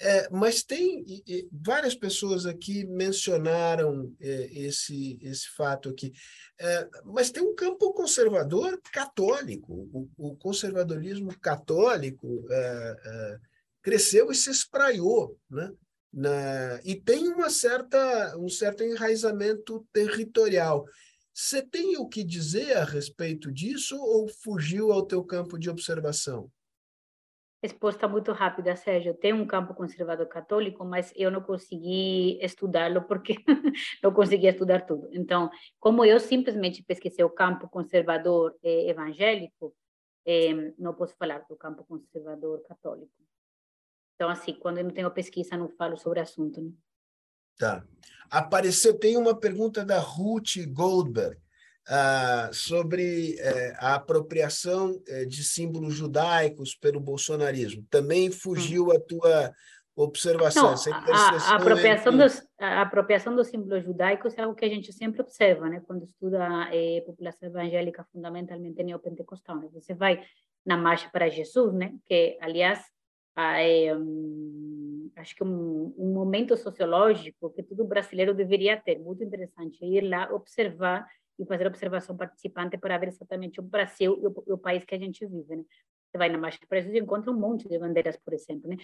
[0.00, 6.12] É, mas tem e, várias pessoas aqui mencionaram é, esse, esse fato aqui.
[6.60, 9.72] É, mas tem um campo conservador católico.
[9.92, 13.38] O, o conservadorismo católico é, é,
[13.82, 15.72] cresceu e se espraiou, né?
[16.12, 20.86] Na, e tem uma certa, um certo enraizamento territorial.
[21.40, 26.50] Você tem o que dizer a respeito disso ou fugiu ao teu campo de observação?
[27.62, 29.14] resposta muito rápida, Sérgio.
[29.14, 33.34] Tem um campo conservador católico, mas eu não consegui estudá-lo porque
[34.02, 35.08] não conseguia estudar tudo.
[35.12, 35.48] Então,
[35.78, 39.72] como eu simplesmente pesquisei o campo conservador eh, evangélico,
[40.26, 43.12] eh, não posso falar do campo conservador católico.
[44.16, 46.60] Então, assim, quando eu não tenho pesquisa, não falo sobre assunto.
[46.60, 46.72] Né?
[47.58, 47.84] Tá.
[48.30, 51.36] Apareceu, tem uma pergunta da Ruth Goldberg
[51.88, 57.86] ah, sobre eh, a apropriação eh, de símbolos judaicos pelo bolsonarismo.
[57.88, 59.54] Também fugiu a tua
[59.96, 60.74] observação.
[60.74, 62.28] Não, a, a, apropriação entre...
[62.28, 65.82] dos, a apropriação dos símbolos judaicos é algo que a gente sempre observa, né?
[65.86, 69.56] Quando estuda a eh, população evangélica, fundamentalmente neopentecostal.
[69.56, 69.68] Né?
[69.72, 70.22] Você vai
[70.66, 71.94] na Marcha para Jesus, né?
[72.04, 72.80] Que, aliás,
[73.34, 74.77] é, um,
[75.20, 80.32] acho que um, um momento sociológico que todo brasileiro deveria ter, muito interessante, ir lá
[80.32, 81.06] observar
[81.38, 84.98] e fazer observação participante para ver exatamente o Brasil e o, o país que a
[84.98, 85.64] gente vive, né?
[86.10, 88.76] Você vai na Marcha para Jesus e encontra um monte de bandeiras, por exemplo, né?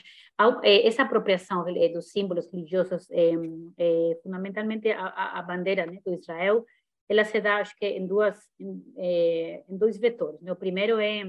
[0.62, 3.30] Eh, essa apropriação eh, dos símbolos religiosos, é,
[3.78, 6.66] é, fundamentalmente a, a, bandeira né, do Israel,
[7.08, 10.40] ela se dá, acho que, em duas, em, é, em dois vetores.
[10.42, 10.52] Né?
[10.52, 11.24] O primeiro é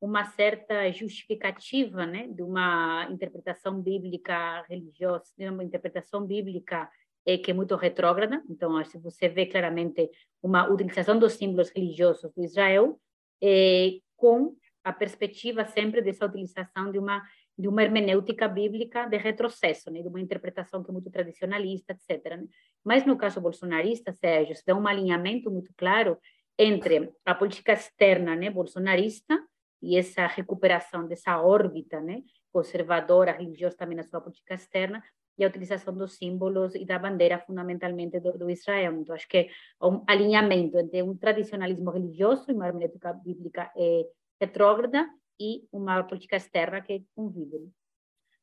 [0.00, 6.88] uma certa justificativa, né, de uma interpretação bíblica religiosa, de uma interpretação bíblica
[7.24, 8.42] é, que é muito retrógrada.
[8.48, 10.10] Então, se você vê claramente
[10.42, 13.00] uma utilização dos símbolos religiosos do Israel,
[13.42, 14.54] é, com
[14.84, 17.22] a perspectiva sempre dessa utilização de uma
[17.58, 22.36] de uma hermenêutica bíblica de retrocesso, né, de uma interpretação que é muito tradicionalista, etc.
[22.36, 22.46] Né?
[22.84, 26.18] Mas no caso bolsonarista, Sérgio, se dá um alinhamento muito claro
[26.58, 29.42] entre a política externa né, bolsonarista
[29.82, 32.22] e essa recuperação dessa órbita né,
[32.52, 35.02] conservadora, religiosa também na sua política externa,
[35.38, 38.94] e a utilização dos símbolos e da bandeira fundamentalmente do, do Israel.
[38.94, 39.48] Então, acho que é
[39.82, 44.06] um alinhamento entre um tradicionalismo religioso e uma hermenêutica bíblica é,
[44.40, 45.06] retrógrada
[45.38, 47.58] e uma política externa que convive.
[47.58, 47.68] Né?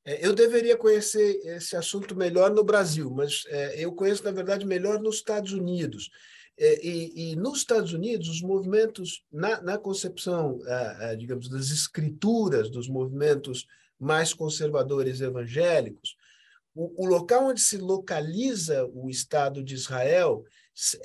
[0.06, 4.66] É, eu deveria conhecer esse assunto melhor no Brasil, mas é, eu conheço, na verdade,
[4.66, 6.10] melhor nos Estados Unidos.
[6.58, 10.60] É, e, e, nos Estados Unidos, os movimentos, na, na concepção,
[11.18, 13.66] digamos, das escrituras dos movimentos
[14.00, 16.16] mais conservadores evangélicos,
[16.76, 20.44] o, o local onde se localiza o Estado de Israel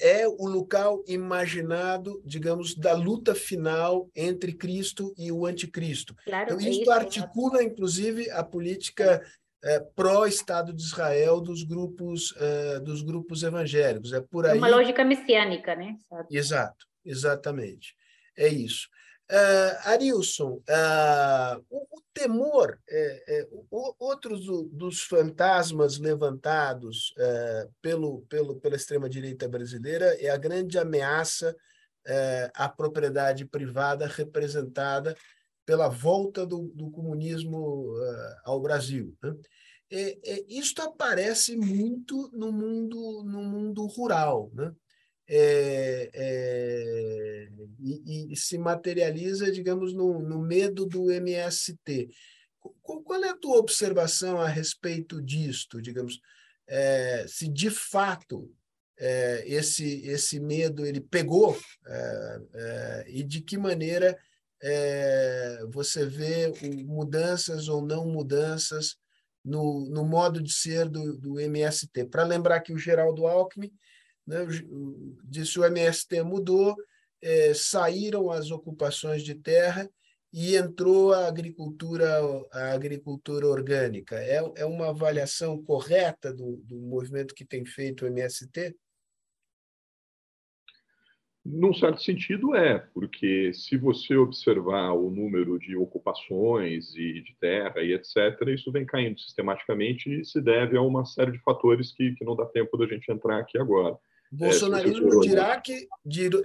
[0.01, 6.15] é o local imaginado, digamos, da luta final entre Cristo e o anticristo.
[6.25, 9.23] Claro, então, isso, articula, inclusive, a política
[9.63, 14.13] é, pró-Estado de Israel dos grupos, é, dos grupos evangélicos.
[14.13, 14.59] É por aí.
[14.59, 15.97] Uma lógica messiânica, né?
[16.31, 17.95] Exato, exatamente.
[18.37, 18.89] É isso.
[19.31, 27.71] Uh, Arilson, uh, o, o, temor, é, é, o, outros do, dos fantasmas levantados uh,
[27.83, 31.55] pelo, pelo, pela extrema-direita brasileira é a grande ameaça
[32.55, 35.15] à propriedade privada representada
[35.69, 37.93] pela volta do, do comunismo
[38.43, 39.15] ao Brasil.
[39.23, 39.35] Né?
[39.91, 44.51] E, e, isto aparece muito no mundo, no mundo rural.
[44.55, 44.73] Né?
[45.29, 52.09] é, é, e, e, se materializa, digamos, no, no, medo do MST.
[52.81, 56.19] Qual, qual, é a tua observação a respeito disto, digamos,
[56.67, 58.51] é, se de fato
[58.99, 64.19] é, esse, esse medo ele pegou é, é, e de que maneira
[64.63, 66.53] é, você vê
[66.85, 68.97] mudanças ou não mudanças
[69.45, 72.07] no, no modo de ser do, do MST.
[72.07, 73.73] Para lembrar que o Geraldo Alckmin
[74.27, 74.47] né,
[75.25, 76.77] disse o MST mudou,
[77.23, 79.89] é, saíram as ocupações de terra
[80.33, 82.07] e entrou a agricultura,
[82.53, 84.17] a agricultura orgânica.
[84.17, 88.77] É, é uma avaliação correta do, do movimento que tem feito o MST?
[91.51, 97.81] Num certo sentido, é, porque se você observar o número de ocupações e de terra
[97.83, 102.15] e etc., isso vem caindo sistematicamente e se deve a uma série de fatores que,
[102.17, 103.97] que não dá tempo da gente entrar aqui agora.
[104.31, 105.89] O bolsonarismo é, dirá, que,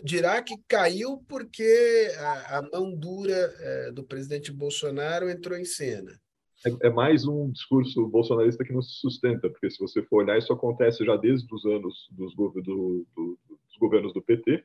[0.03, 6.17] dirá que caiu porque a, a mão dura é, do presidente Bolsonaro entrou em cena.
[6.65, 10.37] É, é, mais um discurso bolsonarista que não se sustenta, porque se você for olhar,
[10.37, 14.63] isso acontece já desde os anos dos, do, do, dos governos do PT, é,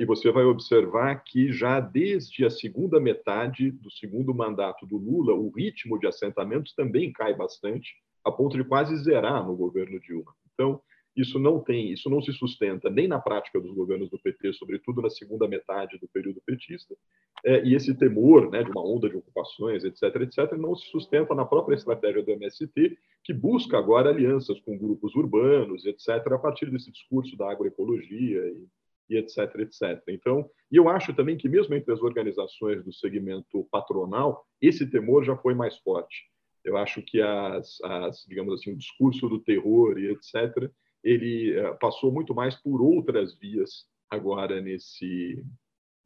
[0.00, 5.34] e você vai observar que já desde a segunda metade do segundo mandato do Lula,
[5.34, 7.94] o ritmo de assentamentos também cai bastante,
[8.24, 10.34] a ponto de quase zerar no governo Dilma.
[10.54, 10.80] Então,
[11.16, 15.00] isso não tem, isso não se sustenta nem na prática dos governos do PT, sobretudo
[15.00, 16.96] na segunda metade do período petista,
[17.44, 21.34] é, e esse temor né, de uma onda de ocupações, etc., etc., não se sustenta
[21.34, 26.70] na própria estratégia do MST, que busca agora alianças com grupos urbanos, etc., a partir
[26.70, 28.52] desse discurso da agroecologia
[29.08, 30.02] e etc, etc.
[30.08, 35.24] Então, e eu acho também que mesmo entre as organizações do segmento patronal, esse temor
[35.24, 36.24] já foi mais forte.
[36.64, 40.70] Eu acho que as, as digamos assim, o discurso do terror e etc,
[41.02, 45.44] ele uh, passou muito mais por outras vias agora nesse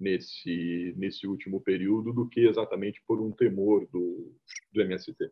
[0.01, 4.33] nesse nesse último período do que exatamente por um temor do,
[4.73, 5.31] do MST.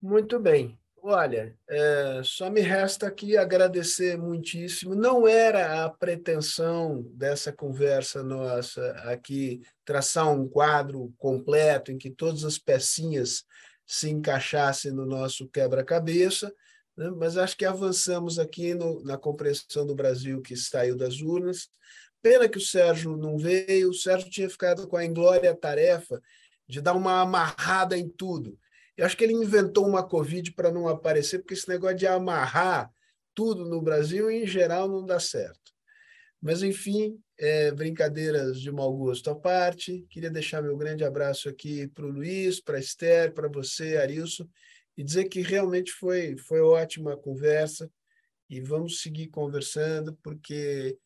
[0.00, 0.78] Muito bem.
[1.06, 4.94] Olha, é, só me resta aqui agradecer muitíssimo.
[4.94, 12.42] Não era a pretensão dessa conversa nossa aqui traçar um quadro completo em que todas
[12.42, 13.44] as pecinhas
[13.86, 16.50] se encaixassem no nosso quebra-cabeça,
[16.96, 17.10] né?
[17.10, 21.68] mas acho que avançamos aqui no, na compreensão do Brasil que saiu das urnas.
[22.22, 26.18] Pena que o Sérgio não veio, o Sérgio tinha ficado com a inglória tarefa
[26.66, 28.58] de dar uma amarrada em tudo
[28.96, 32.90] eu acho que ele inventou uma Covid para não aparecer, porque esse negócio de amarrar
[33.34, 35.72] tudo no Brasil, em geral, não dá certo.
[36.40, 40.06] Mas, enfim, é, brincadeiras de mau gosto à parte.
[40.08, 44.48] Queria deixar meu grande abraço aqui para o Luiz, para a Esther, para você, Arilson,
[44.96, 47.90] e dizer que realmente foi, foi ótima a conversa
[48.48, 50.96] e vamos seguir conversando, porque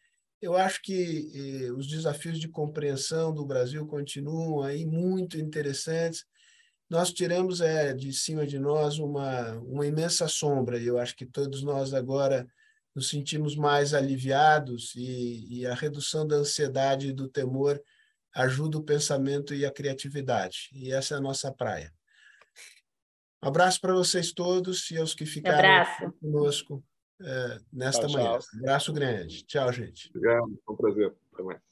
[0.43, 6.25] eu acho que eh, os desafios de compreensão do Brasil continuam aí muito interessantes
[6.89, 11.27] nós tiramos é, de cima de nós uma, uma imensa sombra, e eu acho que
[11.27, 12.47] todos nós agora
[12.95, 17.81] nos sentimos mais aliviados, e, e a redução da ansiedade e do temor
[18.35, 21.93] ajuda o pensamento e a criatividade, e essa é a nossa praia.
[23.43, 26.83] Um abraço para vocês todos e aos que ficaram conosco
[27.21, 28.39] é, nesta tchau, manhã.
[28.39, 28.61] Tchau.
[28.61, 29.45] Abraço grande.
[29.45, 30.11] Tchau, gente.
[30.11, 31.68] Obrigado, foi um prazer.